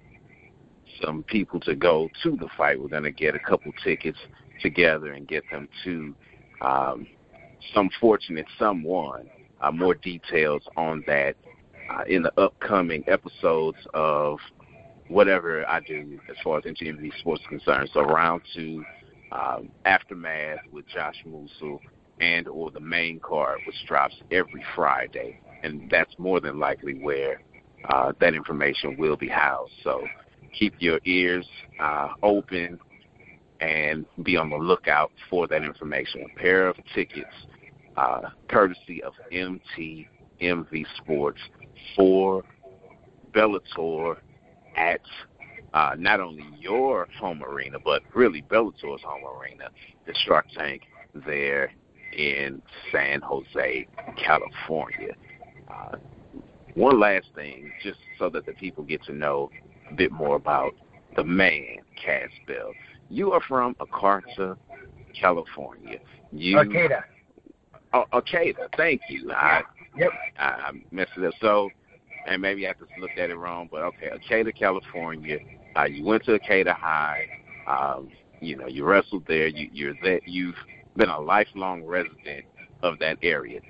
some 1.01 1.23
people 1.23 1.59
to 1.61 1.75
go 1.75 2.09
to 2.23 2.35
the 2.35 2.47
fight. 2.57 2.81
We're 2.81 2.87
going 2.87 3.03
to 3.03 3.11
get 3.11 3.35
a 3.35 3.39
couple 3.39 3.71
tickets 3.83 4.17
together 4.61 5.13
and 5.13 5.27
get 5.27 5.43
them 5.51 5.69
to 5.85 6.15
um, 6.61 7.07
some 7.73 7.89
fortunate 7.99 8.45
someone. 8.57 9.29
Uh, 9.61 9.71
more 9.71 9.93
details 9.93 10.63
on 10.77 11.03
that 11.05 11.35
uh, 11.91 12.03
in 12.07 12.23
the 12.23 12.39
upcoming 12.39 13.03
episodes 13.07 13.77
of 13.93 14.39
whatever 15.09 15.67
I 15.67 15.81
do 15.81 16.19
as 16.29 16.37
far 16.43 16.59
as 16.59 16.63
MTMV 16.63 17.11
sports 17.19 17.41
is 17.41 17.47
concerned. 17.47 17.89
So 17.93 18.01
round 18.01 18.41
two, 18.55 18.83
um, 19.31 19.69
aftermath 19.85 20.59
with 20.71 20.87
Josh 20.87 21.15
Musil, 21.27 21.79
and 22.21 22.47
or 22.47 22.71
the 22.71 22.79
main 22.79 23.19
card, 23.19 23.59
which 23.65 23.75
drops 23.87 24.15
every 24.31 24.63
Friday, 24.75 25.39
and 25.63 25.89
that's 25.89 26.13
more 26.17 26.39
than 26.39 26.59
likely 26.59 26.95
where 26.95 27.41
uh, 27.89 28.11
that 28.19 28.33
information 28.33 28.97
will 28.97 29.15
be 29.15 29.27
housed. 29.27 29.73
So 29.83 30.05
keep 30.57 30.73
your 30.79 30.99
ears 31.05 31.47
uh, 31.79 32.09
open 32.23 32.79
and 33.61 34.05
be 34.23 34.37
on 34.37 34.49
the 34.49 34.57
lookout 34.57 35.11
for 35.29 35.47
that 35.47 35.63
information. 35.63 36.25
A 36.25 36.39
pair 36.39 36.67
of 36.67 36.77
tickets, 36.93 37.33
uh, 37.97 38.21
courtesy 38.49 39.01
of 39.03 39.13
MTMV 39.31 40.85
Sports 40.97 41.39
for 41.95 42.43
Bellator 43.33 44.17
at 44.75 45.01
uh, 45.73 45.95
not 45.97 46.19
only 46.19 46.45
your 46.57 47.07
home 47.19 47.43
arena, 47.43 47.77
but 47.83 48.01
really 48.13 48.41
Bellator's 48.41 49.01
home 49.03 49.23
arena, 49.39 49.69
the 50.05 50.13
Shark 50.25 50.45
Tank 50.55 50.83
there 51.13 51.71
in 52.13 52.61
San 52.91 53.21
Jose, 53.21 53.87
California. 54.17 55.13
Uh, 55.71 55.97
one 56.75 56.99
last 56.99 57.27
thing, 57.35 57.71
just 57.83 57.99
so 58.17 58.29
that 58.29 58.45
the 58.45 58.53
people 58.53 58.83
get 58.83 59.03
to 59.03 59.13
know 59.13 59.49
a 59.89 59.93
bit 59.93 60.11
more 60.11 60.35
about 60.35 60.73
the 61.15 61.23
man, 61.23 61.77
Cass 62.03 62.29
Bell. 62.47 62.71
You 63.09 63.31
are 63.31 63.41
from 63.41 63.75
Arcarta, 63.75 64.55
California. 65.19 65.99
You, 66.31 66.57
Arcata. 66.57 67.03
Oh, 67.93 68.05
Arcata. 68.13 68.69
Thank 68.77 69.01
you. 69.09 69.31
I, 69.31 69.63
yep. 69.97 70.11
I, 70.37 70.45
I 70.45 70.71
messed 70.91 71.11
it 71.17 71.25
up. 71.25 71.33
So 71.41 71.69
and 72.27 72.41
maybe 72.41 72.67
I 72.67 72.73
just 72.73 72.91
looked 72.99 73.17
at 73.17 73.29
it 73.29 73.35
wrong, 73.35 73.69
but 73.71 73.81
okay, 73.83 74.09
Arcata, 74.09 74.51
California. 74.51 75.39
Uh, 75.75 75.85
you 75.85 76.03
went 76.03 76.23
to 76.25 76.33
Arcata 76.33 76.73
High. 76.73 77.27
Um, 77.67 78.09
you 78.41 78.55
know, 78.55 78.67
you 78.67 78.85
wrestled 78.85 79.25
there. 79.27 79.47
You, 79.47 79.69
you're 79.71 79.95
there. 80.03 80.21
You've 80.25 80.55
been 80.95 81.09
a 81.09 81.19
lifelong 81.19 81.83
resident 81.83 82.45
of 82.81 82.99
that 82.99 83.17
area. 83.21 83.61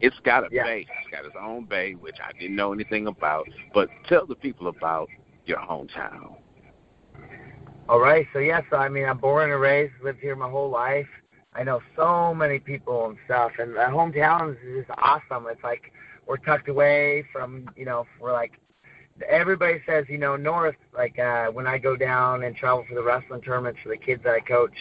It's 0.00 0.18
got 0.24 0.44
a 0.44 0.48
yeah. 0.50 0.64
bay. 0.64 0.86
It's 1.00 1.10
got 1.10 1.24
its 1.24 1.36
own 1.40 1.64
bay, 1.64 1.92
which 1.92 2.16
I 2.22 2.32
didn't 2.38 2.56
know 2.56 2.72
anything 2.72 3.06
about. 3.06 3.48
But 3.72 3.88
tell 4.08 4.26
the 4.26 4.34
people 4.34 4.68
about 4.68 5.08
your 5.46 5.58
hometown. 5.58 6.36
All 7.88 8.00
right. 8.00 8.26
So 8.32 8.38
yeah. 8.38 8.62
So 8.70 8.76
I 8.76 8.88
mean, 8.88 9.08
I'm 9.08 9.18
born 9.18 9.50
and 9.50 9.60
raised, 9.60 9.92
lived 10.02 10.20
here 10.20 10.34
my 10.34 10.48
whole 10.48 10.70
life. 10.70 11.06
I 11.54 11.64
know 11.64 11.80
so 11.96 12.34
many 12.34 12.58
people 12.58 13.06
and 13.06 13.18
stuff, 13.26 13.52
and 13.58 13.74
my 13.74 13.84
hometown 13.84 14.52
is 14.52 14.86
just 14.86 14.98
awesome. 14.98 15.46
It's 15.50 15.62
like 15.62 15.92
we're 16.26 16.36
tucked 16.38 16.68
away 16.68 17.24
from, 17.32 17.68
you 17.76 17.84
know, 17.84 18.06
we're 18.20 18.32
like 18.32 18.58
everybody 19.28 19.80
says, 19.86 20.06
you 20.08 20.18
know, 20.18 20.36
North, 20.36 20.76
like 20.94 21.18
uh, 21.18 21.46
when 21.48 21.66
I 21.66 21.78
go 21.78 21.96
down 21.96 22.44
and 22.44 22.56
travel 22.56 22.84
for 22.88 22.94
the 22.94 23.02
wrestling 23.02 23.42
tournaments 23.42 23.80
for 23.82 23.90
the 23.90 23.96
kids 23.96 24.22
that 24.24 24.34
I 24.34 24.40
coach, 24.40 24.74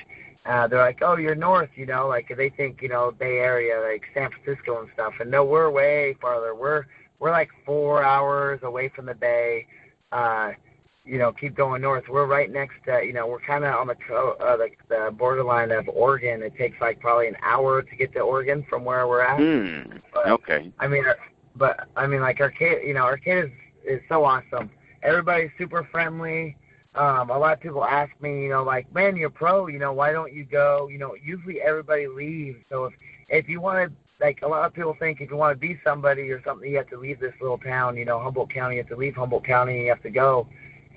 uh, 0.45 0.67
they're 0.67 0.79
like, 0.79 0.99
oh, 1.01 1.17
you're 1.17 1.35
North, 1.35 1.69
you 1.75 1.85
know, 1.85 2.07
like 2.07 2.31
they 2.35 2.49
think, 2.49 2.81
you 2.81 2.89
know, 2.89 3.11
Bay 3.11 3.37
Area, 3.39 3.79
like 3.81 4.03
San 4.13 4.29
Francisco 4.31 4.81
and 4.81 4.89
stuff. 4.93 5.13
And 5.19 5.29
no, 5.29 5.43
we're 5.45 5.69
way 5.69 6.15
farther. 6.19 6.55
We're 6.55 6.85
we're 7.19 7.31
like 7.31 7.49
four 7.65 8.03
hours 8.03 8.61
away 8.63 8.89
from 8.89 9.05
the 9.05 9.13
Bay. 9.13 9.67
Uh, 10.11 10.51
you 11.03 11.17
know, 11.17 11.31
keep 11.31 11.55
going 11.55 11.81
north. 11.81 12.03
We're 12.07 12.27
right 12.27 12.51
next 12.51 12.75
to, 12.85 13.03
you 13.03 13.11
know, 13.13 13.25
we're 13.25 13.39
kind 13.39 13.63
of 13.63 13.73
on 13.73 13.87
the 13.87 13.95
co- 14.07 14.37
uh, 14.39 14.55
like 14.59 14.77
the 14.87 15.11
borderline 15.17 15.71
of 15.71 15.87
Oregon. 15.89 16.43
It 16.43 16.55
takes 16.55 16.79
like 16.79 16.99
probably 16.99 17.27
an 17.27 17.37
hour 17.41 17.81
to 17.81 17.95
get 17.95 18.13
to 18.13 18.19
Oregon 18.19 18.63
from 18.69 18.85
where 18.85 19.07
we're 19.07 19.21
at. 19.21 19.39
Hmm. 19.39 19.97
But, 20.13 20.27
Okay. 20.27 20.71
I 20.79 20.87
mean, 20.87 21.05
uh, 21.07 21.13
but 21.61 21.87
I 21.95 22.07
mean, 22.07 22.21
like 22.21 22.41
Arcata, 22.41 22.81
you 22.83 22.95
know, 22.95 23.03
Arcata 23.03 23.45
is 23.45 23.51
is 23.85 24.01
so 24.09 24.25
awesome. 24.25 24.71
Everybody's 25.03 25.51
super 25.59 25.87
friendly. 25.91 26.57
Um, 26.95 27.29
a 27.29 27.37
lot 27.37 27.53
of 27.53 27.61
people 27.61 27.85
ask 27.85 28.11
me, 28.19 28.41
you 28.43 28.49
know, 28.49 28.63
like, 28.63 28.91
man, 28.93 29.15
you're 29.15 29.29
pro, 29.29 29.67
you 29.67 29.77
know, 29.77 29.93
why 29.93 30.11
don't 30.11 30.33
you 30.33 30.43
go? 30.43 30.89
You 30.91 30.97
know, 30.97 31.15
usually 31.23 31.61
everybody 31.61 32.07
leaves. 32.07 32.57
So 32.67 32.85
if 32.85 32.93
if 33.29 33.47
you 33.47 33.61
want 33.61 33.77
to, 33.91 34.25
like, 34.25 34.41
a 34.41 34.47
lot 34.47 34.65
of 34.65 34.73
people 34.73 34.95
think 34.99 35.21
if 35.21 35.29
you 35.29 35.37
want 35.37 35.55
to 35.55 35.59
be 35.67 35.79
somebody 35.83 36.31
or 36.31 36.41
something, 36.43 36.67
you 36.69 36.77
have 36.77 36.89
to 36.89 36.97
leave 36.97 37.19
this 37.19 37.35
little 37.39 37.59
town. 37.59 37.95
You 37.95 38.05
know, 38.05 38.19
Humboldt 38.19 38.51
County. 38.51 38.77
You 38.77 38.81
have 38.81 38.89
to 38.89 38.97
leave 38.97 39.15
Humboldt 39.15 39.45
County. 39.45 39.83
You 39.83 39.89
have 39.89 40.01
to 40.01 40.09
go 40.09 40.47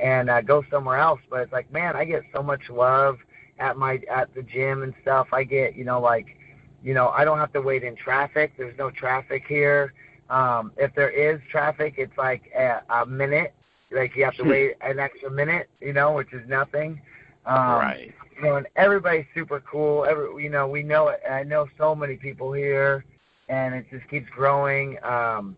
and 0.00 0.30
uh, 0.30 0.40
go 0.40 0.64
somewhere 0.70 0.96
else. 0.96 1.20
But 1.28 1.40
it's 1.40 1.52
like, 1.52 1.70
man, 1.70 1.94
I 1.94 2.06
get 2.06 2.22
so 2.34 2.42
much 2.42 2.70
love 2.70 3.18
at 3.58 3.76
my 3.76 4.00
at 4.10 4.34
the 4.34 4.42
gym 4.42 4.82
and 4.82 4.94
stuff. 5.02 5.28
I 5.30 5.44
get, 5.44 5.76
you 5.76 5.84
know, 5.84 6.00
like, 6.00 6.38
you 6.82 6.94
know, 6.94 7.10
I 7.10 7.26
don't 7.26 7.38
have 7.38 7.52
to 7.52 7.60
wait 7.60 7.84
in 7.84 7.96
traffic. 7.96 8.54
There's 8.56 8.78
no 8.78 8.90
traffic 8.90 9.44
here. 9.46 9.92
Um, 10.34 10.72
if 10.76 10.92
there 10.96 11.10
is 11.10 11.40
traffic, 11.48 11.94
it's 11.96 12.18
like 12.18 12.50
a, 12.56 12.80
a 12.90 13.06
minute. 13.06 13.54
Like 13.92 14.16
you 14.16 14.24
have 14.24 14.34
to 14.36 14.42
wait 14.42 14.74
an 14.80 14.98
extra 14.98 15.30
minute, 15.30 15.68
you 15.80 15.92
know, 15.92 16.12
which 16.12 16.32
is 16.32 16.42
nothing. 16.48 17.00
Um, 17.46 17.56
right. 17.56 18.12
You 18.36 18.42
know, 18.42 18.56
and 18.56 18.66
everybody's 18.74 19.26
super 19.32 19.60
cool. 19.60 20.04
Every, 20.04 20.42
you 20.42 20.50
know, 20.50 20.66
we 20.66 20.82
know 20.82 21.06
it. 21.08 21.20
I 21.30 21.44
know 21.44 21.68
so 21.78 21.94
many 21.94 22.16
people 22.16 22.52
here, 22.52 23.04
and 23.48 23.76
it 23.76 23.86
just 23.92 24.08
keeps 24.08 24.28
growing. 24.30 24.98
Um, 25.04 25.56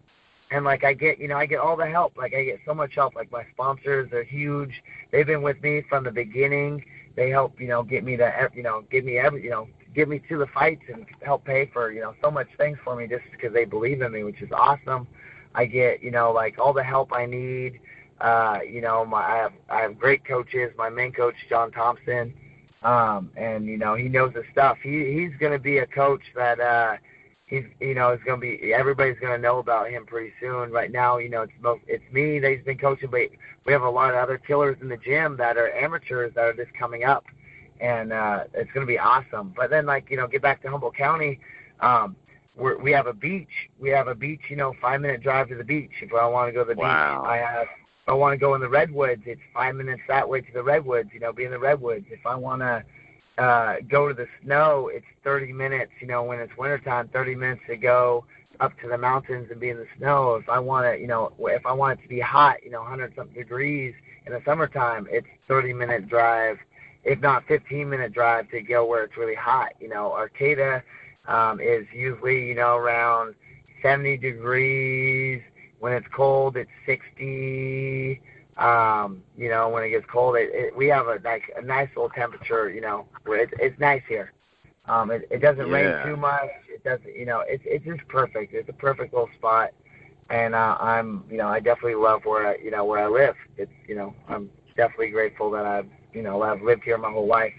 and 0.51 0.63
like 0.63 0.85
I 0.85 0.93
get, 0.93 1.19
you 1.19 1.29
know, 1.29 1.39
I 1.39 1.47
get 1.47 1.59
all 1.59 1.77
the 1.77 1.87
help. 1.87 2.15
Like 2.15 2.35
I 2.35 2.45
get 2.45 2.61
so 2.67 2.75
much 2.75 2.95
help. 2.97 3.15
Like 3.15 3.33
my 3.33 3.47
sponsors, 3.55 4.11
they're 4.11 4.25
huge. 4.25 4.83
They've 5.11 5.27
been 5.27 5.43
with 5.43 5.63
me 5.63 5.85
from 5.89 6.05
the 6.05 6.11
beginning. 6.11 6.85
They 7.15 7.31
help, 7.31 7.59
you 7.59 7.69
know, 7.69 7.83
get 7.83 8.05
me 8.05 8.19
to, 8.19 8.51
you 8.55 8.63
know, 8.63 8.85
give 8.91 9.07
me 9.07 9.17
every, 9.17 9.43
you 9.43 9.51
know, 9.51 9.69
give 9.97 10.09
me 10.11 10.21
to 10.29 10.37
the 10.37 10.47
fights 10.49 10.83
and 10.93 11.07
help 11.23 11.45
pay 11.45 11.67
for, 11.73 11.91
you 11.91 12.03
know, 12.03 12.15
so 12.23 12.31
much 12.31 12.47
things 12.59 12.79
for 12.85 12.95
me 12.95 13.07
just 13.09 13.25
because 13.33 13.53
they 13.55 13.65
believe 13.65 14.03
in 14.03 14.13
me, 14.13 14.23
which 14.23 14.43
is 14.43 14.51
awesome. 14.53 15.09
I 15.55 15.65
get, 15.65 16.03
you 16.03 16.11
know, 16.11 16.31
like 16.33 16.59
all 16.59 16.75
the 16.75 16.85
help 16.85 17.13
I 17.15 17.25
need. 17.25 17.81
Uh, 18.21 18.59
you 18.71 18.83
know, 18.83 19.05
my 19.05 19.23
I 19.23 19.37
have 19.37 19.53
I 19.69 19.81
have 19.81 19.99
great 19.99 20.25
coaches. 20.25 20.71
My 20.77 20.91
main 20.91 21.13
coach, 21.13 21.35
John 21.49 21.71
Thompson, 21.71 22.33
um, 22.83 23.31
and 23.37 23.67
you 23.67 23.77
know 23.77 23.95
he 23.95 24.09
knows 24.09 24.35
his 24.35 24.45
stuff. 24.53 24.79
He 24.83 25.13
he's 25.13 25.39
going 25.39 25.53
to 25.53 25.59
be 25.59 25.79
a 25.79 25.87
coach 25.87 26.23
that 26.35 26.59
uh, 26.59 26.97
he's 27.47 27.65
you 27.79 27.95
know 27.95 28.13
is 28.13 28.21
going 28.25 28.41
to 28.41 28.47
be 28.47 28.73
everybody's 28.73 29.19
going 29.19 29.33
to 29.35 29.43
know 29.43 29.59
about 29.59 29.91
him 29.91 30.07
pretty 30.07 30.33
soon. 30.41 30.71
Right 30.73 30.91
now, 30.91 31.19
you 31.19 31.29
know 31.29 31.43
it's 31.43 31.53
most 31.61 31.83
it's 31.87 32.05
me 32.11 32.39
that 32.39 32.51
he's 32.51 32.65
been 32.65 32.79
coaching, 32.79 33.11
but 33.11 33.21
we 33.67 33.73
have 33.73 33.83
a 33.83 33.91
lot 33.91 34.11
of 34.11 34.17
other 34.17 34.39
killers 34.39 34.79
in 34.81 34.89
the 34.89 34.97
gym 34.97 35.37
that 35.37 35.59
are 35.59 35.71
amateurs 35.73 36.33
that 36.37 36.45
are 36.45 36.55
just 36.55 36.73
coming 36.73 37.05
up, 37.05 37.25
and 37.81 38.13
uh, 38.13 38.45
it's 38.55 38.71
going 38.73 38.87
to 38.87 38.91
be 38.91 38.99
awesome. 38.99 39.53
But 39.57 39.71
then 39.71 39.87
like 39.87 40.11
you 40.11 40.17
know 40.17 40.27
get 40.27 40.43
back 40.43 40.63
to 40.63 40.71
Humboldt 40.71 40.97
County. 40.97 41.41
Um, 41.81 42.17
we're, 42.57 42.79
we 42.79 42.91
have 42.93 43.07
a 43.07 43.13
beach. 43.13 43.49
We 43.79 43.91
have 43.91 44.09
a 44.09 44.15
beach, 44.15 44.41
you 44.49 44.57
know, 44.57 44.73
five 44.81 45.01
minute 45.01 45.23
drive 45.23 45.49
to 45.49 45.55
the 45.57 45.65
beach. 45.65 45.91
If 46.01 46.13
I 46.15 46.27
want 46.27 46.49
to 46.49 46.53
go 46.53 46.65
to 46.65 46.75
the 46.75 46.81
Wow. 46.81 47.21
beach, 47.21 47.29
I 47.29 47.37
have. 47.37 47.67
If 48.03 48.11
I 48.11 48.15
want 48.15 48.33
to 48.35 48.39
go 48.39 48.55
in 48.55 48.61
the 48.61 48.69
redwoods, 48.69 49.23
it's 49.27 49.41
five 49.53 49.75
minutes 49.75 50.01
that 50.09 50.29
way 50.29 50.41
to 50.41 50.53
the 50.53 50.63
redwoods. 50.63 51.11
You 51.13 51.21
know, 51.21 51.33
be 51.33 51.45
in 51.45 51.51
the 51.51 51.59
redwoods. 51.59 52.07
If 52.11 52.25
I 52.25 52.35
want 52.37 52.63
to 52.63 52.85
uh, 53.43 53.77
go 53.89 54.09
to 54.09 54.15
the 54.15 54.27
snow, 54.43 54.91
it's 54.93 55.07
30 55.25 55.53
minutes. 55.53 55.93
You 56.01 56.07
know, 56.07 56.23
when 56.23 56.39
it's 56.39 56.57
wintertime, 56.57 57.09
30 57.09 57.35
minutes 57.35 57.63
to 57.69 57.77
go 57.77 58.25
up 58.61 58.73
to 58.81 58.89
the 58.89 58.97
mountains 58.97 59.49
and 59.51 59.61
be 59.61 59.69
in 59.71 59.77
the 59.77 59.87
snow. 59.99 60.37
If 60.37 60.49
I 60.49 60.59
want 60.59 60.87
to, 60.87 60.99
you 61.01 61.07
know, 61.07 61.33
if 61.41 61.67
I 61.67 61.73
want 61.73 61.99
it 61.99 62.03
to 62.03 62.09
be 62.09 62.21
hot, 62.21 62.63
you 62.65 62.71
know, 62.71 62.81
100 62.81 63.15
something 63.17 63.35
degrees 63.35 63.95
in 64.27 64.33
the 64.33 64.41
summertime, 64.45 65.07
it's 65.11 65.27
30 65.49 65.73
minute 65.73 66.09
drive, 66.09 66.59
if 67.07 67.21
not 67.21 67.47
15 67.49 67.89
minute 67.91 68.13
drive 68.13 68.51
to 68.51 68.63
go 68.63 68.87
where 68.87 69.05
it's 69.05 69.17
really 69.17 69.37
hot. 69.37 69.71
You 69.81 69.89
know, 69.89 70.13
Arcata 70.13 70.83
um, 71.29 71.61
is 71.61 71.87
usually, 71.95 72.47
you 72.49 72.55
know, 72.55 72.77
around 72.77 73.35
70 73.83 74.19
degrees. 74.19 75.43
When 75.81 75.93
it's 75.95 76.07
cold, 76.15 76.57
it's 76.57 76.71
60. 76.87 78.21
Um, 78.59 79.23
you 79.39 79.49
know, 79.51 79.69
when 79.71 79.85
it 79.85 79.91
gets 79.91 80.07
cold, 80.13 80.37
it, 80.37 80.51
it, 80.53 80.77
we 80.77 80.89
have 80.89 81.07
a 81.09 81.21
like 81.25 81.45
a 81.57 81.63
nice 81.63 81.89
little 81.97 82.11
temperature. 82.11 82.71
You 82.71 82.83
know, 82.83 83.07
where 83.27 83.41
it's 83.41 83.53
it's 83.61 83.79
nice 83.81 84.03
here. 84.09 84.33
Um, 84.87 85.11
it, 85.11 85.29
it 85.31 85.41
doesn't 85.41 85.69
Yeah. 85.69 85.73
rain 85.73 85.99
too 86.05 86.17
much. 86.17 86.51
It 86.69 86.85
doesn't, 86.85 87.15
you 87.17 87.27
know, 87.27 87.43
it's 87.47 87.63
it's 87.67 87.85
just 87.85 88.07
perfect. 88.09 88.55
It's 88.55 88.69
a 88.69 88.73
perfect 88.75 89.13
little 89.15 89.31
spot, 89.37 89.71
and 90.31 90.55
uh, 90.55 90.77
I'm, 90.81 91.25
you 91.31 91.39
know, 91.39 91.49
I 91.49 91.61
definitely 91.61 91.97
love 91.97 92.25
where 92.25 92.49
I, 92.49 92.57
you 92.57 92.71
know, 92.71 92.85
where 92.85 93.05
I 93.05 93.09
live. 93.09 93.37
It's, 93.59 93.73
you 93.89 93.97
know, 93.97 94.15
I'm 94.29 94.51
definitely 94.77 95.11
grateful 95.11 95.51
that 95.53 95.65
I've, 95.65 95.89
you 96.13 96.23
know, 96.23 96.43
I've 96.43 96.63
lived 96.63 96.85
here 96.85 96.99
my 96.99 97.11
whole 97.11 97.27
life. 97.27 97.53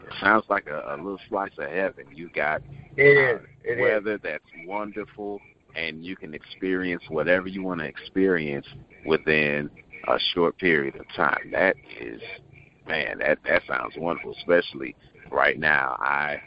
It 0.00 0.12
sounds 0.20 0.44
like 0.48 0.66
a, 0.66 0.94
a 0.94 0.96
little 0.96 1.20
slice 1.28 1.52
of 1.58 1.70
heaven. 1.70 2.06
You 2.14 2.28
got 2.34 2.62
It 2.96 3.02
is. 3.02 3.40
It 3.64 3.78
is. 3.78 3.80
weather 3.80 4.18
that's 4.22 4.44
wonderful, 4.66 5.40
and 5.74 6.04
you 6.04 6.16
can 6.16 6.34
experience 6.34 7.02
whatever 7.08 7.48
you 7.48 7.62
want 7.62 7.80
to 7.80 7.86
experience 7.86 8.66
within 9.06 9.70
a 10.08 10.18
short 10.34 10.58
period 10.58 10.96
of 10.96 11.06
time. 11.16 11.50
That 11.52 11.76
is, 12.00 12.20
man, 12.86 13.18
that 13.20 13.38
that 13.46 13.62
sounds 13.66 13.94
wonderful. 13.96 14.34
Especially 14.38 14.94
right 15.30 15.58
now, 15.58 15.96
I 16.00 16.40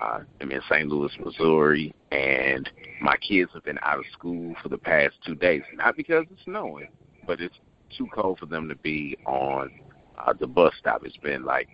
uh, 0.00 0.20
am 0.40 0.50
in 0.50 0.60
St. 0.68 0.88
Louis, 0.88 1.12
Missouri, 1.24 1.94
and 2.10 2.68
my 3.00 3.16
kids 3.16 3.50
have 3.54 3.64
been 3.64 3.78
out 3.82 3.98
of 3.98 4.04
school 4.12 4.54
for 4.62 4.68
the 4.68 4.78
past 4.78 5.14
two 5.24 5.34
days. 5.34 5.62
Not 5.74 5.96
because 5.96 6.24
it's 6.30 6.44
snowing, 6.44 6.88
but 7.26 7.40
it's 7.40 7.56
too 7.96 8.08
cold 8.14 8.38
for 8.38 8.46
them 8.46 8.68
to 8.68 8.74
be 8.76 9.16
on 9.26 9.70
uh, 10.18 10.32
the 10.38 10.46
bus 10.46 10.72
stop. 10.78 11.04
It's 11.04 11.16
been 11.18 11.44
like 11.44 11.68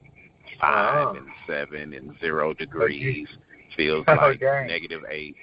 five 0.60 1.08
Oh. 1.08 1.16
and 1.16 1.26
seven 1.46 1.92
and 1.94 2.18
zero 2.20 2.52
degrees. 2.54 3.28
Feels 3.76 4.04
Oh, 4.08 4.14
like 4.14 4.40
dang. 4.40 4.66
negative 4.66 5.02
eight. 5.10 5.36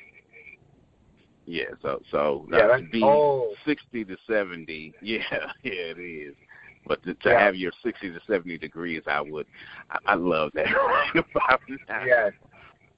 Yeah, 1.46 1.66
so 1.82 2.02
so 2.12 2.46
Yeah, 2.52 2.58
uh, 2.60 2.68
that's 2.68 2.82
to 2.84 2.90
be 2.90 3.02
cold. 3.02 3.56
sixty 3.66 4.04
to 4.06 4.18
seventy, 4.28 4.94
yeah, 5.02 5.22
yeah, 5.64 5.72
it 5.96 6.00
is. 6.00 6.36
But 6.86 7.02
to, 7.04 7.14
to 7.14 7.30
Yeah. 7.30 7.40
have 7.40 7.56
your 7.56 7.72
sixty 7.84 8.10
to 8.12 8.20
seventy 8.28 8.58
degrees, 8.58 9.04
I 9.08 9.22
would, 9.22 9.46
I, 9.90 9.98
I 10.08 10.16
love 10.16 10.52
that 10.56 10.64
right 10.74 11.12
about 11.16 11.62
now. 11.88 12.04
Yes. 12.06 12.34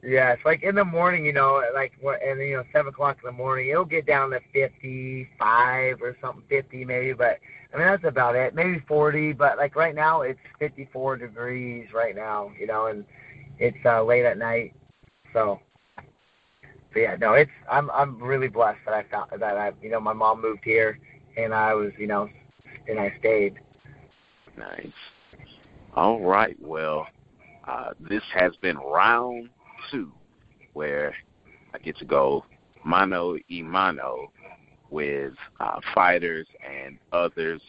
Yes. 0.01 0.37
Like 0.45 0.63
in 0.63 0.75
the 0.75 0.85
morning, 0.85 1.25
you 1.25 1.33
know, 1.33 1.61
like 1.75 1.91
what, 2.01 2.21
and 2.23 2.39
you 2.39 2.57
know, 2.57 2.63
seven 2.73 2.89
o'clock 2.89 3.17
in 3.23 3.27
the 3.27 3.37
morning, 3.37 3.69
it'll 3.69 3.85
get 3.85 4.07
down 4.07 4.31
to 4.31 4.39
fifty-five 4.53 6.01
or 6.01 6.15
something, 6.21 6.43
fifty 6.49 6.83
maybe. 6.85 7.13
But 7.13 7.37
I 7.73 7.77
mean, 7.77 7.87
that's 7.87 8.03
about 8.03 8.35
it. 8.35 8.55
Maybe 8.55 8.83
forty. 8.87 9.31
But 9.33 9.57
like 9.57 9.75
right 9.75 9.95
now, 9.95 10.21
it's 10.21 10.39
fifty-four 10.57 11.17
degrees 11.17 11.87
right 11.93 12.15
now. 12.15 12.51
You 12.59 12.67
know, 12.67 12.87
and 12.87 13.05
it's 13.57 13.77
uh, 13.85 14.03
late 14.03 14.25
at 14.25 14.37
night. 14.37 14.73
So. 15.33 15.59
But 16.91 16.99
yeah, 16.99 17.15
no, 17.19 17.33
it's 17.33 17.51
I'm 17.71 17.91
I'm 17.91 18.21
really 18.21 18.47
blessed 18.47 18.79
that 18.85 18.95
I 18.95 19.03
found 19.11 19.29
that 19.39 19.57
I 19.57 19.71
you 19.81 19.91
know 19.91 19.99
my 19.99 20.13
mom 20.13 20.41
moved 20.41 20.63
here 20.63 20.99
and 21.37 21.53
I 21.53 21.75
was 21.75 21.91
you 21.99 22.07
know 22.07 22.27
and 22.87 22.99
I 22.99 23.13
stayed. 23.19 23.59
Nice. 24.57 24.87
All 25.95 26.19
right. 26.19 26.57
Well, 26.59 27.07
uh, 27.67 27.91
this 28.09 28.23
has 28.33 28.55
been 28.57 28.77
round 28.77 29.49
two, 29.91 30.11
where 30.73 31.15
I 31.73 31.77
get 31.77 31.97
to 31.97 32.05
go 32.05 32.43
mano 32.83 33.33
y 33.49 33.61
mano 33.61 34.31
with 34.89 35.33
uh, 35.59 35.79
fighters 35.93 36.47
and 36.67 36.97
others 37.11 37.61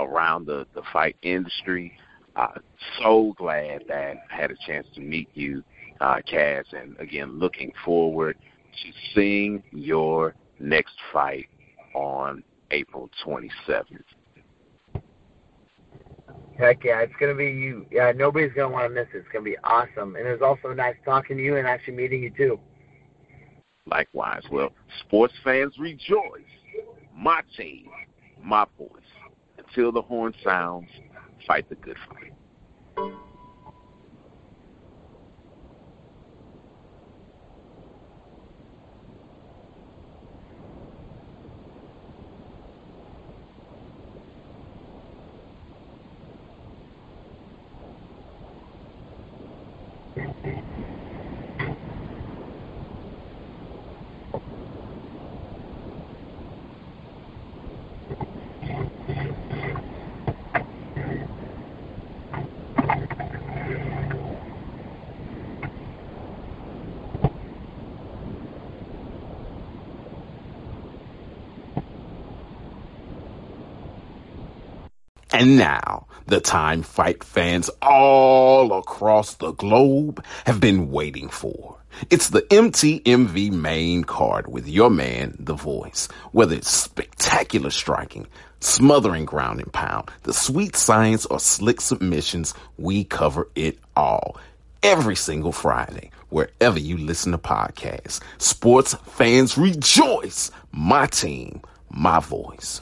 around 0.00 0.46
the, 0.46 0.66
the 0.74 0.82
fight 0.92 1.16
industry. 1.22 1.92
Uh, 2.34 2.58
so 3.02 3.34
glad 3.36 3.82
that 3.88 4.16
I 4.30 4.34
had 4.34 4.50
a 4.50 4.56
chance 4.66 4.86
to 4.94 5.00
meet 5.00 5.28
you, 5.34 5.62
uh, 6.00 6.20
Cass, 6.26 6.64
and 6.72 6.98
again, 6.98 7.38
looking 7.38 7.72
forward 7.84 8.36
to 8.82 8.92
seeing 9.14 9.62
your 9.70 10.34
next 10.58 10.94
fight 11.12 11.46
on 11.94 12.42
April 12.70 13.10
27th. 13.24 13.84
Heck 16.58 16.84
yeah, 16.84 17.00
it's 17.00 17.12
gonna 17.18 17.34
be 17.34 17.46
you. 17.46 17.86
Yeah, 17.90 18.12
nobody's 18.14 18.52
gonna 18.52 18.72
want 18.72 18.84
to 18.88 18.94
miss 18.94 19.08
it. 19.14 19.18
It's 19.18 19.28
gonna 19.32 19.44
be 19.44 19.56
awesome, 19.64 20.16
and 20.16 20.26
it 20.26 20.32
was 20.32 20.42
also 20.42 20.74
nice 20.74 20.96
talking 21.04 21.36
to 21.36 21.42
you 21.42 21.56
and 21.56 21.66
actually 21.66 21.94
meeting 21.94 22.22
you 22.22 22.30
too. 22.30 22.60
Likewise, 23.86 24.42
well, 24.50 24.70
sports 25.00 25.34
fans 25.42 25.76
rejoice. 25.78 26.42
My 27.14 27.42
team, 27.56 27.88
my 28.42 28.64
voice. 28.78 28.88
Until 29.58 29.92
the 29.92 30.02
horn 30.02 30.34
sounds, 30.44 30.88
fight 31.46 31.68
the 31.68 31.74
good 31.76 31.96
fight. 32.08 32.32
And 75.42 75.56
now, 75.56 76.06
the 76.28 76.40
time 76.40 76.84
fight 76.84 77.24
fans 77.24 77.68
all 77.82 78.78
across 78.78 79.34
the 79.34 79.50
globe 79.50 80.24
have 80.46 80.60
been 80.60 80.92
waiting 80.92 81.28
for. 81.28 81.78
It's 82.10 82.28
the 82.28 82.42
MTMV 82.42 83.50
main 83.50 84.04
card 84.04 84.46
with 84.46 84.68
your 84.68 84.88
man, 84.88 85.34
The 85.40 85.54
Voice. 85.54 86.06
Whether 86.30 86.54
it's 86.54 86.70
spectacular 86.70 87.70
striking, 87.70 88.28
smothering 88.60 89.24
ground 89.24 89.58
and 89.58 89.72
pound, 89.72 90.12
the 90.22 90.32
sweet 90.32 90.76
science, 90.76 91.26
or 91.26 91.40
slick 91.40 91.80
submissions, 91.80 92.54
we 92.78 93.02
cover 93.02 93.48
it 93.56 93.80
all. 93.96 94.36
Every 94.84 95.16
single 95.16 95.50
Friday, 95.50 96.12
wherever 96.28 96.78
you 96.78 96.98
listen 96.98 97.32
to 97.32 97.38
podcasts. 97.38 98.20
Sports 98.38 98.94
fans 99.06 99.58
rejoice! 99.58 100.52
My 100.70 101.06
team, 101.06 101.62
my 101.90 102.20
voice. 102.20 102.80